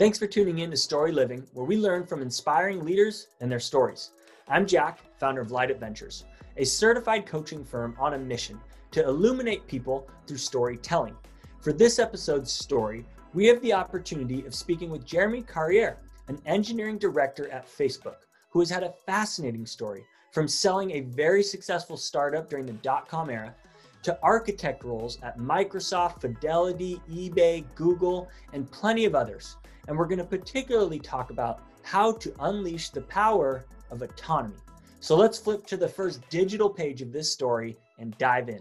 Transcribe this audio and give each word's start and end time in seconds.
Thanks 0.00 0.18
for 0.18 0.26
tuning 0.26 0.60
in 0.60 0.70
to 0.70 0.78
Story 0.78 1.12
Living, 1.12 1.46
where 1.52 1.66
we 1.66 1.76
learn 1.76 2.06
from 2.06 2.22
inspiring 2.22 2.82
leaders 2.86 3.26
and 3.42 3.52
their 3.52 3.60
stories. 3.60 4.12
I'm 4.48 4.66
Jack, 4.66 5.00
founder 5.18 5.42
of 5.42 5.50
Light 5.50 5.70
Adventures, 5.70 6.24
a 6.56 6.64
certified 6.64 7.26
coaching 7.26 7.62
firm 7.62 7.94
on 8.00 8.14
a 8.14 8.18
mission 8.18 8.58
to 8.92 9.04
illuminate 9.04 9.66
people 9.66 10.08
through 10.26 10.38
storytelling. 10.38 11.14
For 11.60 11.74
this 11.74 11.98
episode's 11.98 12.50
story, 12.50 13.04
we 13.34 13.46
have 13.48 13.60
the 13.60 13.74
opportunity 13.74 14.46
of 14.46 14.54
speaking 14.54 14.88
with 14.88 15.04
Jeremy 15.04 15.42
Carrier, 15.42 15.98
an 16.28 16.40
engineering 16.46 16.96
director 16.96 17.50
at 17.50 17.68
Facebook, 17.68 18.20
who 18.48 18.60
has 18.60 18.70
had 18.70 18.84
a 18.84 18.94
fascinating 19.04 19.66
story 19.66 20.02
from 20.32 20.48
selling 20.48 20.92
a 20.92 21.00
very 21.00 21.42
successful 21.42 21.98
startup 21.98 22.48
during 22.48 22.64
the 22.64 22.72
dot 22.72 23.06
com 23.06 23.28
era 23.28 23.54
to 24.02 24.18
architect 24.22 24.82
roles 24.82 25.18
at 25.22 25.36
Microsoft, 25.36 26.22
Fidelity, 26.22 27.02
eBay, 27.12 27.66
Google, 27.74 28.30
and 28.54 28.70
plenty 28.70 29.04
of 29.04 29.14
others 29.14 29.58
and 29.88 29.96
we're 29.96 30.06
going 30.06 30.18
to 30.18 30.24
particularly 30.24 30.98
talk 30.98 31.30
about 31.30 31.62
how 31.82 32.12
to 32.12 32.34
unleash 32.40 32.90
the 32.90 33.00
power 33.02 33.64
of 33.90 34.02
autonomy. 34.02 34.56
So 35.00 35.16
let's 35.16 35.38
flip 35.38 35.66
to 35.66 35.76
the 35.76 35.88
first 35.88 36.20
digital 36.28 36.68
page 36.68 37.02
of 37.02 37.12
this 37.12 37.32
story 37.32 37.76
and 37.98 38.16
dive 38.18 38.48
in. 38.48 38.60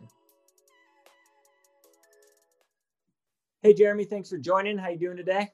Hey 3.61 3.73
Jeremy, 3.73 4.05
thanks 4.05 4.29
for 4.29 4.37
joining. 4.37 4.77
How 4.77 4.89
you 4.89 4.97
doing 4.97 5.17
today? 5.17 5.49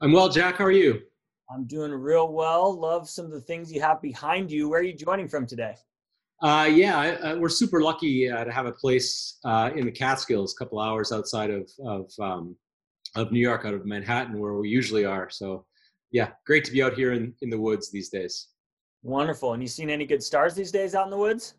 I'm 0.00 0.12
well, 0.12 0.28
Jack. 0.28 0.58
How 0.58 0.64
are 0.64 0.70
you? 0.70 1.00
I'm 1.50 1.64
doing 1.64 1.90
real 1.92 2.32
well. 2.32 2.72
Love 2.72 3.08
some 3.08 3.24
of 3.24 3.32
the 3.32 3.40
things 3.40 3.72
you 3.72 3.80
have 3.80 4.00
behind 4.00 4.50
you. 4.50 4.68
Where 4.68 4.80
are 4.80 4.84
you 4.84 4.94
joining 4.94 5.28
from 5.28 5.46
today? 5.46 5.74
Uh, 6.40 6.68
yeah, 6.72 6.98
uh, 6.98 7.36
we're 7.36 7.48
super 7.48 7.82
lucky 7.82 8.28
uh, 8.28 8.44
to 8.44 8.50
have 8.50 8.66
a 8.66 8.72
place 8.72 9.38
uh, 9.44 9.70
in 9.76 9.84
the 9.84 9.92
Catskills, 9.92 10.54
a 10.54 10.56
couple 10.64 10.80
hours 10.80 11.12
outside 11.12 11.50
of, 11.50 11.70
of 11.84 12.10
um, 12.20 12.56
of 13.14 13.32
New 13.32 13.40
York, 13.40 13.64
out 13.64 13.74
of 13.74 13.86
Manhattan, 13.86 14.38
where 14.38 14.54
we 14.54 14.68
usually 14.68 15.04
are. 15.04 15.28
So, 15.30 15.64
yeah, 16.10 16.30
great 16.46 16.64
to 16.64 16.72
be 16.72 16.82
out 16.82 16.94
here 16.94 17.12
in, 17.12 17.34
in 17.42 17.50
the 17.50 17.58
woods 17.58 17.90
these 17.90 18.08
days. 18.08 18.48
Wonderful. 19.02 19.52
And 19.52 19.62
you 19.62 19.68
seen 19.68 19.90
any 19.90 20.06
good 20.06 20.22
stars 20.22 20.54
these 20.54 20.70
days 20.70 20.94
out 20.94 21.04
in 21.04 21.10
the 21.10 21.18
woods? 21.18 21.54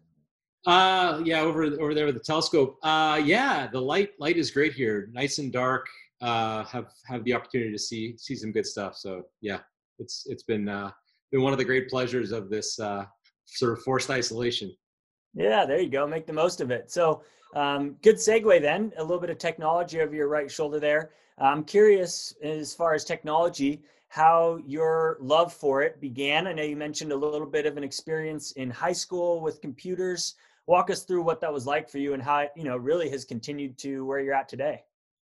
Uh, 0.66 1.22
yeah, 1.26 1.42
over 1.42 1.64
over 1.64 1.94
there 1.94 2.06
with 2.06 2.16
the 2.16 2.22
telescope. 2.22 2.78
Uh, 2.84 3.22
yeah, 3.24 3.68
the 3.68 3.80
light 3.80 4.12
light 4.18 4.38
is 4.38 4.50
great 4.50 4.74
here, 4.74 5.10
nice 5.12 5.38
and 5.38 5.52
dark. 5.52 5.86
Uh, 6.22 6.64
have 6.64 6.88
have 7.06 7.24
the 7.26 7.34
opportunity 7.34 7.72
to 7.72 7.78
see 7.80 8.16
see 8.18 8.36
some 8.36 8.54
good 8.54 8.66
stuff. 8.66 8.96
So 8.96 9.24
yeah, 9.42 9.60
it's 10.00 10.24
it's 10.28 10.44
been 10.44 10.70
uh, 10.70 10.92
been 11.34 11.42
one 11.42 11.52
of 11.52 11.60
the 11.60 11.66
great 11.66 11.90
pleasures 11.90 12.32
of 12.32 12.50
this 12.50 12.80
uh, 12.80 13.06
sort 13.46 13.74
of 13.74 13.84
forced 13.84 14.10
isolation. 14.10 14.74
Yeah, 15.34 15.66
there 15.66 15.80
you 15.80 15.90
go. 15.90 16.06
Make 16.06 16.28
the 16.28 16.34
most 16.34 16.62
of 16.62 16.72
it. 16.72 16.92
So, 16.92 17.24
um, 17.56 17.96
good 18.02 18.16
segue 18.16 18.62
then. 18.62 18.94
A 18.98 19.02
little 19.02 19.20
bit 19.20 19.30
of 19.30 19.38
technology 19.38 20.02
over 20.02 20.16
your 20.16 20.28
right 20.28 20.50
shoulder 20.50 20.80
there. 20.80 21.12
I'm 21.38 21.64
curious 21.64 22.36
as 22.44 22.74
far 22.74 22.94
as 22.94 23.04
technology, 23.04 23.82
how 24.10 24.60
your 24.66 25.18
love 25.20 25.52
for 25.52 25.82
it 25.82 26.00
began. 26.00 26.46
I 26.46 26.54
know 26.54 26.64
you 26.64 26.76
mentioned 26.76 27.12
a 27.12 27.16
little 27.16 27.48
bit 27.48 27.66
of 27.66 27.78
an 27.78 27.84
experience 27.84 28.52
in 28.54 28.70
high 28.70 28.94
school 28.94 29.42
with 29.42 29.62
computers. 29.62 30.36
Walk 30.68 30.90
us 30.90 31.04
through 31.04 31.24
what 31.24 31.42
that 31.42 31.52
was 31.52 31.66
like 31.66 31.90
for 31.90 31.98
you 31.98 32.14
and 32.14 32.22
how 32.22 32.48
you 32.56 32.64
know 32.64 32.78
really 32.78 33.10
has 33.10 33.26
continued 33.26 33.78
to 33.80 34.06
where 34.06 34.20
you're 34.20 34.36
at 34.36 34.48
today. 34.48 34.84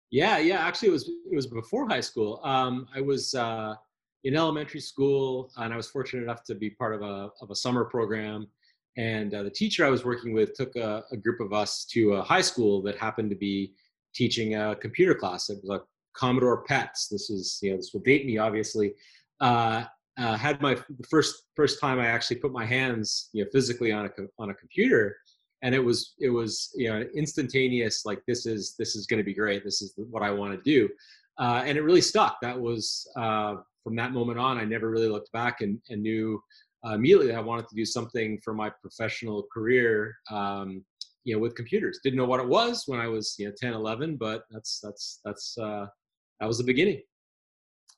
Yeah, 0.10 0.38
yeah. 0.38 0.66
Actually, 0.66 0.90
it 0.90 0.92
was 0.92 1.10
it 1.10 1.36
was 1.36 1.48
before 1.48 1.88
high 1.88 2.02
school. 2.02 2.40
Um, 2.44 2.88
I 2.96 3.02
was 3.02 3.36
uh, 3.36 3.76
in 4.24 4.36
elementary 4.36 4.80
school, 4.80 5.52
and 5.58 5.74
I 5.74 5.78
was 5.78 5.88
fortunate 5.88 6.24
enough 6.24 6.44
to 6.46 6.56
be 6.56 6.70
part 6.70 6.96
of 6.96 7.02
a 7.02 7.30
of 7.42 7.52
a 7.52 7.56
summer 7.56 7.84
program. 7.84 8.48
And 8.98 9.34
uh, 9.34 9.44
the 9.44 9.52
teacher 9.52 9.86
I 9.86 9.90
was 9.90 10.04
working 10.04 10.34
with 10.34 10.56
took 10.56 10.76
a, 10.76 11.04
a, 11.12 11.18
group 11.18 11.40
of 11.40 11.54
us 11.54 11.86
to 11.92 12.14
a 12.14 12.24
high 12.24 12.42
school 12.42 12.82
that 12.82 12.98
happened 12.98 13.30
to 13.30 13.36
be 13.36 13.74
teaching 14.16 14.56
a 14.56 14.76
computer 14.76 15.14
class. 15.14 15.50
It 15.50 15.60
was 15.64 15.80
a 15.80 15.84
Commodore 16.18 16.66
PETs. 16.66 17.08
This 17.10 17.30
is, 17.30 17.60
you 17.62 17.72
know, 17.72 17.78
this 17.78 17.92
will 17.94 18.02
date 18.02 18.26
me, 18.26 18.40
obviously. 18.40 18.94
Uh, 19.40 19.84
uh, 20.18 20.36
had 20.36 20.60
my 20.62 20.76
first 21.10 21.44
first 21.56 21.80
time 21.80 22.00
I 22.00 22.08
actually 22.08 22.38
put 22.38 22.52
my 22.52 22.66
hands, 22.66 23.30
you 23.34 23.44
know, 23.44 23.50
physically 23.52 23.92
on 23.92 24.08
a 24.08 24.10
on 24.40 24.50
a 24.50 24.54
computer, 24.56 25.16
and 25.62 25.76
it 25.76 25.80
was 25.80 26.16
it 26.20 26.30
was 26.30 26.72
you 26.76 26.90
know 26.90 27.06
instantaneous. 27.16 28.04
Like 28.04 28.24
this 28.28 28.48
is 28.48 28.74
this 28.80 28.96
is 28.96 29.06
going 29.06 29.20
to 29.20 29.24
be 29.24 29.36
great. 29.36 29.64
This 29.64 29.84
is 29.84 29.94
what 29.96 30.24
I 30.24 30.32
want 30.32 30.54
to 30.54 30.62
do, 30.64 30.90
uh, 31.38 31.62
and 31.64 31.78
it 31.78 31.82
really 31.82 32.02
stuck. 32.02 32.38
That 32.42 32.60
was 32.60 33.08
uh, 33.16 33.58
from 33.84 33.96
that 33.98 34.12
moment 34.12 34.40
on. 34.40 34.58
I 34.58 34.66
never 34.66 34.90
really 34.90 35.08
looked 35.08 35.32
back 35.34 35.62
and, 35.62 35.80
and 35.90 36.02
knew 36.02 36.42
uh, 36.88 36.94
immediately 36.94 37.34
I 37.34 37.40
wanted 37.40 37.68
to 37.70 37.76
do 37.76 37.86
something 37.86 38.40
for 38.44 38.54
my 38.54 38.70
professional 38.82 39.46
career. 39.54 40.16
Um, 40.32 40.84
you 41.28 41.34
know, 41.36 41.42
with 41.42 41.56
computers. 41.56 42.00
Didn't 42.02 42.18
know 42.18 42.26
what 42.26 42.40
it 42.40 42.48
was 42.48 42.84
when 42.88 43.02
I 43.02 43.10
was, 43.10 43.36
you 43.38 43.48
know, 43.48 43.54
10, 43.60 43.74
11, 43.74 44.16
but 44.16 44.46
that's, 44.50 44.80
that's, 44.82 45.20
that's, 45.26 45.58
uh, 45.58 45.86
that 46.40 46.48
was 46.48 46.58
the 46.58 46.64
beginning. 46.64 47.02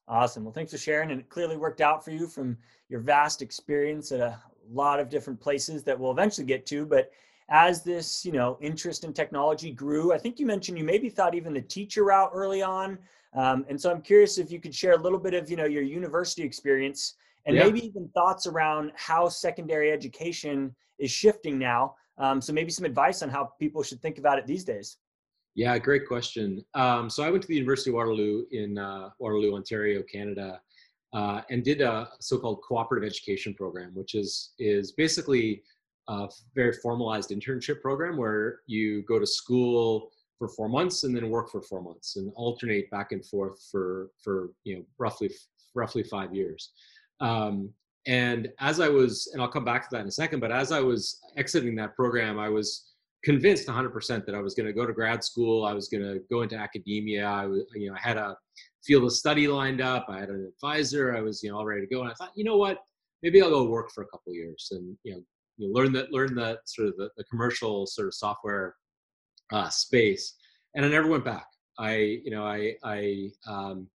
Awesome. 0.08 0.44
Well, 0.44 0.52
thanks 0.52 0.72
for 0.72 0.80
sharing. 0.80 1.12
And 1.12 1.20
it 1.20 1.30
clearly 1.30 1.56
worked 1.56 1.80
out 1.80 2.04
for 2.04 2.10
you 2.10 2.26
from 2.26 2.58
your 2.90 3.02
vast 3.02 3.44
experience 3.44 4.12
at 4.12 4.20
a 4.20 4.40
lot 4.72 5.00
of 5.00 5.10
different 5.10 5.40
places 5.40 5.84
that 5.84 5.98
we'll 5.98 6.10
eventually 6.10 6.48
get 6.48 6.66
to. 6.66 6.88
But 6.88 7.12
as 7.50 7.84
this, 7.84 8.26
you 8.26 8.32
know, 8.32 8.58
interest 8.62 9.04
in 9.04 9.14
technology 9.14 9.72
grew, 9.72 10.12
I 10.12 10.18
think 10.18 10.40
you 10.40 10.48
mentioned 10.48 10.80
you 10.80 10.84
maybe 10.84 11.08
thought 11.08 11.36
even 11.36 11.54
the 11.54 11.62
teacher 11.62 12.06
route 12.06 12.32
early 12.34 12.64
on. 12.64 12.98
Um, 13.36 13.64
and 13.70 13.80
so 13.80 13.92
I'm 13.92 14.02
curious 14.02 14.40
if 14.40 14.52
you 14.52 14.60
could 14.60 14.74
share 14.74 14.94
a 14.94 15.02
little 15.02 15.20
bit 15.20 15.36
of, 15.36 15.52
you 15.52 15.56
know, 15.56 15.66
your 15.66 15.84
university 15.84 16.42
experience 16.42 17.14
and 17.46 17.56
yeah. 17.56 17.64
maybe 17.64 17.86
even 17.86 18.10
thoughts 18.10 18.48
around 18.48 18.92
how 18.96 19.30
secondary 19.30 19.92
education 19.92 20.76
is 21.00 21.12
shifting 21.12 21.58
now. 21.58 21.96
Um, 22.18 22.42
so 22.42 22.52
maybe 22.52 22.72
some 22.72 22.86
advice 22.86 23.22
on 23.24 23.30
how 23.30 23.54
people 23.60 23.82
should 23.82 24.02
think 24.02 24.18
about 24.18 24.38
it 24.38 24.46
these 24.46 24.64
days. 24.64 24.98
Yeah, 25.56 25.78
great 25.78 26.08
question. 26.08 26.64
Um, 26.74 27.10
so 27.10 27.24
I 27.24 27.30
went 27.30 27.42
to 27.42 27.48
the 27.48 27.56
University 27.56 27.90
of 27.90 27.96
Waterloo 27.96 28.46
in 28.52 28.78
uh, 28.78 29.10
Waterloo, 29.20 29.56
Ontario, 29.56 30.04
Canada, 30.04 30.62
uh, 31.14 31.42
and 31.50 31.64
did 31.64 31.82
a 31.82 32.10
so-called 32.20 32.62
cooperative 32.62 33.10
education 33.10 33.54
program, 33.54 33.92
which 33.96 34.16
is 34.16 34.52
is 34.60 34.92
basically 34.92 35.64
a 36.08 36.28
very 36.56 36.74
formalized 36.74 37.30
internship 37.30 37.82
program 37.82 38.18
where 38.18 38.62
you 38.68 39.02
go 39.04 39.20
to 39.20 39.26
school 39.26 40.12
for 40.38 40.48
four 40.48 40.70
months 40.70 41.04
and 41.04 41.16
then 41.16 41.30
work 41.30 41.50
for 41.50 41.62
four 41.62 41.82
months 41.82 42.16
and 42.16 42.32
alternate 42.36 42.90
back 42.90 43.12
and 43.12 43.26
forth 43.26 43.62
for 43.72 44.12
for 44.24 44.52
you 44.64 44.76
know 44.76 44.84
roughly 44.98 45.30
roughly 45.76 46.04
five 46.04 46.34
years. 46.34 46.72
Um, 47.22 47.74
and 48.08 48.50
as 48.60 48.80
I 48.80 48.90
was, 48.90 49.30
and 49.34 49.42
I'll 49.42 49.50
come 49.50 49.66
back 49.66 49.84
to 49.84 49.96
that 49.96 50.02
in 50.02 50.08
a 50.08 50.12
second, 50.12 50.40
but 50.40 50.52
as 50.52 50.72
I 50.72 50.80
was 50.80 51.20
exiting 51.38 51.76
that 51.76 51.96
program, 51.96 52.40
I 52.40 52.50
was 52.50 52.94
convinced 53.24 53.68
100% 53.68 54.26
that 54.26 54.36
I 54.36 54.40
was 54.40 54.56
going 54.56 54.68
to 54.68 54.74
go 54.74 54.86
to 54.86 54.94
grad 54.94 55.24
school. 55.24 55.66
I 55.66 55.74
was 55.74 55.90
going 55.90 56.04
to 56.04 56.22
go 56.32 56.42
into 56.42 56.56
academia. 56.56 57.26
I 57.26 57.46
was, 57.46 57.64
you 57.76 57.90
know, 57.90 57.96
I 57.96 58.08
had 58.08 58.18
a 58.18 58.38
field 58.84 59.04
of 59.04 59.12
study 59.12 59.48
lined 59.48 59.82
up. 59.82 60.06
I 60.10 60.20
had 60.20 60.30
an 60.30 60.50
advisor. 60.56 61.16
I 61.16 61.22
was, 61.22 61.44
you 61.44 61.52
know, 61.52 61.58
all 61.58 61.66
ready 61.66 61.82
to 61.82 61.88
go. 61.88 62.02
And 62.02 62.10
I 62.10 62.14
thought, 62.14 62.32
you 62.36 62.44
know 62.44 62.58
what, 62.58 62.80
maybe 63.22 63.42
I'll 63.42 63.50
go 63.50 63.66
work 63.66 63.92
for 63.94 64.04
a 64.04 64.08
couple 64.08 64.34
years 64.34 64.70
and, 64.72 64.98
you 65.04 65.14
know, 65.14 65.22
you 65.58 65.68
know, 65.68 65.74
learn 65.74 65.92
that, 65.94 66.14
learn 66.14 66.34
that 66.36 66.60
sort 66.66 66.88
of 66.88 66.96
the, 66.96 67.10
the 67.18 67.24
commercial 67.26 67.86
sort 67.86 68.08
of 68.08 68.14
software 68.14 68.76
uh, 69.52 69.68
space. 69.70 70.36
And 70.76 70.86
I 70.86 70.90
never 70.90 71.08
went 71.08 71.26
back. 71.26 71.48
I, 71.78 71.96
you 72.24 72.32
know, 72.32 72.46
I, 72.46 72.76
I, 72.84 73.30
um, 73.48 73.88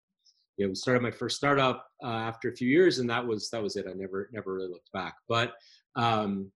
you 0.56 0.66
know, 0.66 0.74
started 0.74 1.02
my 1.02 1.10
first 1.10 1.36
startup 1.36 1.86
uh, 2.02 2.08
after 2.08 2.48
a 2.48 2.54
few 2.54 2.68
years, 2.68 2.98
and 2.98 3.10
that 3.10 3.26
was 3.26 3.50
that 3.50 3.62
was 3.62 3.76
it. 3.76 3.86
I 3.88 3.92
never 3.92 4.28
never 4.32 4.54
really 4.54 4.68
looked 4.68 4.92
back. 4.92 5.14
But 5.28 5.54
um, 5.96 6.50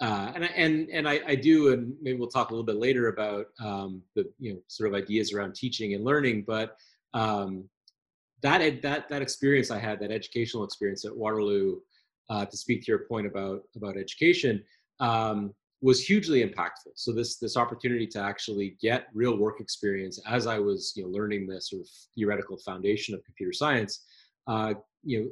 uh, 0.00 0.32
and 0.34 0.44
and 0.44 0.88
and 0.90 1.08
I, 1.08 1.20
I, 1.26 1.34
do, 1.34 1.72
and 1.72 1.94
maybe 2.02 2.18
we'll 2.18 2.28
talk 2.28 2.50
a 2.50 2.52
little 2.52 2.66
bit 2.66 2.76
later 2.76 3.08
about 3.08 3.46
um, 3.64 4.02
the 4.14 4.30
you 4.38 4.52
know 4.52 4.60
sort 4.68 4.88
of 4.88 4.94
ideas 4.94 5.32
around 5.32 5.54
teaching 5.54 5.94
and 5.94 6.04
learning. 6.04 6.44
But 6.46 6.76
um, 7.14 7.68
that 8.42 8.82
that 8.82 9.08
that 9.08 9.22
experience 9.22 9.70
I 9.70 9.78
had, 9.78 9.98
that 10.00 10.10
educational 10.10 10.64
experience 10.64 11.06
at 11.06 11.16
Waterloo, 11.16 11.80
uh, 12.28 12.44
to 12.44 12.56
speak 12.56 12.82
to 12.82 12.92
your 12.92 13.06
point 13.08 13.26
about 13.26 13.62
about 13.74 13.96
education, 13.96 14.62
um, 15.00 15.54
was 15.82 16.00
hugely 16.00 16.42
impactful. 16.42 16.92
So 16.94 17.12
this 17.12 17.38
this 17.38 17.56
opportunity 17.56 18.06
to 18.08 18.20
actually 18.20 18.76
get 18.80 19.06
real 19.14 19.36
work 19.36 19.60
experience 19.60 20.20
as 20.26 20.46
I 20.46 20.58
was 20.58 20.92
you 20.96 21.04
know 21.04 21.10
learning 21.10 21.46
the 21.46 21.60
sort 21.60 21.82
of 21.82 21.88
theoretical 22.14 22.56
foundation 22.58 23.14
of 23.14 23.24
computer 23.24 23.52
science, 23.52 24.04
uh, 24.46 24.74
you 25.02 25.20
know 25.20 25.28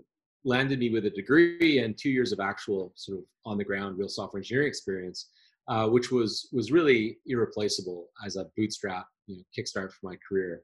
landed 0.46 0.78
me 0.78 0.90
with 0.90 1.06
a 1.06 1.10
degree 1.10 1.78
and 1.78 1.96
two 1.96 2.10
years 2.10 2.30
of 2.30 2.38
actual 2.38 2.92
sort 2.96 3.18
of 3.18 3.24
on 3.46 3.56
the 3.56 3.64
ground 3.64 3.98
real 3.98 4.08
software 4.08 4.40
engineering 4.40 4.68
experience, 4.68 5.30
uh, 5.68 5.88
which 5.88 6.10
was 6.10 6.48
was 6.52 6.70
really 6.70 7.18
irreplaceable 7.26 8.08
as 8.24 8.36
a 8.36 8.46
bootstrap 8.56 9.06
you 9.26 9.36
know, 9.36 9.42
kickstart 9.56 9.90
for 9.92 10.00
my 10.02 10.16
career. 10.28 10.62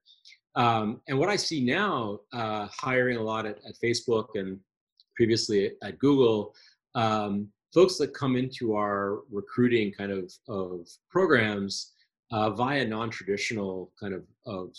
Um, 0.57 1.01
and 1.09 1.19
what 1.19 1.29
I 1.29 1.37
see 1.37 1.65
now, 1.65 2.19
uh, 2.33 2.67
hiring 2.73 3.17
a 3.17 3.23
lot 3.23 3.47
at, 3.47 3.59
at, 3.67 3.75
Facebook 3.83 4.31
and 4.35 4.59
previously 5.15 5.67
at, 5.67 5.73
at 5.83 5.99
Google, 6.01 6.55
um, 6.97 7.49
folks 7.73 7.97
that 7.99 8.15
come 8.15 8.37
into 8.37 8.75
our 8.75 9.21
recruiting 9.31 9.93
kind 9.93 10.13
of 10.13 10.33
of 10.49 10.89
programs 11.11 11.93
uh, 12.33 12.51
via 12.51 12.87
non-traditional 12.87 13.93
kind 14.01 14.15
of 14.15 14.25
of 14.47 14.75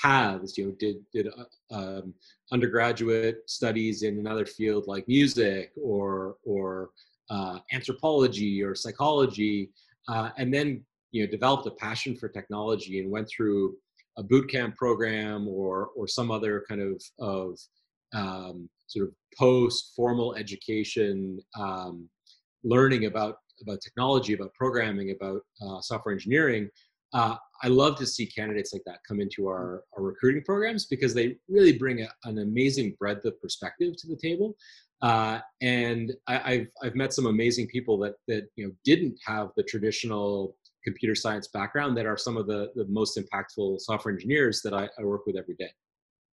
paths. 0.00 0.56
You 0.56 0.66
know, 0.66 0.72
did 0.78 0.96
did 1.12 1.28
uh, 1.28 1.74
um, 1.74 2.14
undergraduate 2.52 3.48
studies 3.48 4.02
in 4.02 4.18
another 4.18 4.46
field 4.46 4.84
like 4.86 5.06
music 5.08 5.72
or 5.80 6.36
or 6.44 6.90
uh, 7.30 7.58
anthropology 7.72 8.62
or 8.62 8.74
psychology, 8.74 9.70
uh, 10.08 10.30
and 10.36 10.52
then 10.52 10.84
you 11.12 11.24
know 11.24 11.30
developed 11.30 11.66
a 11.66 11.72
passion 11.72 12.16
for 12.16 12.28
technology 12.28 13.00
and 13.00 13.10
went 13.10 13.28
through 13.28 13.76
a 14.18 14.22
boot 14.22 14.50
camp 14.50 14.76
program 14.76 15.48
or 15.48 15.90
or 15.96 16.06
some 16.06 16.30
other 16.30 16.64
kind 16.68 16.80
of 16.80 17.02
of 17.18 17.58
um, 18.12 18.68
sort 18.86 19.06
of 19.06 19.14
post 19.38 19.92
formal 19.94 20.34
education 20.34 21.38
um, 21.58 22.08
learning 22.64 23.06
about 23.06 23.36
about 23.62 23.80
technology, 23.82 24.32
about 24.32 24.54
programming, 24.54 25.10
about 25.10 25.42
uh, 25.62 25.80
software 25.80 26.14
engineering. 26.14 26.68
Uh, 27.12 27.36
I 27.62 27.68
love 27.68 27.98
to 27.98 28.06
see 28.06 28.24
candidates 28.24 28.72
like 28.72 28.82
that 28.86 29.00
come 29.06 29.20
into 29.20 29.48
our, 29.48 29.82
our 29.96 30.02
recruiting 30.02 30.42
programs 30.44 30.86
because 30.86 31.12
they 31.12 31.36
really 31.48 31.76
bring 31.76 32.00
a, 32.00 32.08
an 32.24 32.38
amazing 32.38 32.96
breadth 32.98 33.24
of 33.26 33.40
perspective 33.42 33.94
to 33.98 34.08
the 34.08 34.16
table. 34.16 34.54
Uh, 35.02 35.40
and 35.60 36.14
I, 36.26 36.52
have 36.54 36.66
I've 36.82 36.94
met 36.94 37.12
some 37.12 37.26
amazing 37.26 37.66
people 37.68 37.98
that 37.98 38.14
that 38.28 38.48
you 38.56 38.66
know 38.66 38.72
didn't 38.84 39.18
have 39.26 39.48
the 39.56 39.62
traditional 39.62 40.56
computer 40.84 41.14
science 41.14 41.48
background 41.48 41.96
that 41.96 42.06
are 42.06 42.16
some 42.16 42.36
of 42.36 42.46
the, 42.46 42.70
the 42.74 42.86
most 42.86 43.18
impactful 43.18 43.80
software 43.80 44.14
engineers 44.14 44.62
that 44.62 44.72
I, 44.72 44.88
I 44.98 45.04
work 45.04 45.26
with 45.26 45.36
every 45.36 45.54
day. 45.56 45.70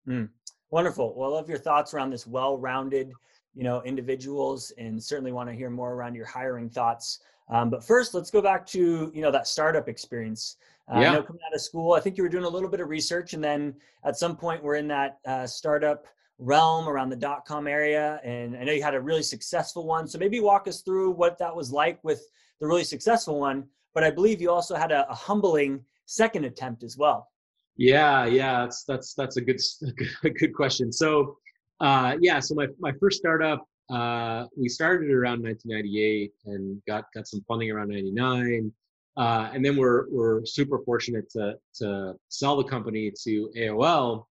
Mm, 0.07 0.29
wonderful. 0.69 1.13
Well, 1.17 1.33
I 1.33 1.35
love 1.35 1.49
your 1.49 1.57
thoughts 1.57 1.93
around 1.93 2.11
this 2.11 2.25
well-rounded, 2.25 3.11
you 3.57 3.63
know, 3.63 3.81
individuals, 3.83 4.71
and 4.77 5.01
certainly 5.01 5.31
want 5.31 5.49
to 5.49 5.55
hear 5.55 5.69
more 5.69 5.93
around 5.93 6.13
your 6.15 6.27
hiring 6.27 6.69
thoughts. 6.69 7.19
Um, 7.49 7.69
but 7.69 7.83
first, 7.83 8.13
let's 8.13 8.29
go 8.29 8.41
back 8.41 8.65
to 8.67 9.11
you 9.13 9.21
know 9.21 9.31
that 9.31 9.47
startup 9.47 9.89
experience. 9.89 10.57
Uh, 10.87 10.99
yeah. 10.99 11.11
I 11.11 11.13
know 11.15 11.23
coming 11.23 11.41
out 11.45 11.55
of 11.55 11.61
school, 11.61 11.93
I 11.93 11.99
think 11.99 12.17
you 12.17 12.23
were 12.23 12.29
doing 12.29 12.45
a 12.45 12.49
little 12.49 12.69
bit 12.69 12.79
of 12.79 12.87
research, 12.87 13.33
and 13.33 13.43
then 13.43 13.73
at 14.05 14.17
some 14.17 14.37
point, 14.37 14.63
we're 14.63 14.75
in 14.75 14.87
that 14.89 15.17
uh, 15.25 15.47
startup 15.47 16.05
realm 16.39 16.87
around 16.87 17.09
the 17.09 17.15
dot 17.15 17.45
com 17.45 17.67
area. 17.67 18.21
And 18.23 18.55
I 18.55 18.63
know 18.63 18.71
you 18.71 18.83
had 18.83 18.95
a 18.95 19.01
really 19.01 19.23
successful 19.23 19.85
one. 19.85 20.07
So 20.07 20.19
maybe 20.19 20.39
walk 20.39 20.67
us 20.67 20.81
through 20.81 21.11
what 21.11 21.37
that 21.39 21.55
was 21.55 21.71
like 21.71 22.03
with 22.03 22.21
the 22.59 22.67
really 22.67 22.83
successful 22.83 23.39
one. 23.39 23.65
But 23.93 24.03
I 24.03 24.11
believe 24.11 24.39
you 24.39 24.51
also 24.51 24.75
had 24.75 24.91
a, 24.91 25.09
a 25.09 25.15
humbling 25.15 25.83
second 26.05 26.45
attempt 26.45 26.83
as 26.83 26.97
well. 26.97 27.29
Yeah, 27.75 28.25
yeah, 28.25 28.61
that's 28.61 28.83
that's 28.83 29.13
that's 29.13 29.37
a 29.37 29.41
good 29.41 29.59
a 30.23 30.29
good 30.29 30.53
question. 30.53 30.91
So, 30.91 31.37
uh, 31.79 32.15
yeah, 32.21 32.39
so 32.39 32.55
my 32.55 32.67
my 32.79 32.91
first 32.99 33.17
startup, 33.17 33.65
uh, 33.89 34.45
we 34.57 34.69
started 34.69 35.11
around 35.11 35.43
1998 35.43 36.31
and 36.45 36.81
got 36.87 37.05
got 37.13 37.27
some 37.27 37.41
funding 37.47 37.71
around 37.71 37.89
99, 37.89 38.71
uh, 39.17 39.49
and 39.53 39.63
then 39.63 39.77
we're 39.77 40.09
we're 40.09 40.45
super 40.45 40.79
fortunate 40.85 41.29
to 41.31 41.55
to 41.75 42.13
sell 42.29 42.57
the 42.57 42.63
company 42.63 43.11
to 43.23 43.51
AOL 43.57 44.25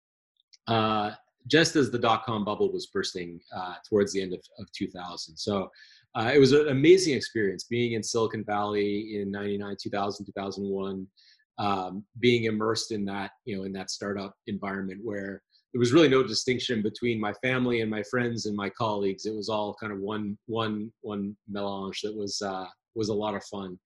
uh, 0.67 1.11
just 1.47 1.77
as 1.77 1.91
the 1.91 1.99
dot 1.99 2.25
com 2.25 2.45
bubble 2.45 2.73
was 2.73 2.87
bursting 2.87 3.41
uh, 3.55 3.75
towards 3.89 4.13
the 4.13 4.23
end 4.23 4.33
of, 4.33 4.41
of 4.59 4.71
2000. 4.73 5.37
So 5.37 5.71
uh, 6.15 6.31
it 6.35 6.39
was 6.39 6.53
an 6.53 6.69
amazing 6.69 7.15
experience 7.15 7.65
being 7.65 7.93
in 7.93 8.03
Silicon 8.03 8.45
Valley 8.45 9.21
in 9.21 9.31
99, 9.31 9.77
2000, 9.83 10.27
2001, 10.27 11.07
um, 11.59 12.05
being 12.19 12.45
immersed 12.45 12.93
in 12.93 13.05
that, 13.07 13.33
you 13.45 13.57
know, 13.57 13.65
in 13.65 13.73
that 13.73 13.91
startup 13.91 14.35
environment 14.47 15.01
where 15.03 15.43
there 15.75 15.81
was 15.81 15.93
really 15.93 16.09
no 16.09 16.23
distinction 16.23 16.83
between 16.83 17.21
my 17.21 17.33
family 17.43 17.81
and 17.81 17.91
my 17.91 18.05
friends 18.05 18.47
and 18.47 18.57
my 18.57 18.71
colleagues. 18.71 19.27
It 19.27 19.35
was 19.35 19.49
all 19.49 19.75
kind 19.75 19.93
of 19.93 19.99
one, 19.99 20.39
one, 20.47 20.93
one 21.01 21.37
melange 21.49 22.01
that 22.03 22.17
was, 22.17 22.41
uh, 22.41 22.67
was 22.95 23.09
a 23.09 23.15
lot 23.15 23.35
of 23.35 23.45
fun. 23.47 23.77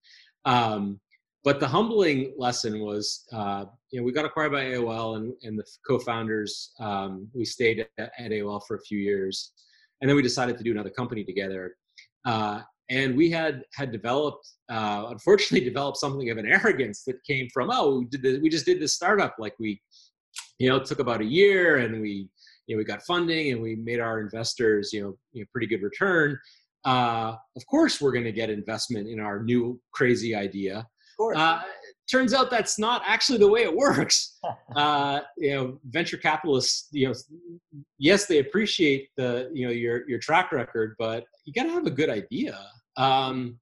Um, 0.45 0.99
but 1.43 1.59
the 1.59 1.67
humbling 1.67 2.35
lesson 2.37 2.79
was, 2.81 3.25
uh, 3.33 3.65
you 3.89 3.99
know, 3.99 4.05
we 4.05 4.11
got 4.11 4.23
acquired 4.23 4.51
by 4.51 4.65
AOL 4.65 5.17
and, 5.17 5.33
and 5.41 5.57
the 5.57 5.65
co-founders, 5.87 6.73
um, 6.79 7.27
we 7.33 7.43
stayed 7.43 7.87
at, 7.97 8.11
at, 8.19 8.31
AOL 8.31 8.61
for 8.67 8.75
a 8.75 8.81
few 8.81 8.99
years, 8.99 9.53
and 10.01 10.07
then 10.07 10.15
we 10.15 10.21
decided 10.21 10.59
to 10.59 10.63
do 10.63 10.71
another 10.71 10.91
company 10.91 11.23
together. 11.23 11.75
Uh, 12.23 12.61
and 12.91 13.17
we 13.17 13.31
had 13.31 13.63
had 13.73 13.91
developed, 13.91 14.47
uh, 14.69 15.05
unfortunately, 15.09 15.65
developed 15.67 15.97
something 15.97 16.29
of 16.29 16.37
an 16.37 16.45
arrogance 16.45 17.03
that 17.05 17.23
came 17.23 17.47
from, 17.51 17.71
oh, 17.71 17.99
we, 17.99 18.05
did 18.05 18.21
this, 18.21 18.39
we 18.41 18.49
just 18.49 18.65
did 18.65 18.79
this 18.79 18.93
startup, 18.93 19.35
like 19.39 19.55
we, 19.59 19.81
you 20.59 20.69
know, 20.69 20.77
it 20.77 20.85
took 20.85 20.99
about 20.99 21.21
a 21.21 21.25
year, 21.25 21.77
and 21.77 22.01
we, 22.01 22.29
you 22.67 22.75
know, 22.75 22.77
we 22.77 22.83
got 22.83 23.01
funding, 23.03 23.51
and 23.51 23.61
we 23.61 23.75
made 23.75 23.99
our 23.99 24.19
investors, 24.19 24.93
you 24.93 25.01
know, 25.01 25.17
you 25.33 25.41
know 25.41 25.47
pretty 25.51 25.67
good 25.67 25.81
return. 25.81 26.37
Uh, 26.85 27.35
of 27.55 27.65
course, 27.65 27.99
we're 27.99 28.11
going 28.11 28.23
to 28.23 28.31
get 28.31 28.49
investment 28.49 29.07
in 29.07 29.19
our 29.19 29.43
new 29.43 29.79
crazy 29.91 30.35
idea 30.35 30.87
course. 31.19 31.37
Uh, 31.37 31.61
turns 32.09 32.33
out 32.33 32.49
that's 32.49 32.79
not 32.79 33.03
actually 33.05 33.37
the 33.37 33.47
way 33.47 33.61
it 33.61 33.75
works. 33.75 34.39
uh, 34.75 35.19
you 35.37 35.53
know, 35.53 35.79
venture 35.89 36.17
capitalists, 36.17 36.87
you 36.91 37.07
know, 37.07 37.13
yes, 37.99 38.25
they 38.25 38.39
appreciate 38.39 39.09
the, 39.17 39.51
you 39.53 39.67
know, 39.67 39.71
your 39.71 40.09
your 40.09 40.19
track 40.19 40.51
record, 40.51 40.95
but 40.97 41.25
you 41.45 41.53
got 41.53 41.63
to 41.63 41.73
have 41.73 41.85
a 41.85 41.91
good 41.91 42.09
idea, 42.09 42.57
um, 42.97 43.59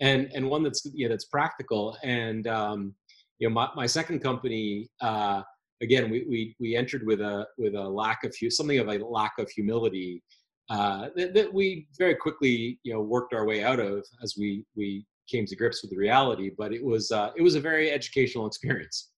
and 0.00 0.30
and 0.34 0.48
one 0.48 0.62
that's 0.62 0.86
yeah 0.94 1.08
that's 1.08 1.24
practical. 1.24 1.96
And 2.04 2.46
um, 2.46 2.94
you 3.38 3.48
know, 3.48 3.54
my 3.54 3.68
my 3.74 3.86
second 3.86 4.20
company. 4.20 4.88
Uh, 5.00 5.42
again, 5.80 6.10
we, 6.10 6.24
we 6.28 6.56
we 6.58 6.76
entered 6.76 7.06
with 7.06 7.20
a 7.20 7.46
with 7.56 7.74
a 7.74 7.88
lack 7.88 8.24
of 8.24 8.34
something 8.50 8.78
of 8.78 8.88
a 8.88 8.98
lack 8.98 9.32
of 9.38 9.48
humility 9.50 10.22
uh, 10.70 11.08
that, 11.16 11.32
that, 11.34 11.52
we 11.52 11.88
very 11.96 12.14
quickly 12.14 12.78
you 12.82 12.92
know 12.92 13.00
worked 13.00 13.32
our 13.32 13.46
way 13.46 13.62
out 13.62 13.80
of 13.80 14.04
as 14.22 14.34
we 14.38 14.64
we 14.76 15.06
came 15.28 15.46
to 15.46 15.56
grips 15.56 15.82
with 15.82 15.90
the 15.90 15.96
reality. 15.96 16.50
But 16.56 16.72
it 16.72 16.84
was 16.84 17.10
uh, 17.10 17.30
it 17.36 17.42
was 17.42 17.54
a 17.54 17.60
very 17.60 17.90
educational 17.90 18.46
experience. 18.46 19.10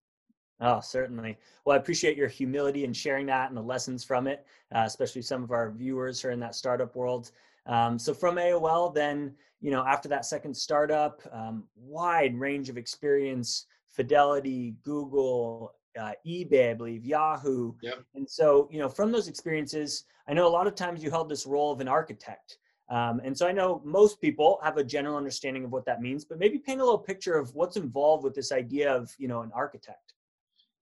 Oh, 0.63 0.81
certainly. 0.81 1.39
Well, 1.65 1.75
I 1.75 1.81
appreciate 1.81 2.19
your 2.19 2.29
humility 2.29 2.85
and 2.85 2.95
sharing 2.95 3.25
that 3.27 3.49
and 3.49 3.57
the 3.57 3.63
lessons 3.63 4.05
from 4.05 4.27
it, 4.27 4.45
uh, 4.75 4.83
especially 4.85 5.23
some 5.23 5.43
of 5.43 5.53
our 5.53 5.71
viewers 5.71 6.21
who 6.21 6.29
are 6.29 6.33
in 6.33 6.41
that 6.41 6.55
startup 6.55 6.95
world. 6.95 7.31
Um, 7.65 7.99
so 7.99 8.13
from 8.13 8.37
AOL, 8.37 8.95
then 8.95 9.35
you 9.61 9.71
know 9.71 9.85
after 9.85 10.09
that 10.09 10.25
second 10.25 10.55
startup, 10.55 11.23
um, 11.33 11.65
wide 11.77 12.39
range 12.39 12.69
of 12.69 12.77
experience, 12.77 13.67
Fidelity, 13.89 14.77
Google, 14.85 15.75
uh, 15.99 16.13
eBay, 16.27 16.71
I 16.71 16.75
believe, 16.75 17.05
Yahoo. 17.05 17.75
Yep. 17.83 18.05
And 18.15 18.29
so, 18.29 18.69
you 18.71 18.79
know, 18.79 18.89
from 18.89 19.13
those 19.13 19.29
experiences, 19.29 20.05
I 20.29 20.35
know 20.35 20.47
a 20.47 20.51
lot 20.51 20.67
of 20.67 20.75
times 20.75 21.03
you 21.03 21.11
held 21.11 21.29
this 21.29 21.47
role 21.47 21.73
of 21.73 21.81
an 21.81 21.89
architect. 21.89 22.59
Um, 22.91 23.21
and 23.25 23.37
so 23.37 23.47
I 23.47 23.53
know 23.53 23.81
most 23.85 24.21
people 24.21 24.59
have 24.65 24.77
a 24.77 24.85
general 24.85 25.17
understanding 25.17 25.65
of 25.65 25.71
what 25.71 25.85
that 25.87 26.01
means, 26.01 26.25
but 26.25 26.39
maybe 26.39 26.59
paint 26.59 26.81
a 26.81 26.85
little 26.85 26.99
picture 26.99 27.35
of 27.35 27.55
what's 27.55 27.77
involved 27.77 28.25
with 28.25 28.35
this 28.35 28.51
idea 28.51 28.93
of, 28.93 29.15
you 29.19 29.29
know, 29.29 29.43
an 29.43 29.51
architect. 29.55 30.15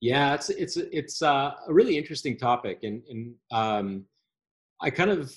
Yeah, 0.00 0.34
it's 0.34 0.48
it's 0.48 0.76
it's 0.76 1.22
uh, 1.22 1.54
a 1.66 1.74
really 1.74 1.98
interesting 1.98 2.36
topic, 2.38 2.84
and 2.84 3.02
and 3.10 3.34
um, 3.50 4.04
I 4.80 4.90
kind 4.90 5.10
of 5.10 5.34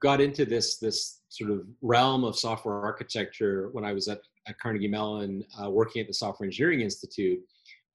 got 0.00 0.20
into 0.20 0.46
this 0.46 0.78
this 0.78 1.20
sort 1.28 1.50
of 1.50 1.66
realm 1.82 2.24
of 2.24 2.34
software 2.34 2.82
architecture 2.82 3.68
when 3.72 3.84
I 3.84 3.92
was 3.92 4.08
at, 4.08 4.20
at 4.46 4.58
Carnegie 4.58 4.88
Mellon, 4.88 5.44
uh, 5.62 5.68
working 5.70 6.00
at 6.00 6.08
the 6.08 6.14
Software 6.14 6.46
Engineering 6.46 6.80
Institute, 6.80 7.38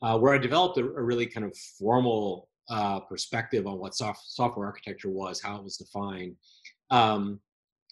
uh, 0.03 0.17
where 0.19 0.33
I 0.33 0.37
developed 0.37 0.77
a, 0.77 0.83
a, 0.83 1.01
really 1.01 1.25
kind 1.25 1.45
of 1.45 1.57
formal 1.79 2.49
uh, 2.69 2.99
perspective 2.99 3.65
on 3.65 3.79
what 3.79 3.95
soft, 3.95 4.21
software 4.25 4.67
architecture 4.67 5.09
was, 5.09 5.41
how 5.41 5.55
it 5.55 5.63
was 5.63 5.77
defined. 5.77 6.35
Um, 6.91 7.39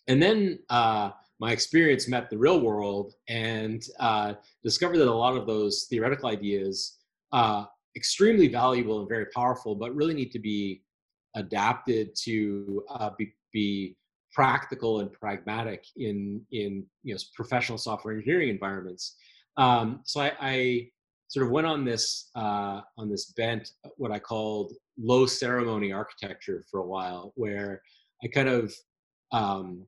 and 0.07 0.21
then 0.21 0.59
uh, 0.69 1.11
my 1.39 1.51
experience 1.51 2.07
met 2.07 2.29
the 2.29 2.37
real 2.37 2.59
world 2.59 3.13
and 3.29 3.81
uh, 3.99 4.33
discovered 4.63 4.97
that 4.97 5.07
a 5.07 5.11
lot 5.11 5.37
of 5.37 5.47
those 5.47 5.87
theoretical 5.89 6.29
ideas 6.29 6.99
uh, 7.31 7.65
extremely 7.95 8.47
valuable 8.47 8.99
and 8.99 9.09
very 9.09 9.25
powerful 9.33 9.75
but 9.75 9.95
really 9.95 10.13
need 10.13 10.31
to 10.31 10.39
be 10.39 10.81
adapted 11.35 12.13
to 12.15 12.83
uh, 12.89 13.09
be, 13.17 13.33
be, 13.53 13.95
practical 14.33 15.01
and 15.01 15.11
pragmatic 15.11 15.83
in 15.97 16.41
in 16.53 16.85
you 17.03 17.13
know 17.13 17.19
professional 17.35 17.77
software 17.77 18.13
engineering 18.13 18.47
environments 18.47 19.17
um, 19.57 19.99
so 20.05 20.21
I, 20.21 20.31
I, 20.39 20.89
sort 21.31 21.45
of 21.45 21.51
went 21.51 21.65
on 21.65 21.85
this 21.85 22.29
uh, 22.35 22.81
on 22.97 23.09
this 23.09 23.31
bent 23.37 23.71
what 23.95 24.11
i 24.11 24.19
called 24.19 24.73
low 24.97 25.25
ceremony 25.25 25.91
architecture 25.93 26.63
for 26.69 26.81
a 26.81 26.85
while 26.85 27.31
where 27.35 27.81
i 28.23 28.27
kind 28.27 28.49
of 28.49 28.73
um, 29.31 29.87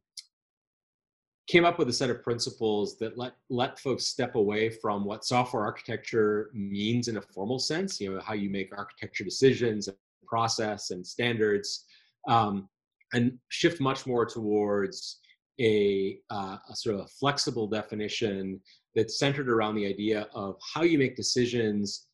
came 1.48 1.66
up 1.66 1.78
with 1.78 1.90
a 1.90 1.94
set 1.94 2.10
of 2.10 2.24
principles 2.24 2.98
that 2.98 3.18
let 3.18 3.34
let 3.50 3.78
folks 3.78 4.06
step 4.06 4.36
away 4.36 4.70
from 4.70 5.04
what 5.04 5.26
software 5.26 5.66
architecture 5.66 6.50
means 6.54 7.10
in 7.10 7.18
a 7.18 7.22
formal 7.22 7.60
sense 7.60 8.00
you 8.00 8.14
know 8.14 8.22
how 8.22 8.34
you 8.34 8.50
make 8.50 8.72
architecture 8.78 9.26
decisions 9.26 9.90
and 9.90 9.98
process 10.26 10.92
and 10.92 11.06
standards 11.06 11.84
um, 12.30 12.70
and 13.14 13.38
shift 13.50 13.82
much 13.82 14.08
more 14.08 14.26
towards 14.26 15.20
a, 15.60 16.20
uh, 16.30 16.58
a, 16.70 16.76
sort 16.76 16.96
of 16.96 17.02
a 17.02 17.08
flexible 17.08 17.68
definition 17.68 18.60
that's 18.96 19.20
centered 19.20 19.50
around 19.50 19.76
the 19.76 19.86
idea 19.86 20.28
of 20.34 20.56
how 20.74 20.84
you 20.84 20.98
make 20.98 21.16
decisions 21.16 22.08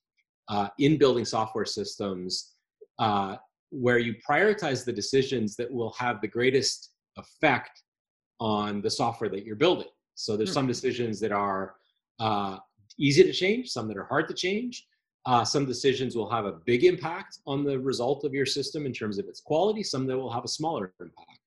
uh, 0.49 0.67
in 0.79 0.97
building 0.97 1.25
software 1.25 1.65
systems 1.65 2.55
uh, 2.99 3.35
where 3.71 3.99
you 3.99 4.15
prioritize 4.27 4.83
the 4.83 4.93
decisions 4.93 5.55
that 5.55 5.71
will 5.71 5.93
have 5.93 6.21
the 6.21 6.27
greatest 6.27 6.91
effect 7.17 7.83
on 8.39 8.81
the 8.81 8.89
software 8.89 9.29
that 9.29 9.45
you're 9.45 9.55
building. 9.55 9.87
So 10.15 10.35
there's 10.35 10.51
some 10.51 10.65
hmm. 10.65 10.71
decisions 10.71 11.19
that 11.21 11.31
are 11.31 11.75
uh, 12.19 12.57
easy 12.97 13.23
to 13.23 13.31
change, 13.31 13.69
some 13.69 13.87
that 13.87 13.97
are 13.97 14.05
hard 14.05 14.27
to 14.27 14.33
change. 14.33 14.85
Uh, 15.25 15.43
some 15.45 15.65
decisions 15.65 16.15
will 16.15 16.29
have 16.29 16.45
a 16.45 16.53
big 16.65 16.83
impact 16.83 17.39
on 17.45 17.63
the 17.63 17.77
result 17.79 18.23
of 18.23 18.33
your 18.33 18.45
system 18.45 18.85
in 18.85 18.93
terms 18.93 19.19
of 19.19 19.27
its 19.27 19.41
quality, 19.41 19.83
some 19.83 20.07
that 20.07 20.17
will 20.17 20.31
have 20.31 20.43
a 20.43 20.47
smaller 20.47 20.93
impact. 20.99 21.39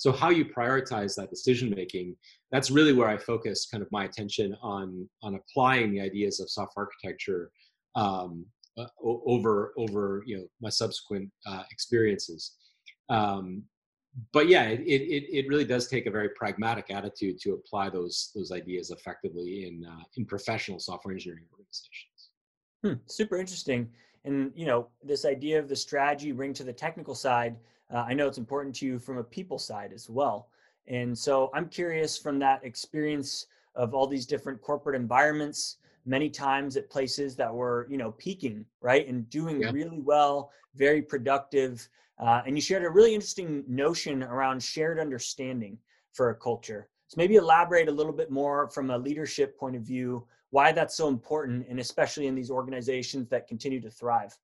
So 0.00 0.12
how 0.12 0.30
you 0.30 0.46
prioritize 0.46 1.14
that 1.16 1.28
decision 1.28 1.68
making, 1.76 2.16
that's 2.50 2.70
really 2.70 2.94
where 2.94 3.06
I 3.06 3.18
focus 3.18 3.68
kind 3.70 3.82
of 3.82 3.92
my 3.92 4.04
attention 4.04 4.56
on, 4.62 5.06
on 5.22 5.34
applying 5.34 5.92
the 5.92 6.00
ideas 6.00 6.40
of 6.40 6.48
software 6.48 6.86
architecture 6.86 7.50
um, 7.96 8.46
uh, 8.78 8.86
over 9.04 9.74
over 9.76 10.22
you 10.24 10.38
know 10.38 10.44
my 10.62 10.70
subsequent 10.70 11.28
uh, 11.46 11.64
experiences. 11.70 12.52
Um, 13.10 13.64
but 14.32 14.48
yeah, 14.48 14.68
it, 14.68 14.80
it 14.80 15.24
it 15.38 15.48
really 15.48 15.66
does 15.66 15.86
take 15.86 16.06
a 16.06 16.10
very 16.10 16.30
pragmatic 16.30 16.86
attitude 16.90 17.38
to 17.42 17.52
apply 17.52 17.90
those 17.90 18.30
those 18.34 18.52
ideas 18.52 18.90
effectively 18.90 19.66
in 19.66 19.84
uh, 19.84 20.04
in 20.16 20.24
professional 20.24 20.78
software 20.78 21.12
engineering 21.12 21.44
organizations. 21.52 22.30
Hmm, 22.82 22.94
super 23.04 23.36
interesting. 23.36 23.90
And 24.24 24.50
you 24.54 24.64
know, 24.64 24.88
this 25.02 25.26
idea 25.26 25.58
of 25.58 25.68
the 25.68 25.76
strategy 25.76 26.32
bring 26.32 26.54
to 26.54 26.64
the 26.64 26.72
technical 26.72 27.14
side, 27.14 27.56
uh, 27.92 28.04
I 28.06 28.14
know 28.14 28.26
it's 28.26 28.38
important 28.38 28.74
to 28.76 28.86
you 28.86 28.98
from 28.98 29.18
a 29.18 29.24
people 29.24 29.58
side 29.58 29.92
as 29.92 30.08
well. 30.08 30.48
And 30.86 31.16
so 31.16 31.50
I'm 31.54 31.68
curious 31.68 32.18
from 32.18 32.38
that 32.40 32.64
experience 32.64 33.46
of 33.74 33.94
all 33.94 34.06
these 34.06 34.26
different 34.26 34.60
corporate 34.60 34.96
environments, 34.96 35.76
many 36.04 36.28
times 36.28 36.76
at 36.76 36.90
places 36.90 37.36
that 37.36 37.52
were, 37.52 37.86
you 37.90 37.96
know, 37.96 38.12
peaking, 38.12 38.64
right, 38.80 39.06
and 39.06 39.28
doing 39.30 39.60
yeah. 39.60 39.70
really 39.70 40.00
well, 40.00 40.50
very 40.74 41.02
productive. 41.02 41.88
Uh, 42.18 42.42
and 42.46 42.56
you 42.56 42.60
shared 42.60 42.84
a 42.84 42.90
really 42.90 43.14
interesting 43.14 43.64
notion 43.68 44.22
around 44.22 44.62
shared 44.62 44.98
understanding 44.98 45.78
for 46.12 46.30
a 46.30 46.34
culture. 46.34 46.88
So 47.06 47.14
maybe 47.16 47.36
elaborate 47.36 47.88
a 47.88 47.92
little 47.92 48.12
bit 48.12 48.30
more 48.30 48.68
from 48.68 48.90
a 48.90 48.98
leadership 48.98 49.58
point 49.58 49.76
of 49.76 49.82
view 49.82 50.26
why 50.50 50.72
that's 50.72 50.96
so 50.96 51.08
important, 51.08 51.66
and 51.68 51.78
especially 51.78 52.26
in 52.26 52.34
these 52.34 52.50
organizations 52.50 53.28
that 53.28 53.46
continue 53.46 53.80
to 53.80 53.90
thrive. 53.90 54.36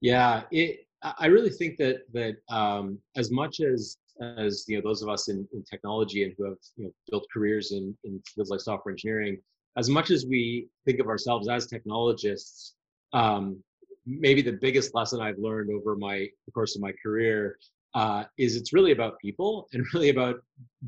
Yeah, 0.00 0.42
it. 0.50 0.86
I 1.18 1.26
really 1.26 1.50
think 1.50 1.78
that 1.78 2.02
that 2.12 2.36
um, 2.48 2.98
as 3.16 3.30
much 3.30 3.60
as 3.60 3.96
as 4.20 4.64
you 4.68 4.76
know 4.76 4.82
those 4.84 5.02
of 5.02 5.08
us 5.08 5.28
in, 5.28 5.46
in 5.52 5.62
technology 5.64 6.22
and 6.24 6.34
who 6.36 6.44
have 6.44 6.58
you 6.76 6.84
know 6.84 6.92
built 7.10 7.26
careers 7.32 7.72
in, 7.72 7.96
in 8.04 8.22
fields 8.34 8.50
like 8.50 8.60
software 8.60 8.92
engineering 8.92 9.38
as 9.78 9.88
much 9.88 10.10
as 10.10 10.26
we 10.26 10.68
think 10.84 11.00
of 11.00 11.06
ourselves 11.08 11.48
as 11.48 11.66
technologists 11.66 12.74
um, 13.14 13.56
maybe 14.04 14.42
the 14.42 14.52
biggest 14.52 14.94
lesson 14.94 15.20
i've 15.20 15.38
learned 15.38 15.70
over 15.70 15.96
my 15.96 16.28
the 16.46 16.52
course 16.52 16.76
of 16.76 16.82
my 16.82 16.92
career 17.02 17.56
uh, 17.94 18.24
is 18.38 18.56
it's 18.56 18.72
really 18.72 18.92
about 18.92 19.18
people 19.18 19.68
and 19.72 19.84
really 19.94 20.10
about 20.10 20.36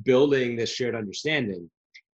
building 0.03 0.57
this 0.57 0.71
shared 0.71 0.95
understanding. 0.95 1.69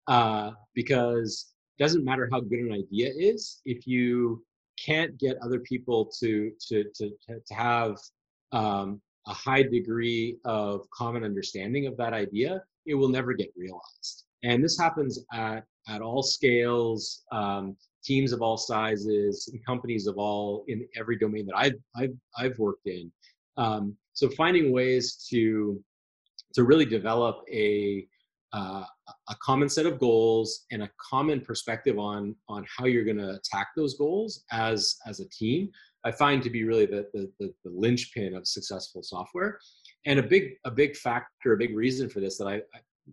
Uh, 0.07 0.51
because 0.73 1.53
it 1.77 1.83
doesn't 1.83 2.03
matter 2.03 2.27
how 2.31 2.39
good 2.39 2.59
an 2.59 2.73
idea 2.73 3.11
is 3.15 3.61
if 3.65 3.85
you 3.87 4.43
can't 4.85 5.17
get 5.17 5.37
other 5.43 5.59
people 5.59 6.11
to 6.19 6.51
to 6.67 6.85
to, 6.95 7.11
to 7.27 7.53
have 7.53 7.97
um, 8.51 9.01
a 9.27 9.33
high 9.33 9.63
degree 9.63 10.37
of 10.45 10.89
common 10.91 11.23
understanding 11.23 11.87
of 11.87 11.95
that 11.97 12.13
idea, 12.13 12.63
it 12.85 12.95
will 12.95 13.09
never 13.09 13.33
get 13.33 13.49
realized. 13.55 14.25
And 14.43 14.63
this 14.63 14.77
happens 14.77 15.19
at, 15.31 15.63
at 15.87 16.01
all 16.01 16.23
scales, 16.23 17.23
um, 17.31 17.77
teams 18.03 18.31
of 18.31 18.41
all 18.41 18.57
sizes, 18.57 19.53
companies 19.65 20.07
of 20.07 20.17
all 20.17 20.65
in 20.67 20.87
every 20.97 21.17
domain 21.17 21.45
that 21.45 21.55
I've, 21.55 21.79
I've, 21.95 22.15
I've 22.37 22.57
worked 22.57 22.87
in. 22.87 23.11
Um, 23.57 23.95
so 24.13 24.29
finding 24.29 24.71
ways 24.71 25.27
to, 25.29 25.79
to 26.55 26.63
really 26.63 26.85
develop 26.85 27.43
a, 27.51 28.07
uh, 28.53 28.83
a 29.31 29.35
common 29.41 29.69
set 29.69 29.87
of 29.87 29.97
goals 29.97 30.65
and 30.71 30.83
a 30.83 30.91
common 31.09 31.41
perspective 31.41 31.97
on 31.97 32.35
on 32.47 32.63
how 32.77 32.85
you're 32.85 33.05
going 33.05 33.17
to 33.17 33.35
attack 33.35 33.69
those 33.75 33.95
goals 33.95 34.43
as 34.51 34.97
as 35.07 35.19
a 35.19 35.29
team 35.29 35.71
I 36.03 36.11
find 36.11 36.41
to 36.43 36.49
be 36.49 36.63
really 36.63 36.85
the, 36.85 37.07
the, 37.13 37.31
the, 37.39 37.53
the 37.63 37.71
linchpin 37.71 38.35
of 38.35 38.47
successful 38.47 39.03
software. 39.03 39.59
And 40.05 40.19
a 40.19 40.23
big, 40.23 40.53
a 40.65 40.71
big 40.71 40.95
factor, 40.95 41.53
a 41.53 41.57
big 41.57 41.75
reason 41.75 42.09
for 42.09 42.19
this 42.19 42.37
that 42.37 42.47
I, 42.47 42.61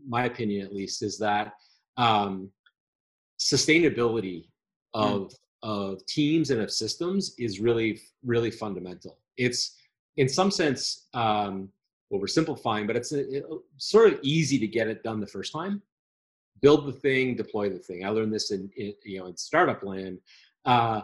my 0.06 0.24
opinion 0.24 0.64
at 0.64 0.74
least, 0.74 1.02
is 1.02 1.18
that 1.18 1.52
um, 1.96 2.50
sustainability 3.38 4.48
hmm. 4.94 5.02
of, 5.02 5.20
mm. 5.22 5.34
of 5.62 6.06
teams 6.06 6.50
and 6.50 6.62
of 6.62 6.70
systems 6.70 7.34
is 7.38 7.60
really, 7.60 8.00
really 8.24 8.50
fundamental. 8.50 9.18
It's 9.36 9.76
in 10.16 10.28
some 10.28 10.50
sense, 10.50 11.08
um, 11.14 11.68
oversimplifying, 12.12 12.86
but 12.86 12.96
it's 12.96 13.12
a, 13.12 13.36
it, 13.36 13.44
sort 13.76 14.12
of 14.12 14.18
easy 14.22 14.58
to 14.58 14.66
get 14.66 14.88
it 14.88 15.02
done 15.02 15.20
the 15.20 15.26
first 15.26 15.52
time. 15.52 15.82
Build 16.60 16.86
the 16.86 16.92
thing, 16.92 17.36
deploy 17.36 17.70
the 17.70 17.78
thing. 17.78 18.04
I 18.04 18.08
learned 18.08 18.32
this 18.32 18.50
in, 18.50 18.70
in 18.76 18.94
you 19.04 19.20
know 19.20 19.26
in 19.26 19.36
startup 19.36 19.82
land. 19.82 20.18
Uh, 20.64 21.02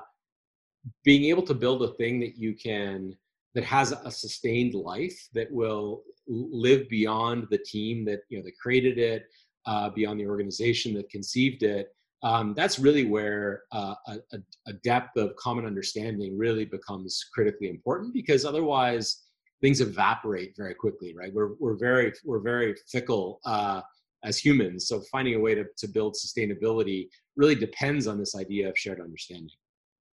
being 1.05 1.25
able 1.25 1.43
to 1.43 1.55
build 1.55 1.83
a 1.83 1.95
thing 1.95 2.21
that 2.21 2.37
you 2.37 2.55
can 2.55 3.17
that 3.55 3.65
has 3.65 3.93
a 3.93 4.11
sustained 4.11 4.75
life 4.75 5.29
that 5.33 5.51
will 5.51 6.03
live 6.27 6.89
beyond 6.89 7.47
the 7.51 7.59
team 7.59 8.05
that 8.05 8.21
you 8.29 8.39
know 8.39 8.45
that 8.45 8.59
created 8.59 8.99
it 8.99 9.27
uh, 9.67 9.89
beyond 9.91 10.21
the 10.21 10.27
organization 10.27 10.95
that 10.95 11.09
conceived 11.11 11.63
it 11.63 11.95
um, 12.23 12.55
that's 12.57 12.79
really 12.79 13.05
where 13.05 13.63
uh, 13.73 13.95
a, 14.09 14.39
a, 14.67 14.73
depth 14.83 15.15
of 15.19 15.37
common 15.37 15.67
understanding 15.67 16.39
really 16.39 16.65
becomes 16.65 17.27
critically 17.35 17.69
important 17.69 18.15
because 18.15 18.47
otherwise 18.47 19.25
things 19.61 19.81
evaporate 19.81 20.55
very 20.57 20.75
quickly 20.75 21.15
right 21.17 21.33
we're, 21.35 21.55
we're 21.61 21.77
very 21.77 22.13
we're 22.25 22.41
very 22.41 22.75
fickle 22.91 23.41
uh, 23.45 23.81
as 24.25 24.39
humans 24.39 24.89
so 24.89 25.01
finding 25.13 25.35
a 25.35 25.41
way 25.41 25.55
to, 25.55 25.65
to 25.77 25.87
build 25.87 26.15
sustainability 26.15 27.09
really 27.37 27.55
depends 27.55 28.07
on 28.07 28.19
this 28.19 28.35
idea 28.35 28.69
of 28.69 28.77
shared 28.77 29.01
understanding 29.01 29.51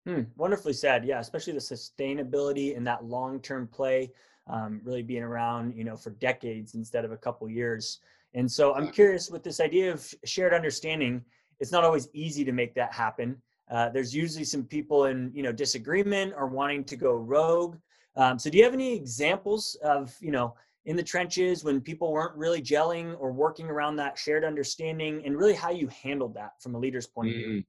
Hmm, 0.06 0.22
wonderfully 0.36 0.72
said. 0.72 1.04
Yeah, 1.04 1.18
especially 1.18 1.52
the 1.52 1.58
sustainability 1.58 2.76
and 2.76 2.86
that 2.86 3.04
long-term 3.04 3.66
play, 3.66 4.12
um, 4.46 4.80
really 4.84 5.02
being 5.02 5.24
around, 5.24 5.74
you 5.76 5.82
know, 5.82 5.96
for 5.96 6.10
decades 6.10 6.76
instead 6.76 7.04
of 7.04 7.10
a 7.10 7.16
couple 7.16 7.48
years. 7.50 7.98
And 8.32 8.50
so 8.50 8.74
I'm 8.74 8.92
curious 8.92 9.30
with 9.30 9.42
this 9.42 9.60
idea 9.60 9.92
of 9.92 10.14
shared 10.24 10.54
understanding. 10.54 11.24
It's 11.58 11.72
not 11.72 11.82
always 11.82 12.08
easy 12.12 12.44
to 12.44 12.52
make 12.52 12.72
that 12.74 12.92
happen. 12.92 13.36
Uh, 13.68 13.88
there's 13.88 14.14
usually 14.14 14.44
some 14.44 14.62
people 14.62 15.06
in, 15.06 15.32
you 15.34 15.42
know, 15.42 15.50
disagreement 15.50 16.34
or 16.36 16.46
wanting 16.46 16.84
to 16.84 16.96
go 16.96 17.14
rogue. 17.14 17.76
Um, 18.14 18.38
so 18.38 18.48
do 18.48 18.58
you 18.58 18.64
have 18.64 18.74
any 18.74 18.94
examples 18.94 19.76
of, 19.82 20.14
you 20.20 20.30
know, 20.30 20.54
in 20.86 20.96
the 20.96 21.02
trenches 21.02 21.64
when 21.64 21.80
people 21.80 22.12
weren't 22.12 22.36
really 22.36 22.62
gelling 22.62 23.16
or 23.18 23.32
working 23.32 23.66
around 23.66 23.96
that 23.96 24.16
shared 24.16 24.44
understanding, 24.44 25.22
and 25.24 25.36
really 25.36 25.54
how 25.54 25.70
you 25.70 25.88
handled 25.88 26.34
that 26.34 26.52
from 26.60 26.74
a 26.74 26.78
leader's 26.78 27.06
point 27.06 27.30
mm-hmm. 27.30 27.40
of 27.40 27.46
view? 27.46 27.64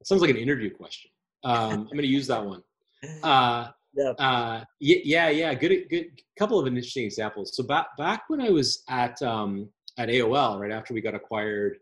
It 0.00 0.06
sounds 0.06 0.20
like 0.20 0.30
an 0.30 0.36
interview 0.36 0.70
question. 0.70 1.10
Um, 1.44 1.72
I'm 1.72 1.84
going 1.84 2.02
to 2.02 2.06
use 2.06 2.26
that 2.26 2.44
one. 2.44 2.62
Uh, 3.22 3.68
yep. 3.94 4.14
uh, 4.18 4.60
yeah, 4.80 5.30
yeah, 5.30 5.54
good, 5.54 5.86
good. 5.88 6.06
Couple 6.38 6.58
of 6.58 6.66
interesting 6.66 7.04
examples. 7.04 7.56
So 7.56 7.62
back 7.62 7.86
back 7.96 8.24
when 8.28 8.40
I 8.40 8.50
was 8.50 8.82
at 8.88 9.20
um, 9.22 9.68
at 9.98 10.08
AOL, 10.08 10.60
right 10.60 10.70
after 10.70 10.94
we 10.94 11.00
got 11.00 11.14
acquired 11.14 11.78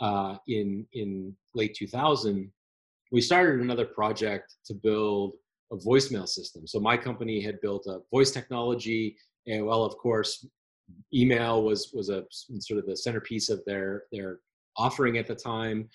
uh, 0.00 0.36
in 0.48 0.86
in 0.94 1.36
late 1.54 1.74
2000, 1.74 2.50
we 3.12 3.20
started 3.20 3.60
another 3.60 3.84
project 3.84 4.54
to 4.66 4.74
build 4.74 5.34
a 5.72 5.76
voicemail 5.76 6.28
system. 6.28 6.66
So 6.66 6.80
my 6.80 6.96
company 6.96 7.40
had 7.40 7.60
built 7.60 7.86
a 7.86 8.00
voice 8.10 8.30
technology. 8.30 9.16
AOL, 9.48 9.66
well, 9.66 9.84
of 9.84 9.96
course, 9.96 10.46
email 11.12 11.62
was 11.62 11.90
was 11.92 12.08
a 12.08 12.24
sort 12.58 12.78
of 12.78 12.86
the 12.86 12.96
centerpiece 12.96 13.48
of 13.48 13.62
their 13.66 14.04
their 14.12 14.38
offering 14.76 15.18
at 15.18 15.26
the 15.26 15.34
time 15.34 15.88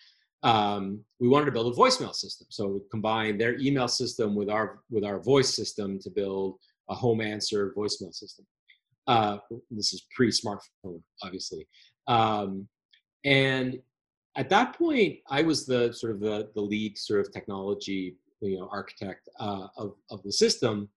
um, 0.44 1.04
we 1.20 1.28
wanted 1.28 1.46
to 1.46 1.52
build 1.52 1.74
a 1.74 1.78
voicemail 1.78 2.16
system. 2.16 2.48
So 2.50 2.68
we 2.68 2.80
combined 2.92 3.40
their 3.40 3.58
email 3.60 3.88
system 3.88 4.36
with 4.36 4.50
our 4.50 4.80
with 4.90 5.04
our 5.04 5.20
voice 5.20 5.54
system 5.56 6.00
to 6.00 6.10
build 6.10 6.58
a 6.90 6.96
home 6.96 7.22
answer 7.22 7.74
voicemail 7.78 8.14
system. 8.14 8.46
Uh, 9.08 9.38
this 9.72 9.94
is 9.94 10.06
pre-smartphone, 10.16 11.02
obviously. 11.24 11.68
Um, 12.08 12.68
and 13.26 13.80
at 14.38 14.50
that 14.50 14.78
point, 14.78 15.18
I 15.30 15.42
was 15.42 15.66
the 15.66 15.92
sort 15.92 16.14
of 16.14 16.20
the 16.22 16.50
the 16.56 16.62
lead 16.62 16.98
sort 16.98 17.20
of 17.20 17.34
technology 17.34 18.16
you 18.42 18.60
know 18.60 18.70
architect 18.72 19.28
uh, 19.40 19.68
of 19.78 19.96
of 20.10 20.24
the 20.24 20.32
system, 20.32 20.90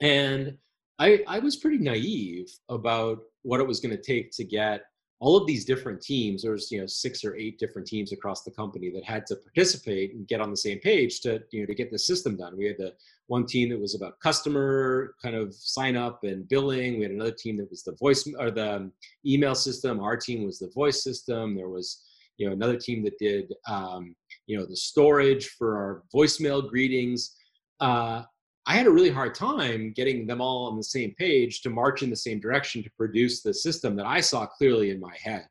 and 0.00 0.56
I 0.98 1.22
I 1.26 1.38
was 1.38 1.56
pretty 1.56 1.78
naive 1.78 2.50
about 2.68 3.20
what 3.42 3.60
it 3.60 3.66
was 3.66 3.80
going 3.80 3.96
to 3.96 4.02
take 4.02 4.30
to 4.32 4.44
get 4.44 4.82
all 5.22 5.36
of 5.36 5.46
these 5.46 5.64
different 5.64 6.02
teams. 6.02 6.42
There's 6.42 6.70
you 6.72 6.80
know 6.80 6.86
six 6.86 7.24
or 7.24 7.36
eight 7.36 7.56
different 7.56 7.86
teams 7.86 8.12
across 8.12 8.42
the 8.42 8.50
company 8.50 8.90
that 8.90 9.04
had 9.04 9.24
to 9.26 9.36
participate 9.36 10.14
and 10.14 10.26
get 10.26 10.40
on 10.40 10.50
the 10.50 10.56
same 10.56 10.80
page 10.80 11.20
to 11.20 11.40
you 11.52 11.60
know 11.60 11.66
to 11.66 11.74
get 11.76 11.92
the 11.92 11.98
system 11.98 12.36
done. 12.36 12.56
We 12.56 12.66
had 12.66 12.76
the 12.76 12.92
one 13.28 13.46
team 13.46 13.70
that 13.70 13.80
was 13.80 13.94
about 13.94 14.18
customer 14.18 15.14
kind 15.22 15.36
of 15.36 15.54
sign 15.54 15.96
up 15.96 16.24
and 16.24 16.48
billing. 16.48 16.98
We 16.98 17.04
had 17.04 17.12
another 17.12 17.30
team 17.38 17.56
that 17.58 17.70
was 17.70 17.84
the 17.84 17.92
voice 17.92 18.28
or 18.36 18.50
the 18.50 18.76
um, 18.76 18.92
email 19.24 19.54
system. 19.54 20.00
Our 20.00 20.16
team 20.16 20.44
was 20.44 20.58
the 20.58 20.70
voice 20.74 21.04
system. 21.04 21.54
There 21.54 21.68
was 21.68 22.02
you 22.36 22.46
know 22.46 22.52
another 22.52 22.76
team 22.76 23.04
that 23.04 23.16
did 23.20 23.54
um, 23.68 24.16
you 24.48 24.58
know 24.58 24.66
the 24.66 24.76
storage 24.76 25.50
for 25.50 25.76
our 25.76 26.02
voicemail 26.12 26.68
greetings. 26.68 27.36
Uh, 27.78 28.24
I 28.66 28.74
had 28.74 28.86
a 28.86 28.90
really 28.90 29.10
hard 29.10 29.34
time 29.34 29.92
getting 29.94 30.26
them 30.26 30.40
all 30.40 30.66
on 30.68 30.76
the 30.76 30.84
same 30.84 31.14
page 31.18 31.62
to 31.62 31.70
march 31.70 32.02
in 32.02 32.10
the 32.10 32.16
same 32.16 32.38
direction 32.38 32.82
to 32.82 32.90
produce 32.96 33.42
the 33.42 33.52
system 33.52 33.96
that 33.96 34.06
I 34.06 34.20
saw 34.20 34.46
clearly 34.46 34.90
in 34.90 35.00
my 35.00 35.16
head. 35.20 35.46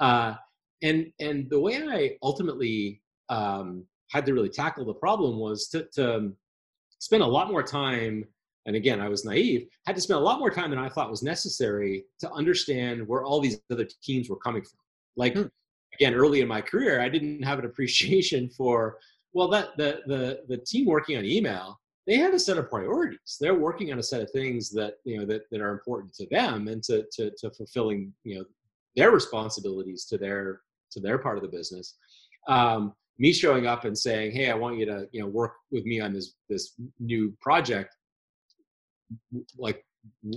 Uh, 0.00 0.34
and 0.82 1.12
and 1.20 1.48
the 1.48 1.60
way 1.60 1.76
I 1.76 2.16
ultimately 2.22 3.00
um, 3.28 3.84
had 4.10 4.26
to 4.26 4.34
really 4.34 4.48
tackle 4.48 4.84
the 4.84 4.94
problem 4.94 5.38
was 5.38 5.68
to, 5.68 5.86
to 5.94 6.32
spend 6.98 7.22
a 7.22 7.26
lot 7.26 7.50
more 7.50 7.62
time. 7.62 8.24
And 8.66 8.76
again, 8.76 9.00
I 9.00 9.08
was 9.08 9.24
naive. 9.24 9.68
Had 9.86 9.96
to 9.96 10.02
spend 10.02 10.18
a 10.18 10.22
lot 10.22 10.38
more 10.38 10.50
time 10.50 10.70
than 10.70 10.78
I 10.78 10.88
thought 10.88 11.10
was 11.10 11.22
necessary 11.22 12.04
to 12.20 12.30
understand 12.32 13.06
where 13.06 13.24
all 13.24 13.40
these 13.40 13.60
other 13.70 13.86
teams 14.02 14.28
were 14.28 14.36
coming 14.36 14.62
from. 14.62 14.78
Like 15.16 15.34
hmm. 15.34 15.44
again, 15.94 16.14
early 16.14 16.40
in 16.40 16.48
my 16.48 16.60
career, 16.60 17.00
I 17.00 17.08
didn't 17.08 17.42
have 17.42 17.60
an 17.60 17.64
appreciation 17.64 18.50
for 18.56 18.98
well, 19.32 19.48
that 19.48 19.76
the 19.76 20.00
the 20.06 20.40
the 20.48 20.58
team 20.58 20.86
working 20.86 21.16
on 21.16 21.24
email, 21.24 21.80
they 22.06 22.16
have 22.16 22.34
a 22.34 22.38
set 22.38 22.58
of 22.58 22.68
priorities. 22.68 23.36
They're 23.40 23.54
working 23.54 23.92
on 23.92 23.98
a 23.98 24.02
set 24.02 24.22
of 24.22 24.30
things 24.30 24.70
that 24.70 24.94
you 25.04 25.18
know 25.18 25.26
that, 25.26 25.42
that 25.50 25.60
are 25.60 25.70
important 25.70 26.12
to 26.14 26.26
them 26.30 26.68
and 26.68 26.82
to, 26.84 27.06
to 27.12 27.30
to 27.38 27.50
fulfilling 27.50 28.12
you 28.24 28.38
know 28.38 28.44
their 28.96 29.10
responsibilities 29.10 30.04
to 30.06 30.18
their 30.18 30.60
to 30.90 31.00
their 31.00 31.18
part 31.18 31.36
of 31.36 31.42
the 31.42 31.48
business. 31.48 31.96
Um, 32.48 32.94
me 33.18 33.32
showing 33.32 33.66
up 33.66 33.84
and 33.84 33.96
saying, 33.96 34.32
"Hey, 34.32 34.50
I 34.50 34.54
want 34.54 34.78
you 34.78 34.86
to 34.86 35.08
you 35.12 35.20
know 35.20 35.28
work 35.28 35.54
with 35.70 35.84
me 35.84 36.00
on 36.00 36.12
this 36.12 36.34
this 36.48 36.74
new 36.98 37.34
project." 37.40 37.94
Like, 39.56 39.84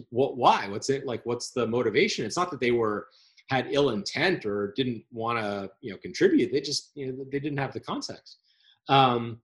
what? 0.09 0.37
Why? 0.37 0.67
What's 0.69 0.89
it 0.89 1.05
like? 1.05 1.25
What's 1.25 1.51
the 1.51 1.65
motivation? 1.65 2.25
It's 2.25 2.37
not 2.37 2.51
that 2.51 2.59
they 2.59 2.71
were 2.71 3.07
had 3.49 3.67
ill 3.69 3.91
intent 3.91 4.45
or 4.45 4.73
didn't 4.75 5.03
want 5.11 5.39
to 5.39 5.69
you 5.81 5.91
know 5.91 5.97
contribute. 5.97 6.51
They 6.51 6.61
just 6.61 6.91
you 6.95 7.07
know 7.07 7.25
they 7.31 7.39
didn't 7.39 7.57
have 7.57 7.73
the 7.73 7.79
context. 7.79 8.37
Um, 8.87 9.41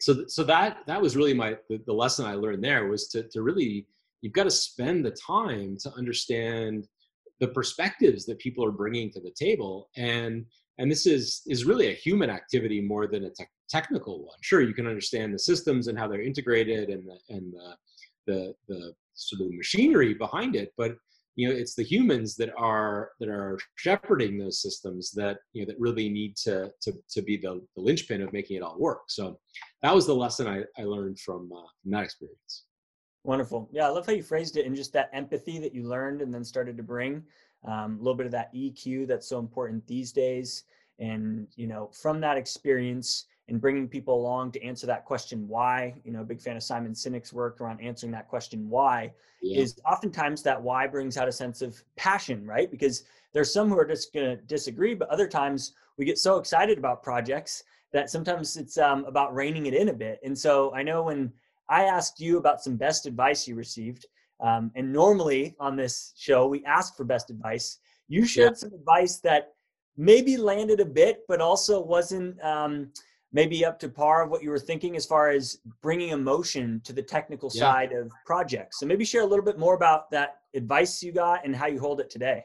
so 0.00 0.26
so 0.26 0.42
that 0.44 0.78
that 0.86 1.00
was 1.00 1.16
really 1.16 1.34
my 1.34 1.56
the, 1.68 1.80
the 1.86 1.92
lesson 1.92 2.26
I 2.26 2.34
learned 2.34 2.62
there 2.62 2.88
was 2.88 3.08
to 3.08 3.22
to 3.28 3.42
really 3.42 3.86
you've 4.22 4.32
got 4.32 4.44
to 4.44 4.50
spend 4.50 5.04
the 5.04 5.10
time 5.10 5.76
to 5.82 5.92
understand 5.94 6.88
the 7.40 7.48
perspectives 7.48 8.24
that 8.24 8.38
people 8.38 8.64
are 8.64 8.70
bringing 8.70 9.10
to 9.10 9.20
the 9.20 9.30
table. 9.30 9.90
And 9.96 10.46
and 10.78 10.90
this 10.90 11.06
is 11.06 11.42
is 11.46 11.64
really 11.64 11.88
a 11.88 11.94
human 11.94 12.30
activity 12.30 12.80
more 12.80 13.06
than 13.06 13.24
a 13.24 13.30
te- 13.30 13.44
technical 13.68 14.24
one. 14.24 14.38
Sure 14.40 14.60
you 14.60 14.74
can 14.74 14.86
understand 14.86 15.34
the 15.34 15.38
systems 15.38 15.88
and 15.88 15.98
how 15.98 16.08
they're 16.08 16.22
integrated 16.22 16.88
and 16.88 17.06
the 17.06 17.18
and 17.34 17.52
the 17.52 17.76
the, 18.26 18.54
the 18.68 18.94
sort 19.12 19.42
of 19.42 19.52
machinery 19.52 20.14
behind 20.14 20.56
it 20.56 20.72
but 20.78 20.96
you 21.36 21.48
know 21.48 21.54
it's 21.54 21.74
the 21.74 21.82
humans 21.82 22.36
that 22.36 22.50
are 22.56 23.10
that 23.20 23.28
are 23.28 23.58
shepherding 23.76 24.38
those 24.38 24.62
systems 24.62 25.10
that 25.12 25.38
you 25.52 25.62
know 25.62 25.66
that 25.66 25.80
really 25.80 26.08
need 26.08 26.36
to 26.36 26.70
to, 26.80 26.92
to 27.10 27.22
be 27.22 27.36
the, 27.36 27.60
the 27.76 27.82
linchpin 27.82 28.22
of 28.22 28.32
making 28.32 28.56
it 28.56 28.62
all 28.62 28.78
work. 28.78 29.02
So 29.08 29.38
that 29.82 29.94
was 29.94 30.06
the 30.06 30.14
lesson 30.14 30.46
i, 30.46 30.62
I 30.80 30.84
learned 30.84 31.18
from, 31.18 31.50
uh, 31.52 31.66
from 31.82 31.92
that 31.92 32.04
experience. 32.04 32.64
Wonderful. 33.24 33.68
Yeah 33.72 33.86
i 33.86 33.90
love 33.90 34.06
how 34.06 34.12
you 34.12 34.22
phrased 34.22 34.56
it 34.56 34.66
and 34.66 34.76
just 34.76 34.92
that 34.92 35.10
empathy 35.12 35.58
that 35.58 35.74
you 35.74 35.88
learned 35.88 36.22
and 36.22 36.32
then 36.32 36.44
started 36.44 36.76
to 36.76 36.82
bring 36.82 37.22
um, 37.66 37.96
a 37.96 38.02
little 38.02 38.16
bit 38.16 38.26
of 38.26 38.32
that 38.32 38.54
eq 38.54 39.06
that's 39.08 39.28
so 39.28 39.38
important 39.38 39.86
these 39.86 40.12
days. 40.12 40.64
And 40.98 41.48
you 41.56 41.66
know 41.66 41.90
from 41.92 42.20
that 42.20 42.36
experience 42.36 43.26
and 43.48 43.60
bringing 43.60 43.88
people 43.88 44.14
along 44.14 44.50
to 44.52 44.62
answer 44.62 44.86
that 44.86 45.04
question 45.04 45.46
why 45.48 45.94
you 46.04 46.12
know 46.12 46.22
a 46.22 46.24
big 46.24 46.40
fan 46.40 46.56
of 46.56 46.62
simon 46.62 46.92
sinek's 46.92 47.32
work 47.32 47.60
around 47.60 47.80
answering 47.80 48.12
that 48.12 48.28
question 48.28 48.68
why 48.68 49.12
yeah. 49.42 49.60
is 49.60 49.78
oftentimes 49.86 50.42
that 50.42 50.60
why 50.60 50.86
brings 50.86 51.16
out 51.16 51.28
a 51.28 51.32
sense 51.32 51.62
of 51.62 51.82
passion 51.96 52.46
right 52.46 52.70
because 52.70 53.04
there's 53.32 53.52
some 53.52 53.68
who 53.68 53.78
are 53.78 53.86
just 53.86 54.12
going 54.12 54.36
to 54.36 54.42
disagree 54.44 54.94
but 54.94 55.08
other 55.08 55.28
times 55.28 55.72
we 55.98 56.04
get 56.04 56.18
so 56.18 56.36
excited 56.36 56.78
about 56.78 57.02
projects 57.02 57.64
that 57.92 58.10
sometimes 58.10 58.56
it's 58.56 58.76
um, 58.78 59.04
about 59.04 59.34
reining 59.34 59.66
it 59.66 59.74
in 59.74 59.88
a 59.88 59.92
bit 59.92 60.18
and 60.24 60.36
so 60.36 60.72
i 60.74 60.82
know 60.82 61.02
when 61.02 61.30
i 61.68 61.84
asked 61.84 62.20
you 62.20 62.38
about 62.38 62.62
some 62.62 62.76
best 62.76 63.06
advice 63.06 63.46
you 63.46 63.54
received 63.54 64.06
um, 64.40 64.70
and 64.74 64.92
normally 64.92 65.54
on 65.60 65.76
this 65.76 66.12
show 66.16 66.46
we 66.46 66.64
ask 66.64 66.96
for 66.96 67.04
best 67.04 67.30
advice 67.30 67.78
you 68.08 68.26
shared 68.26 68.52
yeah. 68.52 68.56
some 68.56 68.72
advice 68.72 69.18
that 69.18 69.54
maybe 69.96 70.36
landed 70.36 70.80
a 70.80 70.84
bit 70.84 71.24
but 71.28 71.40
also 71.40 71.80
wasn't 71.80 72.42
um, 72.42 72.90
maybe 73.34 73.64
up 73.64 73.78
to 73.80 73.88
par 73.88 74.22
of 74.22 74.30
what 74.30 74.42
you 74.42 74.48
were 74.48 74.58
thinking 74.58 74.94
as 74.96 75.04
far 75.04 75.28
as 75.28 75.58
bringing 75.82 76.10
emotion 76.10 76.80
to 76.84 76.92
the 76.92 77.02
technical 77.02 77.50
yeah. 77.52 77.60
side 77.60 77.92
of 77.92 78.10
projects. 78.24 78.78
So 78.78 78.86
maybe 78.86 79.04
share 79.04 79.22
a 79.22 79.26
little 79.26 79.44
bit 79.44 79.58
more 79.58 79.74
about 79.74 80.10
that 80.12 80.36
advice 80.54 81.02
you 81.02 81.12
got 81.12 81.44
and 81.44 81.54
how 81.54 81.66
you 81.66 81.80
hold 81.80 82.00
it 82.00 82.08
today. 82.08 82.44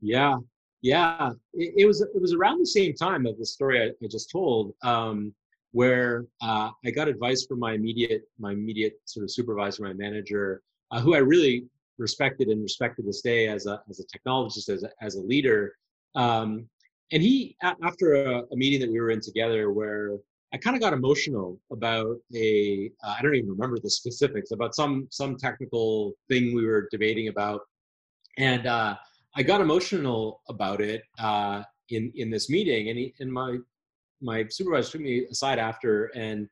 Yeah, 0.00 0.36
yeah. 0.80 1.32
It, 1.52 1.74
it 1.76 1.86
was 1.86 2.00
it 2.00 2.20
was 2.20 2.32
around 2.32 2.58
the 2.58 2.66
same 2.66 2.94
time 2.94 3.26
of 3.26 3.38
the 3.38 3.46
story 3.46 3.82
I, 3.82 3.88
I 4.02 4.08
just 4.10 4.30
told, 4.30 4.72
um, 4.82 5.34
where 5.72 6.24
uh, 6.40 6.70
I 6.84 6.90
got 6.90 7.06
advice 7.06 7.44
from 7.46 7.60
my 7.60 7.74
immediate 7.74 8.22
my 8.38 8.52
immediate 8.52 8.94
sort 9.04 9.24
of 9.24 9.30
supervisor, 9.30 9.82
my 9.82 9.92
manager, 9.92 10.62
uh, 10.90 11.00
who 11.00 11.14
I 11.14 11.18
really 11.18 11.66
respected 11.98 12.48
and 12.48 12.62
respected 12.62 13.06
this 13.06 13.20
day 13.20 13.46
as 13.46 13.66
a 13.66 13.82
as 13.90 14.00
a 14.00 14.06
technologist, 14.18 14.70
as 14.70 14.84
a, 14.84 14.90
as 15.02 15.16
a 15.16 15.20
leader. 15.20 15.74
Um, 16.14 16.66
and 17.12 17.22
he, 17.22 17.56
after 17.62 18.14
a, 18.14 18.42
a 18.52 18.56
meeting 18.56 18.80
that 18.80 18.90
we 18.90 19.00
were 19.00 19.10
in 19.10 19.20
together, 19.20 19.72
where 19.72 20.16
I 20.52 20.56
kind 20.56 20.74
of 20.74 20.82
got 20.82 20.92
emotional 20.92 21.60
about 21.70 22.16
a 22.34 22.90
uh, 23.04 23.14
I 23.18 23.22
don't 23.22 23.34
even 23.36 23.50
remember 23.50 23.78
the 23.78 23.90
specifics 23.90 24.50
about 24.50 24.74
some 24.74 25.06
some 25.10 25.36
technical 25.36 26.14
thing 26.28 26.54
we 26.54 26.66
were 26.66 26.88
debating 26.90 27.28
about, 27.28 27.60
and 28.36 28.66
uh, 28.66 28.96
I 29.36 29.42
got 29.42 29.60
emotional 29.60 30.42
about 30.48 30.80
it 30.80 31.02
uh, 31.18 31.62
in 31.90 32.12
in 32.16 32.30
this 32.30 32.50
meeting. 32.50 32.88
And 32.88 32.98
he, 32.98 33.14
and 33.20 33.32
my 33.32 33.58
my 34.20 34.44
supervisor 34.48 34.92
took 34.92 35.02
me 35.02 35.26
aside 35.30 35.58
after 35.60 36.06
and 36.16 36.48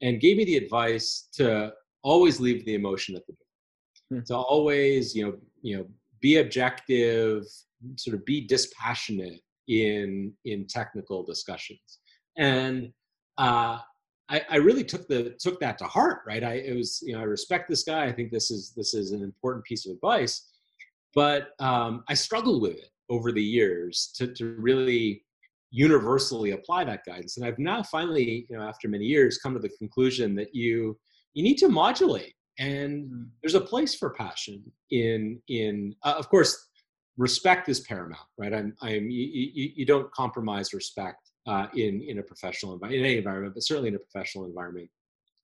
and 0.00 0.20
gave 0.20 0.38
me 0.38 0.44
the 0.44 0.56
advice 0.56 1.28
to 1.34 1.72
always 2.02 2.40
leave 2.40 2.64
the 2.64 2.74
emotion 2.74 3.14
at 3.16 3.26
the 3.26 3.34
door, 3.34 4.20
hmm. 4.20 4.24
to 4.28 4.36
always 4.36 5.14
you 5.14 5.26
know 5.26 5.34
you 5.60 5.76
know 5.76 5.86
be 6.20 6.38
objective, 6.38 7.44
sort 7.96 8.16
of 8.16 8.24
be 8.24 8.46
dispassionate 8.46 9.40
in 9.68 10.32
in 10.46 10.66
technical 10.66 11.22
discussions 11.22 11.98
and 12.36 12.92
uh, 13.42 13.78
I, 14.28 14.42
I, 14.50 14.56
really 14.56 14.84
took 14.84 15.08
the 15.08 15.34
took 15.40 15.58
that 15.60 15.76
to 15.78 15.84
heart. 15.84 16.20
Right, 16.26 16.44
I 16.44 16.54
it 16.54 16.76
was 16.76 17.00
you 17.02 17.14
know 17.14 17.20
I 17.20 17.24
respect 17.24 17.68
this 17.68 17.82
guy. 17.82 18.04
I 18.04 18.12
think 18.12 18.30
this 18.30 18.50
is 18.50 18.72
this 18.76 18.94
is 18.94 19.10
an 19.10 19.22
important 19.22 19.64
piece 19.64 19.84
of 19.84 19.92
advice, 19.92 20.48
but 21.14 21.48
um, 21.58 22.04
I 22.08 22.14
struggled 22.14 22.62
with 22.62 22.76
it 22.76 22.90
over 23.10 23.32
the 23.32 23.42
years 23.42 24.12
to 24.16 24.28
to 24.34 24.54
really 24.58 25.24
universally 25.70 26.52
apply 26.52 26.84
that 26.84 27.04
guidance. 27.04 27.36
And 27.36 27.44
I've 27.44 27.58
now 27.58 27.82
finally, 27.82 28.46
you 28.48 28.56
know, 28.56 28.62
after 28.62 28.88
many 28.88 29.06
years, 29.06 29.38
come 29.38 29.54
to 29.54 29.60
the 29.60 29.70
conclusion 29.70 30.36
that 30.36 30.54
you 30.54 30.96
you 31.34 31.42
need 31.42 31.56
to 31.58 31.68
modulate, 31.68 32.34
and 32.60 33.28
there's 33.42 33.54
a 33.54 33.60
place 33.60 33.96
for 33.96 34.10
passion 34.10 34.62
in 34.92 35.42
in 35.48 35.96
uh, 36.04 36.14
of 36.16 36.28
course 36.28 36.68
respect 37.18 37.68
is 37.68 37.80
paramount, 37.80 38.28
right? 38.38 38.54
I'm 38.54 38.76
I'm 38.82 39.10
you, 39.10 39.26
you, 39.52 39.72
you 39.74 39.84
don't 39.84 40.10
compromise 40.12 40.72
respect 40.72 41.31
uh, 41.46 41.66
in 41.74 42.02
in 42.02 42.18
a 42.18 42.22
professional 42.22 42.72
environment, 42.72 43.00
in 43.00 43.06
any 43.06 43.18
environment, 43.18 43.54
but 43.54 43.64
certainly 43.64 43.88
in 43.88 43.96
a 43.96 43.98
professional 43.98 44.44
environment. 44.46 44.88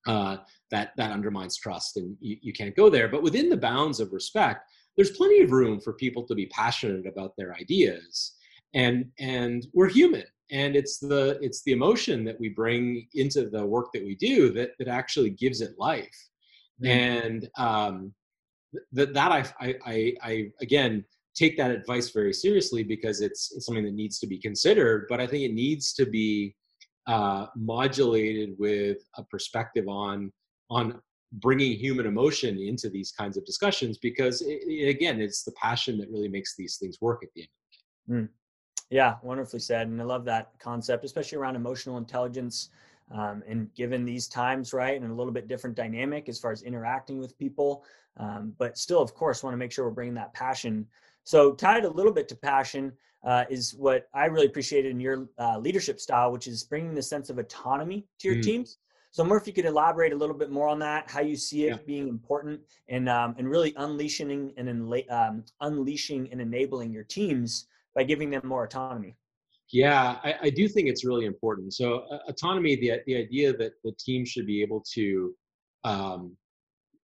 Uh, 0.07 0.37
that 0.71 0.91
that 0.95 1.11
undermines 1.11 1.57
trust, 1.57 1.97
and 1.97 2.15
you, 2.21 2.37
you 2.41 2.53
can't 2.53 2.75
go 2.75 2.89
there. 2.89 3.09
But 3.09 3.21
within 3.21 3.49
the 3.49 3.57
bounds 3.57 3.99
of 3.99 4.13
respect, 4.13 4.71
there's 4.95 5.11
plenty 5.11 5.41
of 5.41 5.51
room 5.51 5.81
for 5.81 5.91
people 5.93 6.25
to 6.27 6.35
be 6.35 6.45
passionate 6.45 7.05
about 7.05 7.33
their 7.37 7.53
ideas, 7.53 8.33
and 8.73 9.11
and 9.19 9.67
we're 9.73 9.89
human, 9.89 10.23
and 10.51 10.77
it's 10.77 10.99
the 10.99 11.37
it's 11.41 11.63
the 11.63 11.73
emotion 11.73 12.23
that 12.23 12.39
we 12.39 12.47
bring 12.47 13.07
into 13.13 13.49
the 13.49 13.65
work 13.65 13.91
that 13.93 14.03
we 14.03 14.15
do 14.15 14.51
that 14.53 14.71
that 14.79 14.87
actually 14.87 15.31
gives 15.31 15.59
it 15.59 15.77
life, 15.77 16.29
mm-hmm. 16.81 16.87
and 16.87 17.49
um, 17.57 18.13
that 18.93 19.13
that 19.13 19.31
I, 19.31 19.45
I 19.59 19.75
I 19.85 20.13
I 20.23 20.51
again 20.61 21.03
take 21.39 21.57
that 21.57 21.71
advice 21.71 22.09
very 22.09 22.33
seriously 22.33 22.83
because 22.83 23.21
it's, 23.21 23.53
it's 23.55 23.65
something 23.65 23.85
that 23.85 23.93
needs 23.93 24.19
to 24.19 24.27
be 24.27 24.37
considered 24.37 25.05
but 25.09 25.21
i 25.21 25.25
think 25.25 25.43
it 25.43 25.53
needs 25.53 25.93
to 25.93 26.05
be 26.05 26.53
uh, 27.07 27.47
modulated 27.55 28.51
with 28.59 28.97
a 29.17 29.23
perspective 29.23 29.87
on 29.87 30.31
on 30.69 31.01
bringing 31.33 31.73
human 31.73 32.05
emotion 32.05 32.59
into 32.59 32.89
these 32.89 33.11
kinds 33.11 33.37
of 33.37 33.45
discussions 33.45 33.97
because 33.97 34.41
it, 34.41 34.59
it, 34.67 34.89
again 34.89 35.21
it's 35.21 35.43
the 35.43 35.51
passion 35.53 35.97
that 35.97 36.09
really 36.09 36.27
makes 36.27 36.55
these 36.55 36.77
things 36.77 36.97
work 37.01 37.23
at 37.23 37.29
the 37.35 37.41
end 37.41 37.49
of 37.49 38.15
the 38.15 38.21
day 38.21 38.27
mm. 38.27 38.29
yeah 38.89 39.15
wonderfully 39.23 39.59
said 39.59 39.87
and 39.87 40.01
i 40.01 40.03
love 40.03 40.25
that 40.25 40.51
concept 40.59 41.05
especially 41.05 41.37
around 41.37 41.55
emotional 41.55 41.97
intelligence 41.97 42.69
um, 43.11 43.41
and 43.47 43.73
given 43.73 44.05
these 44.05 44.27
times 44.27 44.73
right 44.73 45.01
and 45.01 45.09
a 45.09 45.15
little 45.15 45.33
bit 45.33 45.47
different 45.47 45.75
dynamic 45.75 46.29
as 46.29 46.37
far 46.39 46.51
as 46.51 46.63
interacting 46.63 47.17
with 47.17 47.37
people 47.37 47.83
um, 48.17 48.53
but 48.57 48.77
still 48.77 49.01
of 49.01 49.13
course 49.15 49.41
want 49.43 49.53
to 49.53 49.57
make 49.57 49.71
sure 49.71 49.85
we're 49.85 49.91
bringing 49.91 50.13
that 50.15 50.33
passion 50.33 50.85
so 51.29 51.51
tied 51.53 51.85
a 51.85 51.89
little 51.91 52.11
bit 52.11 52.27
to 52.29 52.35
passion 52.35 52.91
uh, 53.23 53.43
is 53.51 53.75
what 53.75 54.09
I 54.15 54.25
really 54.25 54.47
appreciated 54.47 54.89
in 54.89 54.99
your 54.99 55.29
uh, 55.37 55.59
leadership 55.59 55.99
style, 55.99 56.31
which 56.31 56.47
is 56.47 56.63
bringing 56.63 56.95
the 56.95 57.03
sense 57.03 57.29
of 57.29 57.37
autonomy 57.37 58.07
to 58.21 58.27
your 58.27 58.37
mm. 58.37 58.41
teams. 58.41 58.79
So, 59.11 59.23
more 59.23 59.37
if 59.37 59.45
you 59.45 59.53
could 59.53 59.65
elaborate 59.65 60.11
a 60.11 60.15
little 60.15 60.35
bit 60.35 60.49
more 60.49 60.67
on 60.67 60.79
that, 60.79 61.07
how 61.07 61.21
you 61.21 61.35
see 61.35 61.65
it 61.65 61.69
yeah. 61.69 61.77
being 61.85 62.07
important, 62.07 62.59
and 62.87 63.07
um, 63.07 63.35
and 63.37 63.47
really 63.47 63.75
unleashing 63.77 64.53
and 64.57 64.67
enla- 64.67 65.11
um, 65.11 65.43
unleashing 65.61 66.29
and 66.31 66.41
enabling 66.41 66.91
your 66.91 67.03
teams 67.03 67.67
by 67.93 68.01
giving 68.01 68.31
them 68.31 68.41
more 68.43 68.63
autonomy. 68.63 69.15
Yeah, 69.71 70.17
I, 70.23 70.33
I 70.41 70.49
do 70.49 70.67
think 70.67 70.89
it's 70.89 71.05
really 71.05 71.25
important. 71.25 71.75
So, 71.75 72.05
uh, 72.11 72.21
autonomy, 72.27 72.75
the 72.75 73.01
the 73.05 73.17
idea 73.17 73.55
that 73.55 73.73
the 73.83 73.91
team 73.99 74.25
should 74.25 74.47
be 74.47 74.63
able 74.63 74.83
to 74.95 75.35
um, 75.83 76.35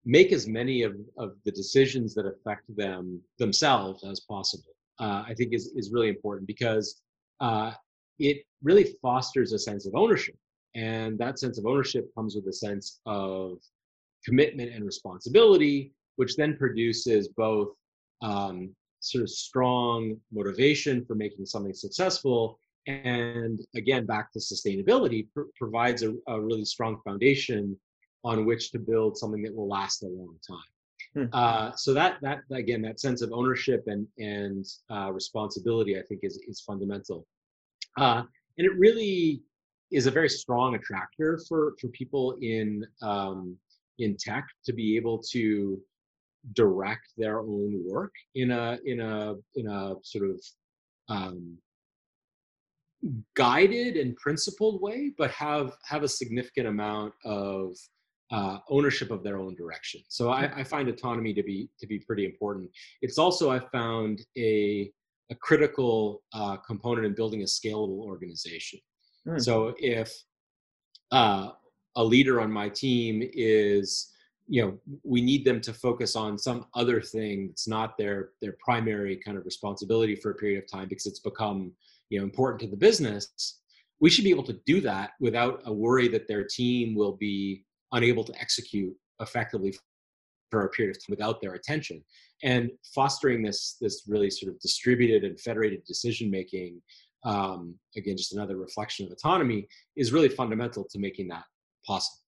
make 0.05 0.31
as 0.31 0.47
many 0.47 0.83
of, 0.83 0.95
of 1.17 1.35
the 1.45 1.51
decisions 1.51 2.13
that 2.13 2.25
affect 2.25 2.63
them 2.75 3.21
themselves 3.39 4.03
as 4.03 4.19
possible 4.21 4.73
uh, 4.99 5.23
i 5.27 5.33
think 5.37 5.53
is, 5.53 5.71
is 5.75 5.91
really 5.91 6.09
important 6.09 6.47
because 6.47 7.01
uh, 7.39 7.71
it 8.19 8.45
really 8.61 8.95
fosters 9.01 9.53
a 9.53 9.59
sense 9.59 9.85
of 9.85 9.95
ownership. 9.95 10.35
And 10.75 11.17
that 11.19 11.39
sense 11.39 11.57
of 11.57 11.65
ownership 11.65 12.09
comes 12.15 12.35
with 12.35 12.47
a 12.47 12.53
sense 12.53 12.99
of 13.05 13.57
commitment 14.25 14.73
and 14.73 14.85
responsibility 14.85 15.91
which 16.15 16.35
then 16.35 16.55
produces 16.55 17.27
both 17.29 17.69
um, 18.21 18.73
sort 18.99 19.23
of 19.23 19.29
strong 19.29 20.15
motivation 20.31 21.03
for 21.05 21.15
making 21.15 21.45
something 21.45 21.73
successful 21.73 22.57
and 22.87 23.59
again 23.75 24.05
back 24.05 24.31
to 24.31 24.39
sustainability 24.39 25.27
pr- 25.33 25.51
provides 25.57 26.03
a, 26.03 26.13
a, 26.27 26.39
really 26.39 26.63
strong 26.63 27.01
foundation 27.03 27.77
on 28.23 28.45
which 28.45 28.71
to 28.71 28.79
build 28.79 29.17
something 29.17 29.41
that 29.41 29.55
will 29.55 29.67
last 29.67 30.03
a 30.03 30.07
long 30.07 30.35
time 30.47 31.25
hmm. 31.25 31.25
uh, 31.33 31.71
so 31.75 31.93
that 31.93 32.17
that 32.21 32.39
again 32.51 32.81
that 32.81 32.99
sense 32.99 33.21
of 33.21 33.31
ownership 33.33 33.83
and 33.87 34.07
and 34.17 34.65
uh, 34.91 35.11
responsibility 35.11 35.97
i 35.97 36.01
think 36.03 36.21
is 36.23 36.39
is 36.47 36.61
fundamental 36.61 37.25
uh, 37.99 38.23
and 38.57 38.65
it 38.65 38.73
really 38.77 39.41
is 39.91 40.07
a 40.07 40.11
very 40.11 40.29
strong 40.29 40.75
attractor 40.75 41.39
for 41.47 41.75
for 41.79 41.87
people 41.89 42.37
in 42.41 42.85
um, 43.01 43.57
in 43.99 44.15
tech 44.17 44.45
to 44.65 44.73
be 44.73 44.95
able 44.95 45.21
to 45.31 45.79
direct 46.53 47.07
their 47.15 47.39
own 47.39 47.83
work 47.87 48.11
in 48.35 48.51
a 48.51 48.77
in 48.85 48.99
a 48.99 49.35
in 49.55 49.67
a 49.67 49.95
sort 50.03 50.29
of 50.29 50.41
um, 51.09 51.57
guided 53.35 53.97
and 53.97 54.15
principled 54.15 54.81
way, 54.81 55.11
but 55.17 55.31
have 55.31 55.73
have 55.85 56.03
a 56.03 56.07
significant 56.07 56.67
amount 56.67 57.13
of 57.25 57.75
uh, 58.31 58.59
ownership 58.69 59.11
of 59.11 59.23
their 59.23 59.37
own 59.37 59.55
direction. 59.55 60.01
So 60.07 60.31
I, 60.31 60.51
I, 60.55 60.63
find 60.63 60.87
autonomy 60.89 61.33
to 61.33 61.43
be 61.43 61.69
to 61.79 61.85
be 61.85 61.99
pretty 61.99 62.25
important. 62.25 62.69
It's 63.01 63.17
also 63.17 63.51
I 63.51 63.59
found 63.59 64.21
a 64.37 64.91
a 65.29 65.35
critical 65.35 66.23
uh, 66.33 66.57
component 66.57 67.05
in 67.05 67.13
building 67.13 67.41
a 67.41 67.45
scalable 67.45 67.99
organization. 67.99 68.79
Mm. 69.27 69.41
So 69.41 69.73
if 69.77 70.11
uh, 71.11 71.51
a 71.95 72.03
leader 72.03 72.41
on 72.41 72.51
my 72.51 72.69
team 72.69 73.21
is 73.33 74.09
you 74.47 74.61
know 74.61 74.77
we 75.03 75.21
need 75.21 75.45
them 75.45 75.61
to 75.61 75.73
focus 75.73 76.15
on 76.15 76.37
some 76.37 76.65
other 76.73 77.01
thing 77.01 77.47
that's 77.47 77.67
not 77.67 77.97
their 77.97 78.31
their 78.41 78.55
primary 78.63 79.15
kind 79.15 79.37
of 79.37 79.45
responsibility 79.45 80.15
for 80.15 80.31
a 80.31 80.35
period 80.35 80.61
of 80.61 80.69
time 80.69 80.87
because 80.89 81.05
it's 81.05 81.19
become 81.19 81.71
you 82.09 82.19
know 82.19 82.25
important 82.25 82.59
to 82.59 82.67
the 82.67 82.75
business 82.75 83.61
we 84.01 84.09
should 84.09 84.25
be 84.25 84.29
able 84.29 84.43
to 84.43 84.59
do 84.65 84.81
that 84.81 85.11
without 85.21 85.61
a 85.65 85.73
worry 85.73 86.09
that 86.09 86.27
their 86.27 86.43
team 86.43 86.93
will 86.93 87.13
be 87.13 87.63
unable 87.93 88.23
to 88.23 88.33
execute 88.39 88.93
effectively 89.19 89.73
for 90.51 90.65
a 90.65 90.69
period 90.69 90.95
of 90.95 91.01
time 91.01 91.07
without 91.09 91.41
their 91.41 91.53
attention. 91.53 92.03
And 92.43 92.69
fostering 92.93 93.41
this 93.41 93.77
this 93.79 94.03
really 94.07 94.29
sort 94.29 94.53
of 94.53 94.59
distributed 94.59 95.23
and 95.23 95.39
federated 95.39 95.83
decision 95.85 96.29
making 96.29 96.81
um, 97.23 97.75
again 97.95 98.17
just 98.17 98.33
another 98.33 98.57
reflection 98.57 99.05
of 99.05 99.11
autonomy 99.11 99.67
is 99.95 100.11
really 100.11 100.29
fundamental 100.29 100.85
to 100.91 100.99
making 100.99 101.29
that 101.29 101.45
possible. 101.87 102.19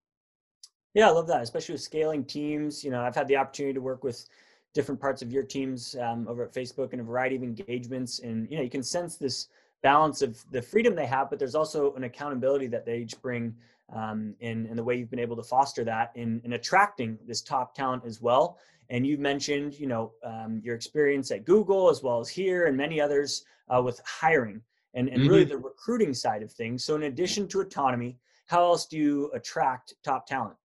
Yeah, 0.93 1.09
I 1.09 1.11
love 1.11 1.27
that, 1.27 1.41
especially 1.41 1.73
with 1.73 1.81
scaling 1.81 2.23
teams. 2.23 2.83
You 2.83 2.91
know, 2.91 3.01
I've 3.01 3.15
had 3.15 3.27
the 3.27 3.35
opportunity 3.35 3.73
to 3.73 3.81
work 3.81 4.03
with 4.03 4.25
different 4.73 4.99
parts 4.99 5.21
of 5.21 5.31
your 5.31 5.43
teams 5.43 5.95
um, 6.01 6.25
over 6.27 6.43
at 6.45 6.53
Facebook 6.53 6.93
and 6.93 7.01
a 7.01 7.03
variety 7.03 7.35
of 7.35 7.43
engagements, 7.43 8.19
and 8.19 8.49
you 8.49 8.57
know, 8.57 8.63
you 8.63 8.69
can 8.69 8.83
sense 8.83 9.17
this 9.17 9.49
balance 9.83 10.21
of 10.21 10.43
the 10.51 10.61
freedom 10.61 10.95
they 10.95 11.05
have, 11.05 11.29
but 11.29 11.37
there's 11.37 11.53
also 11.53 11.93
an 11.95 12.05
accountability 12.05 12.65
that 12.67 12.85
they 12.85 12.97
each 12.97 13.21
bring, 13.21 13.53
um, 13.93 14.35
in 14.39 14.65
in 14.67 14.75
the 14.75 14.83
way 14.83 14.95
you've 14.95 15.09
been 15.09 15.19
able 15.19 15.35
to 15.35 15.43
foster 15.43 15.83
that 15.83 16.11
in 16.15 16.41
in 16.43 16.53
attracting 16.53 17.17
this 17.27 17.41
top 17.41 17.75
talent 17.75 18.03
as 18.05 18.21
well. 18.21 18.57
And 18.89 19.05
you've 19.05 19.19
mentioned, 19.19 19.79
you 19.79 19.87
know, 19.87 20.13
um, 20.23 20.61
your 20.63 20.75
experience 20.75 21.31
at 21.31 21.43
Google 21.43 21.89
as 21.89 22.03
well 22.03 22.19
as 22.19 22.29
here 22.29 22.67
and 22.67 22.77
many 22.77 23.01
others 23.01 23.43
uh, 23.69 23.81
with 23.81 23.99
hiring 24.05 24.61
and, 24.93 25.09
and 25.09 25.21
mm-hmm. 25.21 25.29
really 25.29 25.43
the 25.43 25.57
recruiting 25.57 26.13
side 26.13 26.43
of 26.43 26.51
things. 26.51 26.83
So, 26.83 26.95
in 26.95 27.03
addition 27.03 27.47
to 27.49 27.61
autonomy, 27.61 28.17
how 28.47 28.61
else 28.63 28.85
do 28.85 28.97
you 28.97 29.31
attract 29.33 29.95
top 30.03 30.27
talent? 30.27 30.55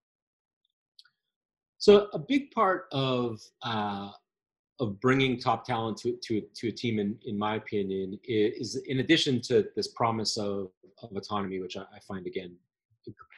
So 1.78 2.09
a 2.12 2.18
big 2.18 2.50
part 2.50 2.88
of 2.92 3.40
uh, 3.62 4.11
of 4.80 5.00
bringing 5.00 5.38
top 5.38 5.64
talent 5.64 5.98
to, 5.98 6.16
to, 6.22 6.42
to 6.54 6.68
a 6.68 6.72
team, 6.72 6.98
in, 6.98 7.16
in 7.26 7.38
my 7.38 7.56
opinion, 7.56 8.18
is, 8.24 8.80
in 8.87 9.00
addition 9.00 9.40
to 9.42 9.66
this 9.76 9.88
promise 9.88 10.38
of, 10.38 10.70
of 11.02 11.14
autonomy, 11.14 11.61
which 11.61 11.76
I, 11.76 11.83
I 11.94 12.00
find 12.09 12.26
again 12.26 12.56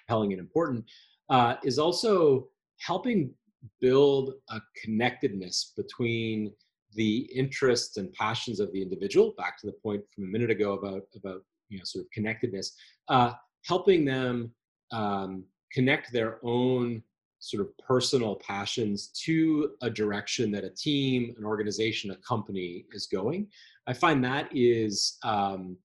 compelling 0.06 0.32
and 0.32 0.40
important, 0.40 0.84
uh, 1.30 1.56
is 1.64 1.78
also 1.78 2.48
helping 2.78 3.32
build 3.80 4.34
a 4.50 4.60
connectedness 4.82 5.72
between 5.76 6.52
the 6.94 7.28
interests 7.34 7.96
and 7.96 8.12
passions 8.12 8.60
of 8.60 8.72
the 8.72 8.82
individual. 8.82 9.34
Back 9.38 9.58
to 9.60 9.66
the 9.66 9.72
point 9.72 10.02
from 10.14 10.24
a 10.24 10.26
minute 10.26 10.50
ago 10.50 10.74
about 10.74 11.02
about 11.16 11.42
you 11.68 11.78
know 11.78 11.84
sort 11.84 12.04
of 12.04 12.10
connectedness, 12.10 12.74
uh, 13.08 13.32
helping 13.64 14.04
them 14.04 14.52
um, 14.92 15.44
connect 15.72 16.12
their 16.12 16.38
own 16.42 17.02
sort 17.38 17.60
of 17.60 17.76
personal 17.78 18.36
passions 18.36 19.08
to 19.08 19.72
a 19.82 19.90
direction 19.90 20.52
that 20.52 20.62
a 20.64 20.70
team, 20.70 21.34
an 21.38 21.44
organization, 21.44 22.12
a 22.12 22.16
company 22.16 22.86
is 22.92 23.06
going. 23.06 23.48
I 23.88 23.92
find 23.94 24.24
that 24.24 24.48
is 24.52 25.18
um, 25.24 25.76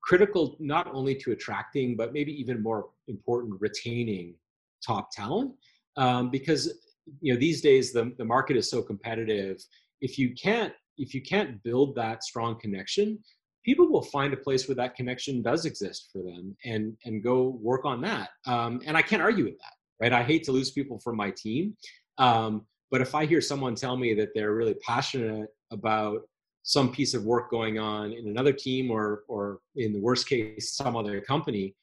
critical 0.00 0.56
not 0.60 0.86
only 0.94 1.16
to 1.16 1.32
attracting, 1.32 1.96
but 1.96 2.12
maybe 2.12 2.32
even 2.40 2.62
more 2.62 2.90
important, 3.10 3.60
retaining 3.60 4.34
top 4.86 5.10
talent. 5.12 5.52
Um, 5.96 6.30
because 6.30 6.72
you 7.20 7.32
know 7.32 7.38
these 7.38 7.60
days 7.60 7.92
the, 7.92 8.12
the 8.16 8.24
market 8.24 8.56
is 8.56 8.70
so 8.70 8.80
competitive. 8.82 9.58
If 10.00 10.18
you 10.18 10.34
can't 10.34 10.72
if 10.96 11.14
you 11.14 11.22
can't 11.22 11.62
build 11.62 11.94
that 11.96 12.22
strong 12.22 12.58
connection, 12.60 13.18
people 13.64 13.90
will 13.90 14.02
find 14.02 14.32
a 14.32 14.36
place 14.36 14.68
where 14.68 14.76
that 14.76 14.94
connection 14.94 15.42
does 15.42 15.64
exist 15.64 16.08
for 16.12 16.22
them 16.22 16.56
and 16.64 16.96
and 17.04 17.22
go 17.22 17.58
work 17.60 17.84
on 17.84 18.00
that. 18.02 18.30
Um, 18.46 18.80
and 18.86 18.96
I 18.96 19.02
can't 19.02 19.22
argue 19.22 19.44
with 19.44 19.58
that 19.58 19.74
right? 20.00 20.12
I 20.12 20.22
hate 20.22 20.44
to 20.44 20.52
lose 20.52 20.70
people 20.70 20.98
from 20.98 21.16
my 21.16 21.30
team. 21.30 21.76
Um, 22.18 22.66
but 22.90 23.00
if 23.00 23.14
I 23.14 23.26
hear 23.26 23.40
someone 23.40 23.74
tell 23.74 23.96
me 23.96 24.14
that 24.14 24.30
they're 24.34 24.54
really 24.54 24.74
passionate 24.74 25.48
about 25.70 26.22
some 26.62 26.90
piece 26.90 27.14
of 27.14 27.24
work 27.24 27.50
going 27.50 27.78
on 27.78 28.12
in 28.12 28.28
another 28.28 28.52
team 28.52 28.90
or, 28.90 29.22
or 29.28 29.60
in 29.76 29.92
the 29.92 30.00
worst 30.00 30.28
case, 30.28 30.72
some 30.72 30.96
other 30.96 31.20
company, 31.20 31.74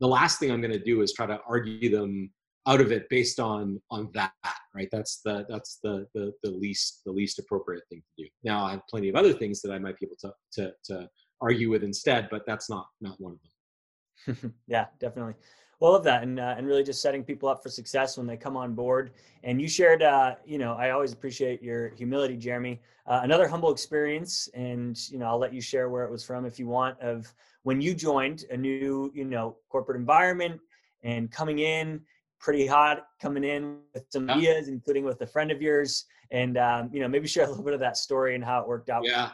the 0.00 0.08
last 0.08 0.38
thing 0.38 0.50
I'm 0.50 0.60
going 0.60 0.72
to 0.72 0.82
do 0.82 1.02
is 1.02 1.12
try 1.12 1.26
to 1.26 1.38
argue 1.48 1.90
them 1.90 2.30
out 2.66 2.80
of 2.80 2.92
it 2.92 3.08
based 3.08 3.40
on 3.40 3.80
on 3.90 4.10
that 4.14 4.32
right? 4.74 4.88
That's 4.92 5.20
the 5.24 5.46
that's 5.48 5.78
the, 5.82 6.06
the 6.14 6.32
the 6.42 6.50
least 6.50 7.02
the 7.04 7.12
least 7.12 7.38
appropriate 7.38 7.82
thing 7.88 8.00
to 8.00 8.24
do. 8.24 8.28
Now 8.44 8.64
i 8.64 8.72
have 8.72 8.86
plenty 8.88 9.08
of 9.08 9.16
other 9.16 9.32
things 9.32 9.60
that 9.62 9.72
i 9.72 9.78
might 9.78 9.98
be 9.98 10.06
able 10.06 10.16
to 10.20 10.32
to, 10.52 10.72
to 10.84 11.08
argue 11.40 11.70
with 11.70 11.82
instead 11.82 12.28
but 12.30 12.42
that's 12.46 12.68
not 12.68 12.86
not 13.00 13.20
one 13.20 13.32
of 13.32 13.38
them. 13.40 14.54
Yeah 14.66 14.86
definitely 14.98 15.34
well, 15.80 15.94
of 15.94 16.04
that, 16.04 16.22
and 16.22 16.38
uh, 16.38 16.54
and 16.56 16.66
really 16.66 16.84
just 16.84 17.00
setting 17.00 17.24
people 17.24 17.48
up 17.48 17.62
for 17.62 17.70
success 17.70 18.18
when 18.18 18.26
they 18.26 18.36
come 18.36 18.56
on 18.56 18.74
board. 18.74 19.12
And 19.42 19.60
you 19.60 19.68
shared, 19.68 20.02
uh, 20.02 20.34
you 20.44 20.58
know, 20.58 20.74
I 20.74 20.90
always 20.90 21.12
appreciate 21.12 21.62
your 21.62 21.88
humility, 21.96 22.36
Jeremy. 22.36 22.80
Uh, 23.06 23.20
another 23.22 23.48
humble 23.48 23.72
experience, 23.72 24.48
and 24.54 24.98
you 25.10 25.18
know, 25.18 25.26
I'll 25.26 25.38
let 25.38 25.54
you 25.54 25.62
share 25.62 25.88
where 25.88 26.04
it 26.04 26.10
was 26.10 26.22
from 26.22 26.44
if 26.44 26.58
you 26.58 26.66
want. 26.66 27.00
Of 27.00 27.32
when 27.62 27.80
you 27.80 27.94
joined 27.94 28.44
a 28.50 28.56
new, 28.56 29.10
you 29.14 29.24
know, 29.24 29.56
corporate 29.70 29.98
environment 29.98 30.60
and 31.02 31.30
coming 31.30 31.60
in 31.60 32.02
pretty 32.38 32.66
hot, 32.66 33.06
coming 33.20 33.44
in 33.44 33.78
with 33.94 34.04
some 34.10 34.28
ideas, 34.30 34.68
including 34.68 35.04
with 35.04 35.20
a 35.22 35.26
friend 35.26 35.50
of 35.50 35.62
yours, 35.62 36.04
and 36.30 36.58
um, 36.58 36.90
you 36.92 37.00
know, 37.00 37.08
maybe 37.08 37.26
share 37.26 37.46
a 37.46 37.48
little 37.48 37.64
bit 37.64 37.74
of 37.74 37.80
that 37.80 37.96
story 37.96 38.34
and 38.34 38.44
how 38.44 38.60
it 38.60 38.68
worked 38.68 38.90
out. 38.90 39.04
Yeah. 39.06 39.30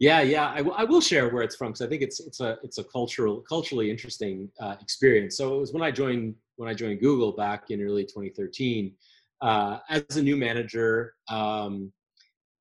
Yeah, 0.00 0.20
yeah, 0.20 0.50
I, 0.50 0.58
w- 0.58 0.76
I 0.76 0.84
will 0.84 1.00
share 1.00 1.28
where 1.28 1.42
it's 1.42 1.56
from 1.56 1.68
because 1.72 1.82
I 1.82 1.88
think 1.88 2.02
it's 2.02 2.20
it's 2.20 2.38
a 2.40 2.56
it's 2.62 2.78
a 2.78 2.84
cultural 2.84 3.40
culturally 3.40 3.90
interesting 3.90 4.48
uh, 4.60 4.76
experience. 4.80 5.36
So 5.36 5.56
it 5.56 5.58
was 5.58 5.72
when 5.72 5.82
I 5.82 5.90
joined 5.90 6.36
when 6.56 6.68
I 6.68 6.74
joined 6.74 7.00
Google 7.00 7.32
back 7.32 7.70
in 7.70 7.82
early 7.82 8.04
2013 8.04 8.92
uh, 9.40 9.78
as 9.88 10.16
a 10.16 10.22
new 10.22 10.36
manager, 10.36 11.14
um, 11.28 11.92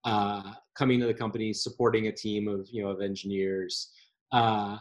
uh, 0.03 0.53
coming 0.75 0.99
to 0.99 1.05
the 1.05 1.13
company, 1.13 1.53
supporting 1.53 2.07
a 2.07 2.11
team 2.11 2.47
of 2.47 2.67
you 2.71 2.81
know 2.83 2.89
of 2.89 3.01
engineers. 3.01 3.91
Uh, 4.31 4.77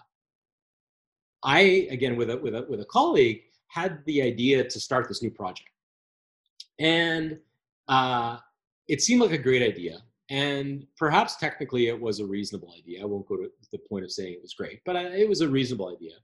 I 1.45 1.89
again 1.91 2.17
with 2.17 2.31
a 2.31 2.39
with 2.39 2.55
a 2.55 2.65
with 2.71 2.81
a 2.81 2.87
colleague 2.87 3.43
had 3.69 4.03
the 4.07 4.23
idea 4.23 4.65
to 4.65 4.81
start 4.81 5.09
this 5.09 5.23
new 5.23 5.31
project, 5.31 5.69
and 6.79 7.39
uh, 7.89 8.39
it 8.89 9.03
seemed 9.03 9.21
like 9.21 9.33
a 9.33 9.39
great 9.39 9.63
idea 9.63 9.99
and 10.31 10.85
perhaps 10.97 11.37
technically 11.37 11.87
it 11.89 12.01
was 12.01 12.21
a 12.21 12.27
reasonable 12.27 12.75
idea. 12.77 13.03
I 13.03 13.05
won't 13.05 13.29
go 13.29 13.37
to 13.37 13.51
the 13.73 13.79
point 13.79 14.05
of 14.05 14.11
saying 14.11 14.35
it 14.35 14.43
was 14.43 14.55
great, 14.55 14.81
but 14.85 14.97
it 14.97 15.29
was 15.29 15.41
a 15.41 15.49
reasonable 15.49 15.95
idea. 15.95 16.15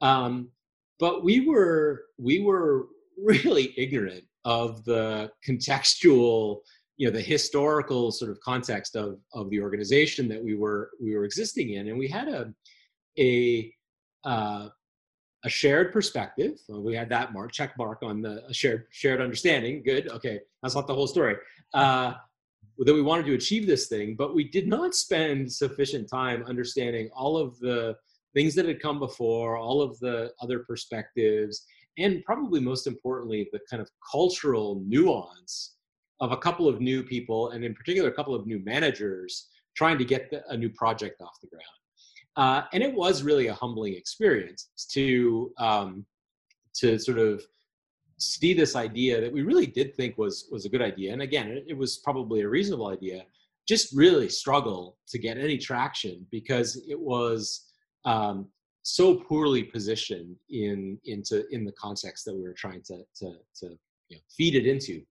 Um, 0.00 0.48
but 0.98 1.24
we 1.24 1.46
were 1.46 2.04
we 2.18 2.40
were 2.40 2.86
really 3.22 3.74
ignorant 3.76 4.24
of 4.44 4.84
the 4.84 5.30
contextual, 5.46 6.60
you 6.96 7.06
know, 7.06 7.12
the 7.12 7.20
historical 7.20 8.10
sort 8.10 8.30
of 8.30 8.40
context 8.40 8.96
of 8.96 9.18
of 9.34 9.50
the 9.50 9.60
organization 9.60 10.28
that 10.28 10.42
we 10.42 10.54
were 10.54 10.90
we 11.02 11.14
were 11.14 11.24
existing 11.24 11.74
in, 11.74 11.88
and 11.88 11.98
we 11.98 12.08
had 12.08 12.28
a 12.28 12.52
a 13.18 13.72
uh, 14.24 14.68
a 15.44 15.48
shared 15.48 15.92
perspective. 15.92 16.58
we 16.68 16.94
had 16.94 17.08
that 17.08 17.32
mark 17.32 17.52
check 17.52 17.76
mark 17.78 18.02
on 18.02 18.20
the 18.22 18.42
shared 18.52 18.86
shared 18.90 19.20
understanding. 19.20 19.82
Good. 19.82 20.08
Okay, 20.08 20.40
that's 20.62 20.74
not 20.74 20.86
the 20.86 20.94
whole 20.94 21.06
story. 21.06 21.36
Uh, 21.74 22.14
that 22.86 22.94
we 22.94 23.02
wanted 23.02 23.26
to 23.26 23.34
achieve 23.34 23.66
this 23.66 23.88
thing, 23.88 24.16
but 24.16 24.34
we 24.34 24.44
did 24.44 24.66
not 24.66 24.94
spend 24.94 25.52
sufficient 25.52 26.08
time 26.08 26.44
understanding 26.46 27.10
all 27.14 27.36
of 27.36 27.58
the 27.58 27.94
things 28.34 28.54
that 28.54 28.64
had 28.64 28.80
come 28.80 28.98
before, 28.98 29.56
all 29.56 29.82
of 29.82 29.98
the 29.98 30.32
other 30.40 30.60
perspectives, 30.60 31.66
and 31.98 32.24
probably 32.24 32.60
most 32.60 32.86
importantly, 32.86 33.48
the 33.52 33.60
kind 33.68 33.82
of 33.82 33.90
cultural 34.10 34.82
nuance 34.86 35.74
of 36.20 36.32
a 36.32 36.36
couple 36.36 36.68
of 36.68 36.80
new 36.80 37.02
people, 37.02 37.50
and 37.50 37.64
in 37.64 37.74
particular, 37.74 38.08
a 38.08 38.12
couple 38.12 38.34
of 38.34 38.46
new 38.46 38.60
managers 38.64 39.48
trying 39.76 39.98
to 39.98 40.04
get 40.04 40.30
the, 40.30 40.42
a 40.48 40.56
new 40.56 40.70
project 40.70 41.20
off 41.20 41.40
the 41.42 41.48
ground. 41.48 41.64
uh, 42.36 42.66
and 42.72 42.82
it 42.82 42.94
was 42.94 43.22
really 43.22 43.48
a 43.48 43.54
humbling 43.54 43.94
experience 43.94 44.70
to 44.90 45.52
um, 45.58 46.06
to 46.74 46.98
sort 46.98 47.18
of 47.18 47.42
see 48.20 48.52
this 48.52 48.76
idea 48.76 49.20
that 49.20 49.32
we 49.32 49.42
really 49.42 49.66
did 49.66 49.94
think 49.96 50.18
was 50.18 50.48
was 50.50 50.64
a 50.64 50.68
good 50.68 50.82
idea. 50.82 51.12
And 51.12 51.22
again 51.22 51.62
it, 51.66 51.76
was 51.76 51.98
probably 51.98 52.42
a 52.42 52.48
reasonable 52.48 52.88
idea. 52.88 53.24
Just 53.66 53.94
really 53.94 54.28
struggle 54.28 54.98
to 55.08 55.18
get 55.18 55.38
any 55.38 55.58
traction 55.58 56.26
because 56.30 56.82
it 56.88 56.98
was 56.98 57.72
um, 58.04 58.48
so 58.82 59.14
poorly 59.14 59.62
positioned 59.62 60.36
in 60.50 60.98
into 61.04 61.46
in 61.48 61.64
the 61.64 61.72
context 61.72 62.24
that 62.24 62.34
we 62.34 62.42
were 62.42 62.54
trying 62.54 62.82
to 62.82 62.98
to, 63.16 63.34
to 63.60 63.78
you 64.08 64.16
know, 64.16 64.22
feed 64.36 64.54
it 64.54 64.66
into. 64.66 65.02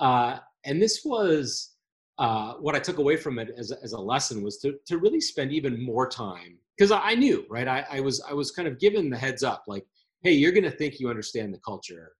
Uh, 0.00 0.38
and 0.64 0.80
this 0.80 1.04
was 1.04 1.72
uh, 2.18 2.54
what 2.54 2.74
I 2.74 2.78
took 2.78 2.98
away 2.98 3.16
from 3.16 3.38
it 3.38 3.50
as, 3.56 3.72
as 3.72 3.92
a 3.92 4.00
lesson 4.00 4.42
was 4.42 4.58
to, 4.58 4.78
to 4.86 4.98
really 4.98 5.20
spend 5.20 5.52
even 5.52 5.82
more 5.82 6.08
time 6.08 6.58
because 6.76 6.92
I, 6.92 7.00
I, 7.00 7.14
knew 7.14 7.44
right? 7.50 7.66
I, 7.66 7.84
I 7.90 8.00
was 8.00 8.22
I 8.28 8.32
was 8.32 8.50
kind 8.50 8.68
of 8.68 8.78
given 8.78 9.10
the 9.10 9.18
heads 9.18 9.42
up 9.42 9.64
like 9.66 9.84
hey 10.22 10.32
you're 10.32 10.52
going 10.52 10.64
to 10.64 10.70
think 10.70 11.00
you 11.00 11.08
understand 11.08 11.52
the 11.52 11.58
culture 11.58 12.12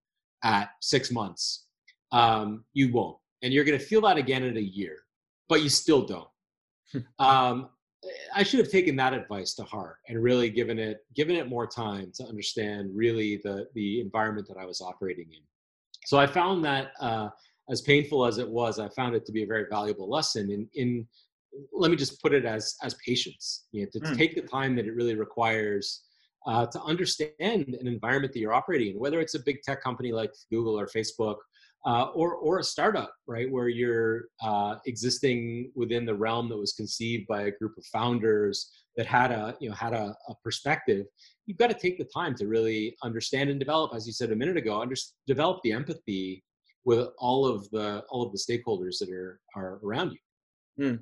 at 0.43 0.71
six 0.81 1.11
months, 1.11 1.67
um, 2.13 2.65
you 2.73 2.93
won't. 2.93 3.17
And 3.43 3.53
you're 3.53 3.65
going 3.65 3.79
to 3.79 3.85
feel 3.85 4.01
that 4.03 4.17
again 4.17 4.45
in 4.45 4.57
a 4.57 4.61
year, 4.61 4.99
but 5.49 5.63
you 5.63 5.69
still 5.69 6.03
don't. 6.03 6.29
um, 7.19 7.71
I 8.35 8.43
should 8.43 8.59
have 8.59 8.71
taken 8.71 8.97
that 8.97 9.15
advice 9.15 9.55
to 9.55 9.65
heart 9.65 9.99
and 10.09 10.23
really 10.23 10.51
given 10.51 10.79
it 10.79 10.99
given 11.15 11.37
it 11.37 11.49
more 11.49 11.67
time 11.67 12.11
to 12.17 12.25
understand 12.25 12.91
really 12.95 13.41
the 13.45 13.69
the 13.75 14.01
environment 14.01 14.49
that 14.49 14.57
I 14.57 14.67
was 14.67 14.81
operating 14.81 15.29
in. 15.31 15.41
So 16.05 16.19
I 16.19 16.27
found 16.27 16.65
that 16.65 16.93
uh, 17.01 17.29
as 17.71 17.81
painful 17.83 18.27
as 18.27 18.39
it 18.39 18.49
was, 18.49 18.81
I 18.81 18.89
found 18.89 19.15
it 19.15 19.25
to 19.27 19.33
be 19.33 19.45
a 19.45 19.47
very 19.47 19.67
valuable 19.71 20.11
lesson 20.11 20.51
in 20.51 20.69
in 20.75 21.07
let 21.73 21.91
me 21.91 21.97
just 21.97 22.21
put 22.21 22.33
it 22.33 22.45
as 22.45 22.77
as 22.83 22.95
patience. 23.07 23.67
You 23.71 23.83
know, 23.83 23.89
to 23.93 24.01
mm. 24.01 24.17
take 24.17 24.35
the 24.35 24.43
time 24.43 24.75
that 24.77 24.87
it 24.87 24.95
really 24.95 25.15
requires 25.15 26.03
uh, 26.47 26.67
to 26.67 26.83
understand 26.83 27.31
an 27.41 27.87
environment 27.87 28.33
that 28.33 28.41
you're 28.41 28.53
operating 28.53 28.95
in, 28.95 29.01
whether 29.01 29.21
it's 29.21 29.35
a 29.35 29.43
big 29.45 29.63
tech 29.63 29.83
company 29.83 30.13
like 30.13 30.33
Google 30.51 30.79
or 30.79 30.87
Facebook, 30.87 31.37
uh, 31.85 32.05
or 32.15 32.37
or 32.37 32.59
a 32.59 32.63
startup, 32.63 33.13
right, 33.27 33.51
where 33.51 33.69
you're 33.69 34.27
uh, 34.41 34.77
existing 34.87 35.73
within 35.75 36.07
the 36.07 36.15
realm 36.15 36.49
that 36.49 36.57
was 36.57 36.73
conceived 36.75 37.27
by 37.27 37.43
a 37.43 37.51
group 37.51 37.77
of 37.77 37.85
founders 37.87 38.71
that 38.97 39.07
had 39.07 39.33
a 39.33 39.57
you 39.61 39.69
know 39.69 39.75
had 39.75 39.93
a, 39.93 40.15
a 40.29 40.35
perspective. 40.45 41.07
You've 41.47 41.59
got 41.59 41.71
to 41.71 41.75
take 41.75 41.99
the 41.99 42.05
time 42.05 42.37
to 42.37 42.47
really 42.47 42.97
understand 43.03 43.51
and 43.51 43.59
develop, 43.59 43.95
as 43.95 44.07
you 44.07 44.13
said 44.13 44.31
a 44.31 44.37
minute 44.37 44.57
ago, 44.57 44.81
under, 44.81 44.95
develop 45.27 45.61
the 45.65 45.73
empathy 45.73 46.45
with 46.85 47.09
all 47.19 47.47
of 47.47 47.69
the 47.71 48.05
all 48.11 48.25
of 48.25 48.33
the 48.33 48.39
stakeholders 48.39 48.99
that 49.01 49.11
are 49.11 49.41
are 49.57 49.81
around 49.83 50.13
you. 50.13 50.85
Mm, 50.85 51.01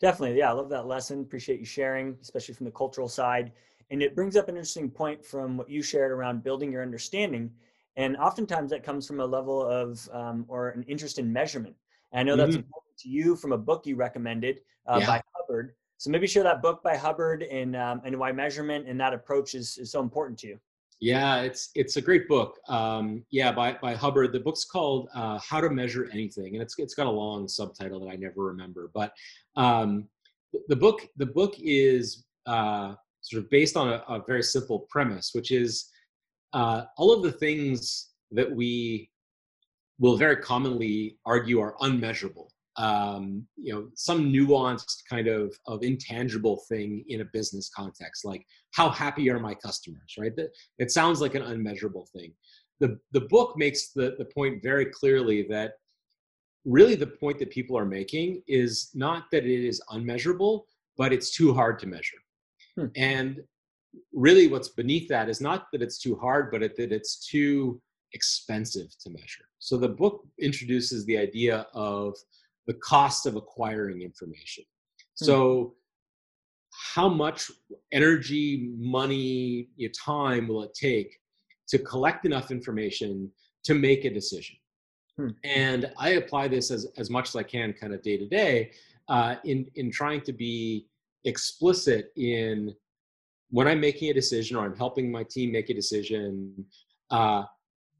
definitely, 0.00 0.38
yeah, 0.38 0.48
I 0.48 0.52
love 0.52 0.70
that 0.70 0.86
lesson. 0.86 1.20
Appreciate 1.20 1.60
you 1.60 1.66
sharing, 1.66 2.16
especially 2.22 2.54
from 2.54 2.64
the 2.64 2.72
cultural 2.72 3.08
side. 3.08 3.52
And 3.90 4.02
it 4.02 4.14
brings 4.14 4.36
up 4.36 4.48
an 4.48 4.56
interesting 4.56 4.90
point 4.90 5.24
from 5.24 5.56
what 5.56 5.68
you 5.68 5.82
shared 5.82 6.10
around 6.10 6.42
building 6.42 6.72
your 6.72 6.82
understanding. 6.82 7.50
And 7.96 8.16
oftentimes 8.16 8.70
that 8.70 8.82
comes 8.82 9.06
from 9.06 9.20
a 9.20 9.26
level 9.26 9.64
of 9.64 10.08
um, 10.12 10.44
or 10.48 10.70
an 10.70 10.82
interest 10.84 11.18
in 11.18 11.32
measurement. 11.32 11.76
And 12.12 12.20
I 12.20 12.22
know 12.22 12.36
that's 12.36 12.50
mm-hmm. 12.50 12.58
important 12.58 12.98
to 12.98 13.08
you 13.08 13.36
from 13.36 13.52
a 13.52 13.58
book 13.58 13.86
you 13.86 13.96
recommended 13.96 14.60
uh, 14.86 14.98
yeah. 15.00 15.06
by 15.06 15.22
Hubbard. 15.36 15.74
So 15.98 16.10
maybe 16.10 16.26
share 16.26 16.42
that 16.42 16.60
book 16.60 16.82
by 16.82 16.96
Hubbard 16.96 17.42
and 17.44 17.76
um, 17.76 18.00
and 18.04 18.18
why 18.18 18.32
measurement 18.32 18.88
and 18.88 19.00
that 19.00 19.14
approach 19.14 19.54
is, 19.54 19.78
is 19.78 19.92
so 19.92 20.00
important 20.00 20.38
to 20.40 20.48
you. 20.48 20.58
Yeah, 21.00 21.40
it's 21.42 21.70
it's 21.74 21.96
a 21.96 22.00
great 22.00 22.28
book. 22.28 22.58
Um, 22.68 23.24
yeah, 23.30 23.52
by 23.52 23.76
by 23.80 23.94
Hubbard. 23.94 24.32
The 24.32 24.40
book's 24.40 24.64
called 24.64 25.08
uh, 25.14 25.38
How 25.38 25.60
to 25.60 25.70
Measure 25.70 26.08
Anything, 26.12 26.54
and 26.54 26.62
it's 26.62 26.74
it's 26.78 26.94
got 26.94 27.06
a 27.06 27.10
long 27.10 27.48
subtitle 27.48 28.00
that 28.00 28.08
I 28.08 28.16
never 28.16 28.42
remember. 28.44 28.90
But 28.94 29.12
um, 29.56 30.08
the 30.68 30.76
book 30.76 31.06
the 31.16 31.26
book 31.26 31.54
is 31.58 32.24
uh, 32.46 32.94
sort 33.24 33.42
of 33.42 33.50
based 33.50 33.76
on 33.76 33.88
a, 33.88 34.04
a 34.08 34.22
very 34.26 34.42
simple 34.42 34.86
premise, 34.90 35.30
which 35.32 35.50
is 35.50 35.90
uh, 36.52 36.84
all 36.98 37.12
of 37.12 37.22
the 37.22 37.32
things 37.32 38.10
that 38.30 38.50
we 38.50 39.10
will 39.98 40.16
very 40.16 40.36
commonly 40.36 41.18
argue 41.24 41.60
are 41.60 41.74
unmeasurable. 41.80 42.50
Um, 42.76 43.46
you 43.56 43.72
know, 43.72 43.88
some 43.94 44.32
nuanced 44.32 45.04
kind 45.08 45.28
of 45.28 45.56
of 45.66 45.82
intangible 45.82 46.60
thing 46.68 47.04
in 47.08 47.20
a 47.20 47.24
business 47.32 47.70
context, 47.74 48.24
like 48.24 48.44
how 48.72 48.88
happy 48.90 49.30
are 49.30 49.38
my 49.38 49.54
customers, 49.54 50.14
right? 50.18 50.34
That 50.36 50.50
it 50.78 50.90
sounds 50.90 51.20
like 51.20 51.34
an 51.34 51.42
unmeasurable 51.42 52.08
thing. 52.14 52.32
The 52.80 52.98
the 53.12 53.22
book 53.22 53.56
makes 53.56 53.92
the 53.92 54.16
the 54.18 54.24
point 54.24 54.62
very 54.62 54.86
clearly 54.86 55.46
that 55.50 55.74
really 56.64 56.96
the 56.96 57.06
point 57.06 57.38
that 57.38 57.50
people 57.50 57.78
are 57.78 57.86
making 57.86 58.42
is 58.48 58.90
not 58.94 59.30
that 59.30 59.44
it 59.44 59.64
is 59.64 59.80
unmeasurable, 59.90 60.66
but 60.96 61.12
it's 61.12 61.30
too 61.30 61.54
hard 61.54 61.78
to 61.78 61.86
measure. 61.86 62.18
Hmm. 62.76 62.86
And 62.96 63.40
really, 64.12 64.48
what's 64.48 64.68
beneath 64.68 65.08
that 65.08 65.28
is 65.28 65.40
not 65.40 65.66
that 65.72 65.82
it's 65.82 65.98
too 65.98 66.16
hard, 66.16 66.50
but 66.50 66.62
it, 66.62 66.76
that 66.76 66.92
it's 66.92 67.26
too 67.26 67.80
expensive 68.12 68.88
to 69.00 69.10
measure. 69.10 69.44
So 69.58 69.76
the 69.76 69.88
book 69.88 70.26
introduces 70.40 71.04
the 71.04 71.18
idea 71.18 71.66
of 71.74 72.14
the 72.66 72.74
cost 72.74 73.26
of 73.26 73.36
acquiring 73.36 74.02
information. 74.02 74.64
Hmm. 75.18 75.24
So, 75.24 75.74
how 76.94 77.08
much 77.08 77.52
energy, 77.92 78.72
money, 78.76 79.68
your 79.76 79.90
time 79.90 80.48
will 80.48 80.64
it 80.64 80.74
take 80.74 81.20
to 81.68 81.78
collect 81.78 82.26
enough 82.26 82.50
information 82.50 83.30
to 83.62 83.74
make 83.74 84.04
a 84.04 84.10
decision? 84.10 84.56
Hmm. 85.16 85.28
And 85.44 85.92
I 85.98 86.10
apply 86.10 86.48
this 86.48 86.72
as, 86.72 86.88
as 86.96 87.10
much 87.10 87.28
as 87.28 87.36
I 87.36 87.44
can, 87.44 87.74
kind 87.74 87.94
of 87.94 88.02
day 88.02 88.16
to 88.18 88.26
day, 88.26 88.72
uh, 89.08 89.36
in 89.44 89.66
in 89.76 89.90
trying 89.90 90.22
to 90.22 90.32
be 90.32 90.88
explicit 91.24 92.12
in 92.16 92.74
when 93.50 93.68
I'm 93.68 93.80
making 93.80 94.10
a 94.10 94.14
decision 94.14 94.56
or 94.56 94.64
I'm 94.64 94.76
helping 94.76 95.10
my 95.10 95.24
team 95.24 95.52
make 95.52 95.70
a 95.70 95.74
decision, 95.74 96.64
uh, 97.10 97.44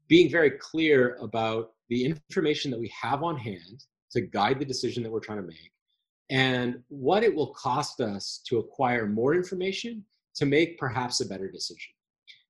being 0.07 0.29
very 0.29 0.51
clear 0.51 1.17
about 1.21 1.71
the 1.89 2.03
information 2.03 2.71
that 2.71 2.79
we 2.79 2.91
have 3.01 3.23
on 3.23 3.37
hand 3.37 3.85
to 4.11 4.21
guide 4.21 4.59
the 4.59 4.65
decision 4.65 5.03
that 5.03 5.11
we're 5.11 5.19
trying 5.19 5.41
to 5.41 5.47
make 5.47 5.71
and 6.29 6.81
what 6.89 7.23
it 7.23 7.33
will 7.33 7.53
cost 7.53 8.01
us 8.01 8.41
to 8.47 8.57
acquire 8.57 9.07
more 9.07 9.35
information 9.35 10.03
to 10.35 10.45
make 10.45 10.77
perhaps 10.77 11.21
a 11.21 11.25
better 11.25 11.49
decision. 11.49 11.93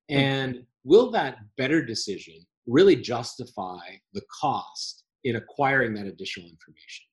And 0.10 0.64
will 0.84 1.12
that 1.12 1.38
better 1.58 1.84
decision 1.84 2.46
really 2.68 2.96
justify 2.96 3.80
the 4.14 4.22
cost 4.42 5.04
in 5.24 5.36
acquiring 5.36 5.94
that 5.96 6.06
additional 6.06 6.48
information? 6.48 7.06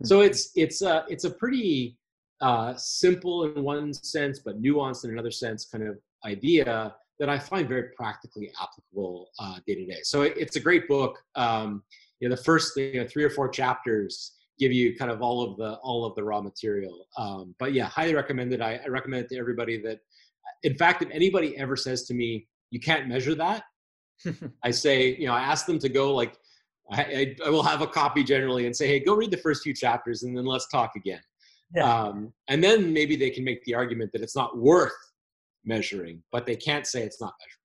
Hmm. 0.00 0.06
So 0.06 0.20
it's 0.20 0.50
it's 0.54 0.82
a 0.82 1.04
it's 1.08 1.24
a 1.24 1.30
pretty 1.30 1.98
uh, 2.40 2.74
simple 2.76 3.44
in 3.44 3.62
one 3.62 3.92
sense, 3.92 4.40
but 4.40 4.60
nuanced 4.60 5.04
in 5.04 5.10
another 5.10 5.30
sense 5.30 5.66
kind 5.66 5.86
of 5.86 5.98
idea 6.24 6.94
that 7.18 7.28
I 7.28 7.38
find 7.38 7.68
very 7.68 7.90
practically 7.96 8.50
applicable 8.60 9.30
uh, 9.38 9.58
day 9.66 9.74
to 9.74 9.86
day. 9.86 10.00
So 10.02 10.22
it, 10.22 10.34
it's 10.36 10.56
a 10.56 10.60
great 10.60 10.86
book. 10.86 11.18
Um, 11.34 11.82
you 12.20 12.28
know, 12.28 12.34
the 12.34 12.42
first 12.42 12.76
you 12.76 13.00
know, 13.00 13.06
three 13.06 13.24
or 13.24 13.30
four 13.30 13.48
chapters 13.48 14.32
give 14.58 14.72
you 14.72 14.96
kind 14.96 15.10
of 15.10 15.22
all 15.22 15.42
of 15.42 15.56
the 15.56 15.74
all 15.82 16.04
of 16.04 16.14
the 16.14 16.24
raw 16.24 16.40
material. 16.40 17.06
Um, 17.16 17.54
but 17.58 17.72
yeah, 17.72 17.86
highly 17.86 18.14
recommended. 18.14 18.60
I, 18.60 18.80
I 18.84 18.88
recommend 18.88 19.24
it 19.24 19.28
to 19.30 19.38
everybody. 19.38 19.80
That, 19.80 20.00
in 20.62 20.74
fact, 20.74 21.02
if 21.02 21.10
anybody 21.10 21.56
ever 21.58 21.76
says 21.76 22.04
to 22.04 22.14
me, 22.14 22.46
"You 22.70 22.80
can't 22.80 23.08
measure 23.08 23.34
that," 23.34 23.64
I 24.62 24.70
say, 24.70 25.16
you 25.16 25.26
know, 25.26 25.34
I 25.34 25.40
ask 25.40 25.66
them 25.66 25.78
to 25.80 25.88
go 25.88 26.14
like. 26.14 26.36
I, 26.88 27.34
I, 27.44 27.50
will 27.50 27.64
have 27.64 27.82
a 27.82 27.86
copy 27.88 28.22
generally 28.22 28.66
and 28.66 28.76
say, 28.76 28.86
hey, 28.86 29.00
go 29.00 29.16
read 29.16 29.32
the 29.32 29.36
first 29.38 29.64
few 29.64 29.74
chapters 29.74 30.22
and 30.22 30.38
then 30.38 30.44
let's 30.44 30.68
talk 30.68 30.92
again. 30.94 31.18
Yeah. 31.74 31.92
Um, 31.92 32.32
and 32.48 32.62
then 32.62 32.92
maybe 32.92 33.16
they 33.16 33.30
can 33.30 33.44
make 33.44 33.64
the 33.64 33.74
argument 33.74 34.12
that 34.12 34.22
it's 34.22 34.36
not 34.36 34.56
worth 34.56 34.92
measuring, 35.64 36.22
but 36.30 36.46
they 36.46 36.56
can't 36.56 36.86
say 36.86 37.02
it's 37.02 37.20
not 37.20 37.34
measuring. 37.40 37.56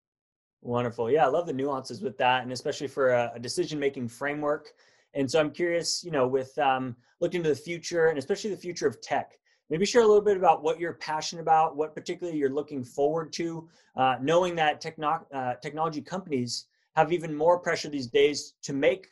Wonderful. 0.63 1.09
Yeah, 1.09 1.25
I 1.25 1.29
love 1.29 1.47
the 1.47 1.53
nuances 1.53 2.01
with 2.01 2.17
that, 2.17 2.43
and 2.43 2.51
especially 2.51 2.87
for 2.87 3.09
a, 3.09 3.31
a 3.35 3.39
decision-making 3.39 4.07
framework. 4.07 4.69
And 5.13 5.29
so 5.29 5.39
I'm 5.39 5.51
curious, 5.51 6.03
you 6.03 6.11
know, 6.11 6.27
with 6.27 6.55
um, 6.57 6.95
looking 7.19 7.43
to 7.43 7.49
the 7.49 7.55
future 7.55 8.07
and 8.07 8.17
especially 8.17 8.51
the 8.51 8.57
future 8.57 8.87
of 8.87 9.01
tech, 9.01 9.33
maybe 9.69 9.85
share 9.85 10.01
a 10.01 10.07
little 10.07 10.21
bit 10.21 10.37
about 10.37 10.63
what 10.63 10.79
you're 10.79 10.93
passionate 10.93 11.41
about, 11.41 11.75
what 11.75 11.95
particularly 11.95 12.37
you're 12.37 12.51
looking 12.53 12.83
forward 12.83 13.33
to, 13.33 13.67
uh, 13.95 14.17
knowing 14.21 14.55
that 14.55 14.81
techno- 14.81 15.25
uh, 15.33 15.55
technology 15.61 16.01
companies 16.01 16.67
have 16.95 17.11
even 17.11 17.33
more 17.33 17.57
pressure 17.59 17.89
these 17.89 18.07
days 18.07 18.53
to 18.61 18.73
make 18.73 19.07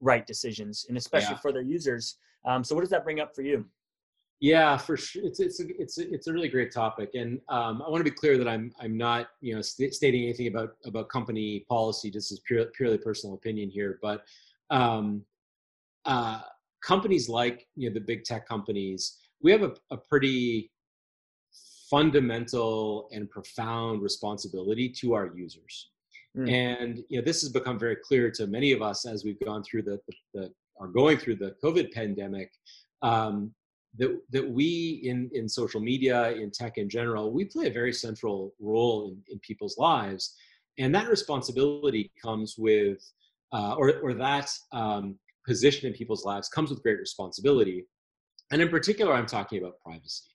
right 0.00 0.26
decisions, 0.26 0.86
and 0.88 0.98
especially 0.98 1.34
yeah. 1.34 1.40
for 1.40 1.52
their 1.52 1.62
users. 1.62 2.18
Um, 2.44 2.62
so, 2.62 2.74
what 2.74 2.82
does 2.82 2.90
that 2.90 3.04
bring 3.04 3.20
up 3.20 3.34
for 3.34 3.42
you? 3.42 3.64
Yeah, 4.40 4.76
for 4.76 4.96
sure. 4.96 5.24
It's 5.24 5.40
it's 5.40 5.60
a, 5.60 5.64
it's 5.80 5.98
a, 5.98 6.12
it's 6.12 6.26
a 6.26 6.32
really 6.32 6.48
great 6.48 6.72
topic, 6.72 7.10
and 7.14 7.40
um, 7.48 7.82
I 7.82 7.88
want 7.88 8.04
to 8.04 8.10
be 8.10 8.14
clear 8.14 8.36
that 8.36 8.48
I'm 8.48 8.72
I'm 8.80 8.96
not 8.96 9.28
you 9.40 9.54
know 9.54 9.62
st- 9.62 9.94
stating 9.94 10.24
anything 10.24 10.48
about 10.48 10.76
about 10.84 11.08
company 11.08 11.64
policy. 11.68 12.10
This 12.10 12.30
is 12.30 12.40
pure, 12.40 12.66
purely 12.76 12.98
personal 12.98 13.34
opinion 13.34 13.70
here, 13.70 13.98
but 14.02 14.24
um, 14.70 15.22
uh, 16.04 16.40
companies 16.82 17.28
like 17.28 17.66
you 17.76 17.88
know 17.88 17.94
the 17.94 18.00
big 18.00 18.24
tech 18.24 18.46
companies, 18.46 19.18
we 19.42 19.52
have 19.52 19.62
a, 19.62 19.72
a 19.90 19.96
pretty 19.96 20.70
fundamental 21.88 23.08
and 23.12 23.30
profound 23.30 24.02
responsibility 24.02 24.88
to 24.88 25.14
our 25.14 25.30
users. 25.34 25.90
Mm. 26.36 26.52
And 26.52 27.04
you 27.08 27.18
know 27.18 27.24
this 27.24 27.40
has 27.42 27.50
become 27.50 27.78
very 27.78 27.96
clear 27.96 28.30
to 28.32 28.46
many 28.46 28.72
of 28.72 28.82
us 28.82 29.06
as 29.06 29.24
we've 29.24 29.40
gone 29.44 29.62
through 29.62 29.82
the, 29.82 30.00
the, 30.06 30.14
the 30.34 30.50
are 30.80 30.88
going 30.88 31.18
through 31.18 31.36
the 31.36 31.54
COVID 31.62 31.92
pandemic. 31.92 32.50
Um, 33.02 33.54
that 33.98 34.18
that 34.30 34.48
we 34.48 35.00
in 35.04 35.30
in 35.32 35.48
social 35.48 35.80
media 35.80 36.32
in 36.32 36.50
tech 36.50 36.78
in 36.78 36.88
general 36.88 37.32
we 37.32 37.44
play 37.44 37.66
a 37.68 37.72
very 37.72 37.92
central 37.92 38.54
role 38.60 39.08
in, 39.08 39.22
in 39.28 39.38
people's 39.40 39.78
lives. 39.78 40.34
And 40.78 40.92
that 40.94 41.08
responsibility 41.08 42.10
comes 42.20 42.56
with 42.58 42.98
uh, 43.52 43.74
or 43.74 44.00
or 44.00 44.14
that 44.14 44.50
um, 44.72 45.16
position 45.46 45.86
in 45.86 45.94
people's 45.94 46.24
lives 46.24 46.48
comes 46.48 46.70
with 46.70 46.82
great 46.82 46.98
responsibility. 46.98 47.86
And 48.50 48.60
in 48.60 48.68
particular 48.68 49.12
i'm 49.14 49.26
talking 49.26 49.58
about 49.58 49.80
privacy. 49.84 50.30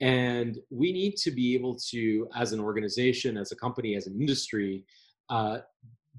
And 0.00 0.58
we 0.70 0.92
need 0.92 1.16
to 1.18 1.30
be 1.30 1.54
able 1.54 1.76
to 1.90 2.28
as 2.34 2.52
an 2.52 2.60
organization 2.60 3.36
as 3.36 3.52
a 3.52 3.56
company 3.56 3.94
as 3.94 4.06
an 4.06 4.18
industry 4.18 4.84
uh, 5.28 5.58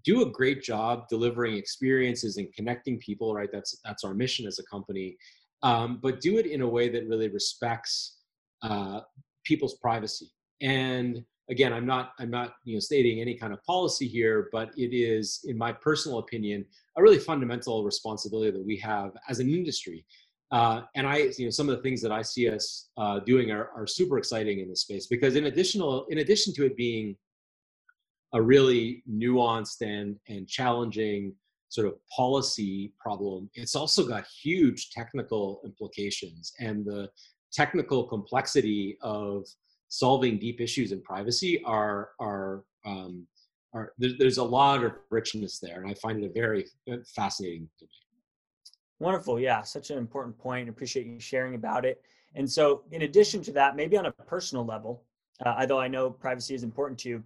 do 0.05 0.21
a 0.21 0.29
great 0.29 0.61
job 0.61 1.07
delivering 1.09 1.55
experiences 1.55 2.37
and 2.37 2.53
connecting 2.53 2.99
people 2.99 3.33
right? 3.33 3.49
That's 3.51 3.79
that's 3.83 4.03
our 4.03 4.13
mission 4.13 4.45
as 4.45 4.59
a 4.59 4.63
company 4.63 5.17
um, 5.63 5.99
but 6.01 6.21
do 6.21 6.37
it 6.37 6.45
in 6.45 6.61
a 6.61 6.67
way 6.67 6.89
that 6.89 7.07
really 7.07 7.29
respects 7.29 8.17
uh, 8.61 9.01
people's 9.43 9.75
privacy. 9.75 10.27
And 10.61 11.23
again, 11.49 11.73
I'm 11.73 11.85
not 11.85 12.11
I'm 12.19 12.29
not 12.29 12.55
you 12.63 12.75
know 12.75 12.79
stating 12.79 13.19
any 13.19 13.35
kind 13.35 13.53
of 13.53 13.63
policy 13.63 14.07
here, 14.07 14.49
but 14.51 14.71
it 14.77 14.95
is, 14.95 15.41
in 15.45 15.57
my 15.57 15.71
personal 15.71 16.19
opinion, 16.19 16.65
a 16.97 17.01
really 17.01 17.19
fundamental 17.19 17.83
responsibility 17.83 18.51
that 18.51 18.65
we 18.65 18.77
have 18.77 19.11
as 19.29 19.39
an 19.39 19.49
industry. 19.49 20.05
Uh, 20.51 20.81
and 20.93 21.07
I, 21.07 21.31
you 21.37 21.45
know, 21.45 21.49
some 21.49 21.67
of 21.67 21.75
the 21.75 21.81
things 21.81 21.99
that 22.03 22.11
I 22.11 22.21
see 22.21 22.47
us 22.47 22.89
uh, 22.97 23.19
doing 23.21 23.49
are, 23.49 23.71
are 23.75 23.87
super 23.87 24.19
exciting 24.19 24.59
in 24.59 24.69
this 24.69 24.81
space 24.81 25.07
because 25.07 25.35
in 25.35 25.47
additional, 25.47 26.05
in 26.09 26.19
addition 26.19 26.53
to 26.53 26.65
it 26.65 26.77
being 26.77 27.15
a 28.33 28.41
really 28.41 29.03
nuanced 29.09 29.81
and 29.81 30.17
and 30.27 30.47
challenging 30.47 31.33
sort 31.73 31.87
of 31.87 31.95
policy 32.15 32.93
problem, 32.99 33.49
it's 33.55 33.75
also 33.75 34.07
got 34.07 34.27
huge 34.27 34.91
technical 34.91 35.59
implications. 35.65 36.53
And 36.59 36.85
the 36.85 37.09
technical 37.51 38.03
complexity 38.03 38.95
of 39.01 39.47
solving 39.87 40.37
deep 40.37 40.61
issues 40.61 40.91
in 40.91 41.01
privacy 41.01 41.63
are 41.63 42.09
are 42.19 42.63
um, 42.85 43.25
are 43.73 43.91
there's 43.97 44.37
a 44.37 44.43
lot 44.43 44.83
of 44.83 44.91
richness 45.09 45.57
there, 45.57 45.81
and 45.81 45.89
I 45.89 45.95
find 45.95 46.23
it 46.23 46.29
a 46.29 46.31
very 46.31 46.65
uh, 46.91 46.97
fascinating 47.15 47.67
to. 47.79 47.87
Wonderful, 48.99 49.39
yeah, 49.39 49.63
such 49.63 49.89
an 49.89 49.97
important 49.97 50.37
point. 50.37 50.69
Appreciate 50.69 51.07
you 51.07 51.19
sharing 51.19 51.55
about 51.55 51.85
it. 51.85 52.03
And 52.35 52.49
so, 52.49 52.83
in 52.91 53.01
addition 53.01 53.41
to 53.43 53.51
that, 53.53 53.75
maybe 53.75 53.97
on 53.97 54.05
a 54.05 54.11
personal 54.11 54.63
level, 54.63 55.03
uh, 55.43 55.55
although 55.59 55.79
I 55.79 55.87
know 55.87 56.11
privacy 56.11 56.53
is 56.53 56.63
important 56.63 56.99
to 56.99 57.09
you, 57.09 57.23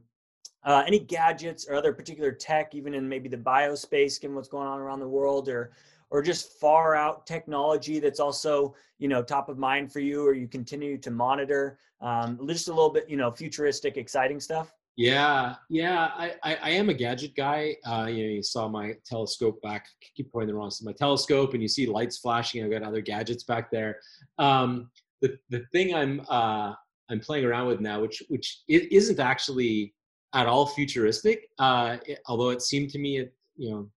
uh, 0.63 0.83
any 0.85 0.99
gadgets 0.99 1.67
or 1.67 1.75
other 1.75 1.93
particular 1.93 2.31
tech, 2.31 2.75
even 2.75 2.93
in 2.93 3.07
maybe 3.07 3.29
the 3.29 3.37
biospace, 3.37 4.19
given 4.19 4.35
what's 4.35 4.49
going 4.49 4.67
on 4.67 4.79
around 4.79 4.99
the 4.99 5.07
world, 5.07 5.49
or 5.49 5.71
or 6.09 6.21
just 6.21 6.53
far 6.59 6.95
out 6.95 7.27
technology 7.27 7.99
that's 7.99 8.19
also 8.19 8.73
you 8.97 9.07
know 9.07 9.21
top 9.21 9.49
of 9.49 9.57
mind 9.57 9.91
for 9.91 9.99
you, 9.99 10.25
or 10.25 10.33
you 10.33 10.47
continue 10.47 10.97
to 10.97 11.11
monitor? 11.11 11.79
Um, 12.01 12.39
just 12.47 12.67
a 12.67 12.73
little 12.73 12.91
bit, 12.91 13.09
you 13.09 13.17
know, 13.17 13.31
futuristic, 13.31 13.97
exciting 13.97 14.39
stuff. 14.39 14.71
Yeah, 14.97 15.55
yeah, 15.69 16.09
I, 16.15 16.33
I, 16.43 16.55
I 16.55 16.69
am 16.71 16.89
a 16.89 16.93
gadget 16.93 17.35
guy. 17.35 17.75
Uh, 17.85 18.07
you 18.09 18.23
know, 18.23 18.33
you 18.33 18.43
saw 18.43 18.67
my 18.67 18.93
telescope 19.05 19.61
back. 19.61 19.85
keep 20.15 20.31
pointing 20.31 20.47
the 20.47 20.55
wrong. 20.55 20.71
So 20.71 20.85
my 20.85 20.91
telescope, 20.91 21.53
and 21.53 21.61
you 21.61 21.67
see 21.67 21.85
lights 21.85 22.17
flashing. 22.17 22.63
I've 22.63 22.71
got 22.71 22.81
other 22.81 23.01
gadgets 23.01 23.43
back 23.43 23.69
there. 23.69 23.99
Um, 24.39 24.89
the 25.21 25.37
the 25.51 25.63
thing 25.71 25.93
I'm 25.93 26.21
uh, 26.27 26.73
I'm 27.09 27.19
playing 27.19 27.45
around 27.45 27.67
with 27.67 27.79
now, 27.79 28.01
which 28.01 28.23
which 28.29 28.61
isn't 28.67 29.19
actually 29.19 29.93
at 30.33 30.47
all 30.47 30.65
futuristic, 30.65 31.49
uh, 31.59 31.97
it, 32.05 32.19
although 32.27 32.49
it 32.49 32.61
seemed 32.61 32.89
to 32.91 32.99
me, 32.99 33.19
it, 33.19 33.33
you 33.55 33.71
know, 33.71 33.89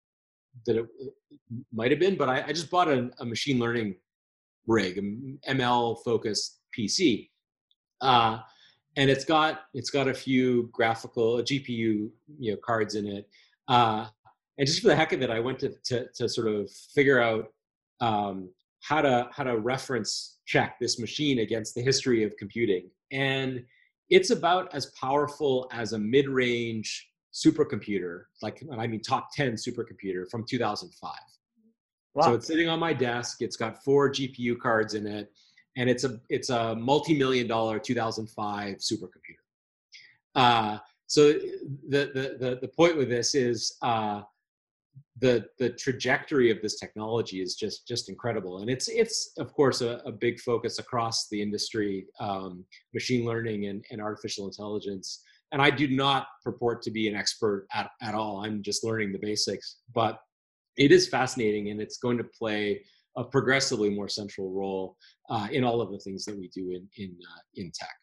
that 0.66 0.76
it, 0.76 0.86
it 1.00 1.12
might 1.72 1.90
have 1.90 2.00
been. 2.00 2.16
But 2.16 2.28
I, 2.28 2.44
I 2.46 2.52
just 2.52 2.70
bought 2.70 2.88
a, 2.88 3.10
a, 3.18 3.24
machine 3.24 3.58
learning 3.58 3.96
rig, 4.66 5.00
ML 5.48 5.98
focused 6.04 6.60
PC, 6.76 7.28
uh, 8.00 8.38
and 8.96 9.10
it's 9.10 9.24
got 9.24 9.62
it's 9.74 9.90
got 9.90 10.08
a 10.08 10.14
few 10.14 10.68
graphical 10.72 11.38
GPU 11.38 12.10
you 12.38 12.52
know 12.52 12.56
cards 12.64 12.94
in 12.94 13.06
it. 13.06 13.28
Uh, 13.68 14.06
and 14.58 14.66
just 14.66 14.82
for 14.82 14.88
the 14.88 14.96
heck 14.96 15.12
of 15.12 15.22
it, 15.22 15.30
I 15.30 15.40
went 15.40 15.58
to 15.60 15.74
to, 15.84 16.06
to 16.14 16.28
sort 16.28 16.48
of 16.48 16.70
figure 16.94 17.20
out 17.20 17.52
um, 18.00 18.50
how 18.80 19.02
to 19.02 19.28
how 19.32 19.44
to 19.44 19.58
reference 19.58 20.38
check 20.46 20.76
this 20.80 20.98
machine 20.98 21.40
against 21.40 21.74
the 21.74 21.82
history 21.82 22.24
of 22.24 22.36
computing 22.36 22.90
and 23.12 23.64
it's 24.10 24.30
about 24.30 24.74
as 24.74 24.86
powerful 25.00 25.68
as 25.72 25.92
a 25.92 25.98
mid-range 25.98 27.08
supercomputer, 27.32 28.24
like 28.42 28.62
I 28.76 28.86
mean 28.86 29.00
top 29.00 29.28
10 29.34 29.52
supercomputer 29.52 30.28
from 30.28 30.44
2005. 30.44 31.12
Wow. 32.14 32.24
So 32.24 32.34
it's 32.34 32.46
sitting 32.46 32.68
on 32.68 32.80
my 32.80 32.92
desk. 32.92 33.40
It's 33.40 33.56
got 33.56 33.84
four 33.84 34.10
GPU 34.10 34.58
cards 34.58 34.94
in 34.94 35.06
it, 35.06 35.30
and 35.76 35.88
it's 35.88 36.02
a 36.02 36.20
it's 36.28 36.50
a 36.50 36.74
multi-million 36.74 37.46
dollar 37.46 37.78
2005 37.78 38.76
supercomputer. 38.78 39.44
Uh, 40.34 40.78
so 41.06 41.32
the, 41.88 42.10
the 42.14 42.36
the 42.38 42.58
the 42.62 42.68
point 42.68 42.96
with 42.96 43.08
this 43.08 43.36
is 43.36 43.76
uh, 43.82 44.22
the 45.20 45.46
the 45.58 45.70
trajectory 45.70 46.50
of 46.50 46.60
this 46.62 46.78
technology 46.78 47.40
is 47.42 47.54
just 47.54 47.86
just 47.86 48.08
incredible. 48.08 48.58
And 48.58 48.70
it's 48.70 48.88
it's 48.88 49.32
of 49.38 49.52
course 49.52 49.80
a, 49.80 50.00
a 50.06 50.12
big 50.12 50.40
focus 50.40 50.78
across 50.78 51.28
the 51.28 51.40
industry 51.40 52.06
um, 52.18 52.64
machine 52.94 53.24
learning 53.24 53.66
and, 53.66 53.84
and 53.90 54.00
artificial 54.00 54.46
intelligence. 54.46 55.22
And 55.52 55.60
i 55.60 55.68
do 55.68 55.88
not 55.88 56.28
purport 56.44 56.80
to 56.82 56.92
be 56.92 57.08
an 57.08 57.16
expert 57.16 57.66
at, 57.74 57.90
at 58.00 58.14
all. 58.14 58.44
I'm 58.44 58.62
just 58.62 58.84
learning 58.84 59.12
the 59.12 59.18
basics. 59.18 59.78
But 59.92 60.20
it 60.76 60.92
is 60.92 61.08
fascinating 61.08 61.70
and 61.70 61.80
it's 61.80 61.98
going 61.98 62.18
to 62.18 62.24
play 62.24 62.82
a 63.16 63.24
progressively 63.24 63.90
more 63.90 64.08
central 64.08 64.52
role 64.52 64.96
uh, 65.28 65.48
in 65.50 65.64
all 65.64 65.80
of 65.80 65.90
the 65.90 65.98
things 65.98 66.24
that 66.24 66.38
we 66.38 66.48
do 66.48 66.70
in 66.70 66.88
in 66.96 67.10
uh, 67.10 67.40
in 67.56 67.70
tech 67.74 67.99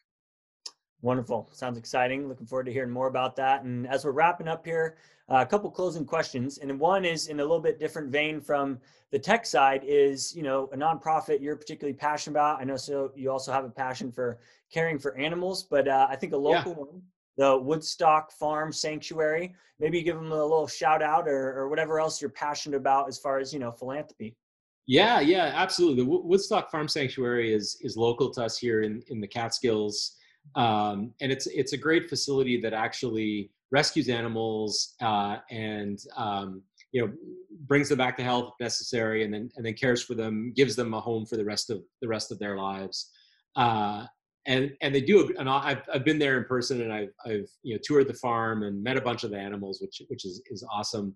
Wonderful. 1.02 1.48
Sounds 1.52 1.78
exciting. 1.78 2.28
Looking 2.28 2.46
forward 2.46 2.66
to 2.66 2.72
hearing 2.72 2.90
more 2.90 3.06
about 3.06 3.36
that. 3.36 3.62
And 3.62 3.86
as 3.86 4.04
we're 4.04 4.10
wrapping 4.10 4.48
up 4.48 4.64
here, 4.64 4.96
uh, 5.30 5.36
a 5.36 5.46
couple 5.46 5.70
closing 5.70 6.04
questions. 6.04 6.58
And 6.58 6.80
one 6.80 7.04
is 7.04 7.28
in 7.28 7.38
a 7.38 7.42
little 7.42 7.60
bit 7.60 7.78
different 7.78 8.10
vein 8.10 8.40
from 8.40 8.78
the 9.10 9.18
tech 9.18 9.46
side 9.46 9.84
is, 9.84 10.34
you 10.34 10.42
know, 10.42 10.68
a 10.72 10.76
nonprofit 10.76 11.40
you're 11.40 11.56
particularly 11.56 11.96
passionate 11.96 12.34
about. 12.34 12.60
I 12.60 12.64
know 12.64 12.76
so 12.76 13.12
you 13.14 13.30
also 13.30 13.52
have 13.52 13.64
a 13.64 13.70
passion 13.70 14.10
for 14.10 14.38
caring 14.72 14.98
for 14.98 15.16
animals, 15.16 15.62
but 15.62 15.86
uh, 15.86 16.08
I 16.10 16.16
think 16.16 16.32
a 16.32 16.36
local 16.36 16.72
yeah. 16.72 16.78
one, 16.78 17.02
the 17.36 17.56
Woodstock 17.56 18.32
Farm 18.32 18.72
Sanctuary, 18.72 19.54
maybe 19.78 20.02
give 20.02 20.16
them 20.16 20.32
a 20.32 20.42
little 20.42 20.66
shout 20.66 21.02
out 21.02 21.28
or, 21.28 21.56
or 21.56 21.68
whatever 21.68 22.00
else 22.00 22.20
you're 22.20 22.30
passionate 22.30 22.76
about 22.76 23.08
as 23.08 23.18
far 23.18 23.38
as, 23.38 23.52
you 23.52 23.60
know, 23.60 23.70
philanthropy. 23.70 24.34
Yeah, 24.86 25.20
yeah, 25.20 25.52
absolutely. 25.54 26.02
The 26.02 26.10
Woodstock 26.10 26.70
Farm 26.70 26.88
Sanctuary 26.88 27.52
is 27.54 27.76
is 27.82 27.96
local 27.98 28.30
to 28.30 28.42
us 28.42 28.58
here 28.58 28.80
in 28.80 29.02
in 29.08 29.20
the 29.20 29.28
Catskills 29.28 30.16
um, 30.54 31.12
and 31.20 31.30
it's 31.32 31.46
it's 31.46 31.72
a 31.72 31.76
great 31.76 32.08
facility 32.08 32.60
that 32.60 32.72
actually 32.72 33.50
rescues 33.70 34.08
animals 34.08 34.94
uh, 35.02 35.38
and 35.50 35.98
um, 36.16 36.62
you 36.92 37.04
know 37.04 37.12
brings 37.66 37.88
them 37.88 37.98
back 37.98 38.16
to 38.16 38.22
health 38.22 38.52
if 38.52 38.64
necessary, 38.64 39.24
and 39.24 39.32
then 39.32 39.50
and 39.56 39.64
then 39.64 39.74
cares 39.74 40.02
for 40.02 40.14
them, 40.14 40.52
gives 40.56 40.76
them 40.76 40.94
a 40.94 41.00
home 41.00 41.26
for 41.26 41.36
the 41.36 41.44
rest 41.44 41.70
of 41.70 41.82
the 42.00 42.08
rest 42.08 42.32
of 42.32 42.38
their 42.38 42.56
lives. 42.56 43.10
Uh, 43.56 44.06
and 44.46 44.72
and 44.80 44.94
they 44.94 45.00
do. 45.00 45.32
And 45.38 45.48
I've 45.48 45.82
I've 45.92 46.04
been 46.04 46.18
there 46.18 46.38
in 46.38 46.44
person, 46.44 46.80
and 46.80 46.92
I've 46.92 47.12
I've 47.24 47.48
you 47.62 47.74
know 47.74 47.80
toured 47.84 48.08
the 48.08 48.14
farm 48.14 48.62
and 48.62 48.82
met 48.82 48.96
a 48.96 49.00
bunch 49.00 49.24
of 49.24 49.30
the 49.30 49.38
animals, 49.38 49.80
which 49.80 50.02
which 50.08 50.24
is 50.24 50.42
is 50.50 50.64
awesome. 50.72 51.14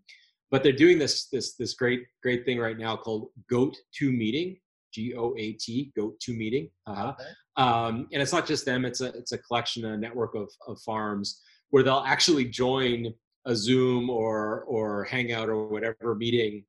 But 0.50 0.62
they're 0.62 0.72
doing 0.72 0.98
this 0.98 1.28
this 1.28 1.54
this 1.54 1.74
great 1.74 2.04
great 2.22 2.44
thing 2.44 2.58
right 2.58 2.78
now 2.78 2.96
called 2.96 3.28
Goat 3.48 3.76
to 3.98 4.12
Meeting, 4.12 4.58
G 4.92 5.14
O 5.16 5.34
A 5.38 5.52
T, 5.52 5.92
Goat 5.96 6.18
to 6.20 6.32
Meeting. 6.32 6.68
Uh-huh. 6.86 7.14
Okay. 7.18 7.30
Um, 7.56 8.08
and 8.12 8.22
it's 8.22 8.32
not 8.32 8.46
just 8.46 8.64
them; 8.64 8.84
it's 8.84 9.00
a 9.00 9.06
it's 9.06 9.32
a 9.32 9.38
collection, 9.38 9.84
a 9.84 9.96
network 9.96 10.34
of 10.34 10.50
of 10.66 10.80
farms 10.82 11.42
where 11.70 11.82
they'll 11.82 12.04
actually 12.06 12.44
join 12.44 13.12
a 13.46 13.54
Zoom 13.54 14.10
or 14.10 14.62
or 14.62 15.04
Hangout 15.04 15.48
or 15.48 15.68
whatever 15.68 16.14
meeting. 16.14 16.64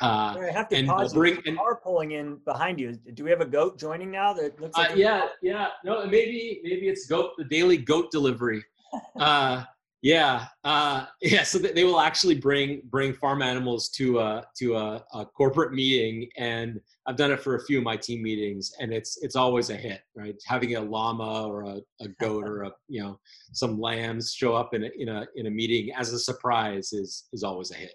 Uh, 0.00 0.34
I 0.36 0.50
have 0.50 0.68
to 0.70 0.76
and 0.76 0.88
pause. 0.88 1.12
Bring 1.12 1.40
and, 1.46 1.56
car 1.56 1.80
pulling 1.82 2.12
in 2.12 2.36
behind 2.44 2.80
you. 2.80 2.94
Do 3.14 3.22
we 3.24 3.30
have 3.30 3.40
a 3.40 3.46
goat 3.46 3.78
joining 3.78 4.10
now? 4.10 4.32
That 4.32 4.60
looks 4.60 4.76
like 4.76 4.92
uh, 4.92 4.94
yeah, 4.94 5.28
yeah. 5.42 5.68
No, 5.84 6.04
maybe 6.06 6.60
maybe 6.64 6.88
it's 6.88 7.06
goat 7.06 7.32
the 7.38 7.44
daily 7.44 7.76
goat 7.76 8.10
delivery. 8.10 8.64
uh, 9.20 9.64
yeah, 10.02 10.46
uh, 10.64 11.06
yeah. 11.22 11.44
So 11.44 11.58
they 11.58 11.84
will 11.84 12.00
actually 12.00 12.34
bring 12.34 12.82
bring 12.90 13.14
farm 13.14 13.40
animals 13.40 13.88
to 13.90 14.18
a 14.18 14.44
to 14.58 14.76
a, 14.76 15.04
a, 15.14 15.24
corporate 15.24 15.72
meeting, 15.72 16.28
and 16.36 16.80
I've 17.06 17.16
done 17.16 17.30
it 17.30 17.40
for 17.40 17.54
a 17.54 17.64
few 17.64 17.78
of 17.78 17.84
my 17.84 17.96
team 17.96 18.22
meetings, 18.22 18.72
and 18.80 18.92
it's 18.92 19.22
it's 19.22 19.36
always 19.36 19.70
a 19.70 19.76
hit, 19.76 20.00
right? 20.16 20.34
Having 20.46 20.74
a 20.74 20.80
llama 20.80 21.46
or 21.46 21.62
a, 21.62 21.80
a 22.00 22.08
goat 22.20 22.44
or 22.44 22.64
a 22.64 22.72
you 22.88 23.00
know 23.00 23.20
some 23.52 23.80
lambs 23.80 24.34
show 24.34 24.54
up 24.54 24.74
in 24.74 24.84
a 24.84 24.90
in 24.98 25.08
a 25.08 25.24
in 25.36 25.46
a 25.46 25.50
meeting 25.50 25.94
as 25.96 26.12
a 26.12 26.18
surprise 26.18 26.92
is 26.92 27.28
is 27.32 27.44
always 27.44 27.70
a 27.70 27.76
hit. 27.76 27.94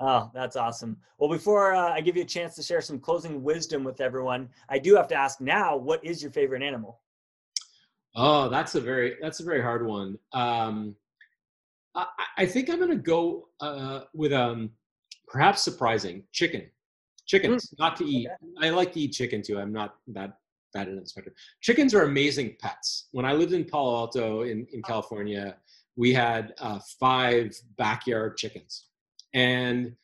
Oh, 0.00 0.30
that's 0.32 0.54
awesome. 0.54 0.96
Well, 1.18 1.30
before 1.30 1.74
uh, 1.74 1.90
I 1.90 2.02
give 2.02 2.14
you 2.14 2.22
a 2.22 2.26
chance 2.26 2.54
to 2.54 2.62
share 2.62 2.80
some 2.80 3.00
closing 3.00 3.42
wisdom 3.42 3.82
with 3.82 4.00
everyone, 4.00 4.48
I 4.68 4.78
do 4.78 4.94
have 4.96 5.08
to 5.08 5.16
ask 5.16 5.40
now: 5.40 5.76
what 5.78 6.04
is 6.04 6.22
your 6.22 6.30
favorite 6.30 6.62
animal? 6.62 7.00
Oh, 8.14 8.50
that's 8.50 8.74
a 8.74 8.80
very 8.82 9.16
that's 9.22 9.40
a 9.40 9.44
very 9.44 9.62
hard 9.62 9.86
one. 9.86 10.18
Um, 10.34 10.94
I, 11.94 12.06
I 12.38 12.46
think 12.46 12.70
I'm 12.70 12.78
going 12.78 12.90
to 12.90 12.96
go 12.96 13.48
uh, 13.60 14.02
with 14.14 14.32
um, 14.32 14.70
perhaps 15.26 15.62
surprising 15.62 16.24
chicken. 16.32 16.70
Chickens, 17.26 17.66
mm. 17.66 17.78
not 17.78 17.96
to 17.96 18.04
eat. 18.04 18.28
Okay. 18.28 18.66
I 18.66 18.70
like 18.70 18.92
to 18.94 19.00
eat 19.00 19.12
chicken 19.12 19.42
too. 19.42 19.58
I'm 19.58 19.72
not 19.72 19.96
that 20.08 20.38
that 20.74 20.88
end 20.88 20.98
of 20.98 21.04
the 21.04 21.08
spectrum. 21.08 21.34
Chickens 21.60 21.94
are 21.94 22.02
amazing 22.02 22.56
pets. 22.60 23.08
When 23.12 23.24
I 23.24 23.32
lived 23.32 23.52
in 23.52 23.64
Palo 23.64 23.96
Alto 23.96 24.42
in, 24.42 24.66
in 24.72 24.82
California, 24.82 25.56
we 25.96 26.12
had 26.12 26.54
uh, 26.58 26.78
five 27.00 27.52
backyard 27.76 28.36
chickens. 28.36 28.86
And 29.34 29.94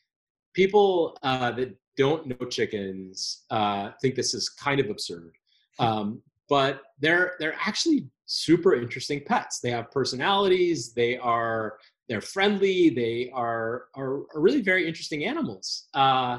people 0.54 1.18
uh, 1.22 1.52
that 1.52 1.76
don't 1.96 2.26
know 2.26 2.46
chickens 2.46 3.44
uh, 3.50 3.90
think 4.00 4.14
this 4.14 4.34
is 4.34 4.48
kind 4.48 4.80
of 4.80 4.90
absurd. 4.90 5.32
Um, 5.80 6.22
but 6.48 6.82
they're 7.00 7.32
they're 7.40 7.56
actually 7.58 8.06
super 8.26 8.74
interesting 8.74 9.22
pets. 9.24 9.60
They 9.60 9.70
have 9.70 9.90
personalities. 9.90 10.92
They 10.92 11.16
are 11.18 11.78
they're 12.08 12.20
friendly. 12.20 12.90
They 12.90 13.30
are 13.34 13.86
are, 13.94 14.22
are 14.34 14.40
really 14.40 14.62
very 14.62 14.86
interesting 14.86 15.24
animals. 15.24 15.88
Uh, 15.94 16.38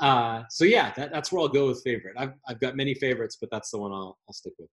uh, 0.00 0.42
so 0.48 0.64
yeah, 0.64 0.92
that, 0.96 1.12
that's 1.12 1.32
where 1.32 1.42
I'll 1.42 1.48
go 1.48 1.68
with 1.68 1.82
favorite. 1.82 2.14
I've 2.18 2.34
I've 2.48 2.60
got 2.60 2.76
many 2.76 2.94
favorites, 2.94 3.36
but 3.40 3.50
that's 3.50 3.70
the 3.70 3.78
one 3.78 3.92
I'll 3.92 4.18
I'll 4.28 4.34
stick 4.34 4.54
with. 4.58 4.68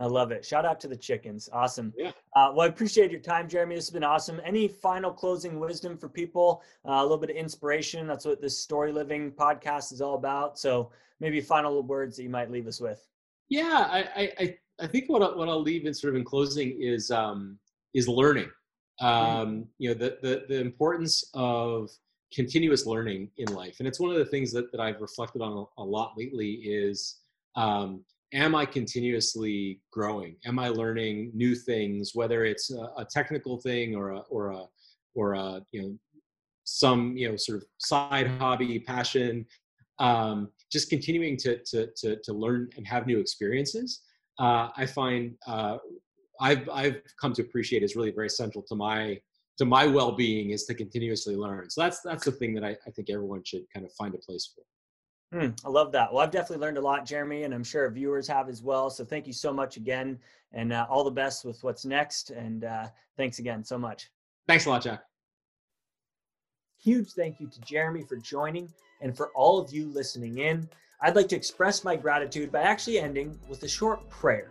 I 0.00 0.06
love 0.06 0.32
it. 0.32 0.44
Shout 0.44 0.66
out 0.66 0.80
to 0.80 0.88
the 0.88 0.96
chickens. 0.96 1.48
Awesome. 1.52 1.92
Yeah. 1.96 2.10
Uh, 2.34 2.52
well, 2.52 2.62
I 2.62 2.66
appreciate 2.66 3.12
your 3.12 3.20
time, 3.20 3.48
Jeremy. 3.48 3.76
This 3.76 3.86
has 3.86 3.92
been 3.92 4.02
awesome. 4.02 4.40
Any 4.44 4.66
final 4.66 5.12
closing 5.12 5.60
wisdom 5.60 5.96
for 5.96 6.08
people? 6.08 6.62
Uh, 6.86 6.94
a 6.94 7.02
little 7.02 7.16
bit 7.16 7.30
of 7.30 7.36
inspiration. 7.36 8.08
That's 8.08 8.24
what 8.24 8.40
this 8.42 8.58
story 8.58 8.90
living 8.90 9.30
podcast 9.30 9.92
is 9.92 10.00
all 10.00 10.16
about. 10.16 10.58
So 10.58 10.90
maybe 11.20 11.40
final 11.40 11.80
words 11.82 12.16
that 12.16 12.24
you 12.24 12.28
might 12.28 12.50
leave 12.50 12.66
us 12.66 12.80
with. 12.80 13.06
Yeah, 13.48 13.86
I 13.88 13.98
I 14.16 14.32
I, 14.38 14.56
I 14.80 14.86
think 14.86 15.08
what 15.08 15.22
I, 15.22 15.36
what 15.36 15.48
I'll 15.48 15.62
leave 15.62 15.86
in 15.86 15.94
sort 15.94 16.14
of 16.14 16.18
in 16.18 16.24
closing 16.24 16.80
is 16.80 17.10
um, 17.10 17.58
is 17.94 18.08
learning. 18.08 18.50
Mm-hmm. 19.02 19.06
Um, 19.06 19.66
you 19.78 19.88
know 19.88 19.94
the, 19.94 20.18
the 20.22 20.44
the 20.48 20.60
importance 20.60 21.30
of 21.34 21.90
continuous 22.32 22.86
learning 22.86 23.30
in 23.38 23.52
life, 23.54 23.76
and 23.78 23.88
it's 23.88 24.00
one 24.00 24.10
of 24.10 24.16
the 24.16 24.24
things 24.26 24.52
that 24.52 24.70
that 24.72 24.80
I've 24.80 25.00
reflected 25.00 25.42
on 25.42 25.66
a, 25.78 25.82
a 25.82 25.84
lot 25.84 26.12
lately. 26.16 26.52
Is 26.52 27.20
um, 27.56 28.04
am 28.32 28.54
I 28.54 28.66
continuously 28.66 29.80
growing? 29.92 30.36
Am 30.44 30.58
I 30.58 30.68
learning 30.68 31.30
new 31.34 31.54
things, 31.54 32.12
whether 32.14 32.44
it's 32.44 32.70
a, 32.70 32.90
a 32.98 33.06
technical 33.08 33.60
thing 33.60 33.94
or 33.94 34.10
a 34.10 34.18
or 34.30 34.50
a 34.50 34.64
or 35.14 35.34
a 35.34 35.60
you 35.72 35.82
know 35.82 35.98
some 36.64 37.16
you 37.16 37.28
know 37.28 37.36
sort 37.36 37.58
of 37.58 37.64
side 37.78 38.28
hobby 38.38 38.78
passion 38.80 39.46
um, 39.98 40.50
just 40.70 40.90
continuing 40.90 41.36
to, 41.38 41.58
to, 41.64 41.88
to, 41.96 42.16
to, 42.16 42.32
learn 42.32 42.68
and 42.76 42.86
have 42.86 43.06
new 43.06 43.18
experiences, 43.18 44.00
uh, 44.38 44.68
I 44.76 44.86
find 44.86 45.34
uh, 45.46 45.78
I've, 46.40 46.68
I've 46.68 47.00
come 47.20 47.32
to 47.34 47.42
appreciate 47.42 47.82
is 47.82 47.96
really 47.96 48.10
very 48.10 48.28
central 48.28 48.64
to 48.68 48.74
my, 48.74 49.20
to 49.58 49.64
my 49.64 49.86
well-being 49.86 50.50
is 50.50 50.64
to 50.64 50.74
continuously 50.74 51.36
learn. 51.36 51.70
So 51.70 51.80
that's, 51.82 52.00
that's 52.00 52.24
the 52.24 52.32
thing 52.32 52.54
that 52.54 52.64
I, 52.64 52.76
I 52.86 52.90
think 52.90 53.10
everyone 53.10 53.42
should 53.44 53.62
kind 53.72 53.86
of 53.86 53.92
find 53.92 54.14
a 54.14 54.18
place 54.18 54.52
for. 54.54 54.64
Mm, 55.34 55.58
I 55.64 55.68
love 55.68 55.90
that. 55.92 56.12
Well, 56.12 56.22
I've 56.22 56.30
definitely 56.30 56.64
learned 56.64 56.78
a 56.78 56.80
lot, 56.80 57.04
Jeremy, 57.04 57.42
and 57.42 57.52
I'm 57.52 57.64
sure 57.64 57.90
viewers 57.90 58.28
have 58.28 58.48
as 58.48 58.62
well. 58.62 58.88
So 58.88 59.04
thank 59.04 59.26
you 59.26 59.32
so 59.32 59.52
much 59.52 59.76
again, 59.76 60.18
and 60.52 60.72
uh, 60.72 60.86
all 60.88 61.02
the 61.02 61.10
best 61.10 61.44
with 61.44 61.62
what's 61.64 61.84
next. 61.84 62.30
And 62.30 62.64
uh, 62.64 62.86
thanks 63.16 63.40
again 63.40 63.64
so 63.64 63.76
much. 63.76 64.10
Thanks 64.46 64.66
a 64.66 64.70
lot, 64.70 64.82
Jack. 64.82 65.02
Huge 66.80 67.12
thank 67.12 67.40
you 67.40 67.48
to 67.48 67.60
Jeremy 67.62 68.04
for 68.08 68.16
joining 68.16 68.68
and 69.00 69.16
for 69.16 69.30
all 69.34 69.58
of 69.58 69.72
you 69.72 69.88
listening 69.88 70.38
in. 70.38 70.68
I'd 71.04 71.16
like 71.16 71.28
to 71.28 71.36
express 71.36 71.84
my 71.84 71.96
gratitude 71.96 72.50
by 72.50 72.62
actually 72.62 72.98
ending 72.98 73.38
with 73.46 73.62
a 73.62 73.68
short 73.68 74.08
prayer. 74.08 74.50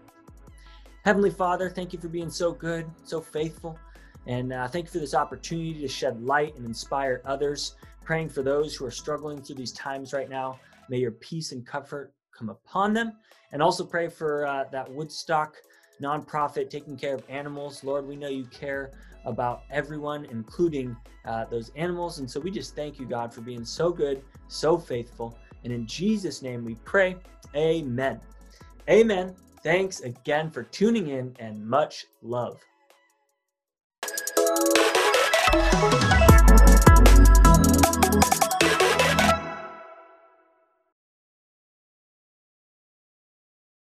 Heavenly 1.04 1.32
Father, 1.32 1.68
thank 1.68 1.94
you 1.94 2.00
for 2.00 2.10
being 2.10 2.30
so 2.30 2.52
good, 2.52 2.86
so 3.06 3.20
faithful, 3.20 3.80
and 4.28 4.54
uh, 4.54 4.68
thank 4.68 4.86
you 4.86 4.92
for 4.92 5.00
this 5.00 5.16
opportunity 5.16 5.82
to 5.82 5.88
shed 5.88 6.22
light 6.22 6.56
and 6.56 6.64
inspire 6.64 7.24
others. 7.26 7.76
Praying 8.06 8.30
for 8.30 8.44
those 8.44 8.76
who 8.76 8.86
are 8.86 8.92
struggling 8.92 9.42
through 9.42 9.56
these 9.56 9.72
times 9.72 10.14
right 10.14 10.30
now. 10.30 10.60
May 10.90 11.00
your 11.00 11.14
peace 11.14 11.54
and 11.54 11.66
comfort 11.66 12.14
come 12.38 12.50
upon 12.50 12.94
them. 12.94 13.14
And 13.52 13.60
also 13.60 13.84
pray 13.84 14.08
for 14.08 14.46
uh, 14.46 14.66
that 14.72 14.88
Woodstock 14.92 15.56
nonprofit 16.04 16.70
taking 16.70 16.96
care 16.96 17.16
of 17.16 17.24
animals. 17.30 17.84
Lord, 17.84 18.08
we 18.08 18.16
know 18.16 18.30
you 18.30 18.46
care 18.46 18.92
about 19.26 19.64
everyone, 19.72 20.26
including 20.26 20.96
uh, 21.26 21.46
those 21.46 21.72
animals. 21.76 22.20
And 22.20 22.30
so 22.30 22.40
we 22.40 22.52
just 22.52 22.76
thank 22.76 23.00
you, 23.00 23.08
God, 23.08 23.34
for 23.34 23.42
being 23.42 23.66
so 23.66 23.92
good, 23.92 24.22
so 24.48 24.78
faithful. 24.78 25.36
And 25.64 25.72
in 25.72 25.88
Jesus' 25.88 26.42
name 26.42 26.66
we 26.66 26.76
pray. 26.84 27.16
Amen. 27.56 28.20
Amen. 28.90 29.36
Thanks 29.64 30.02
again 30.02 30.52
for 30.52 30.64
tuning 30.64 31.08
in 31.08 31.36
and 31.40 31.66
much 31.66 32.06
love. 32.22 32.60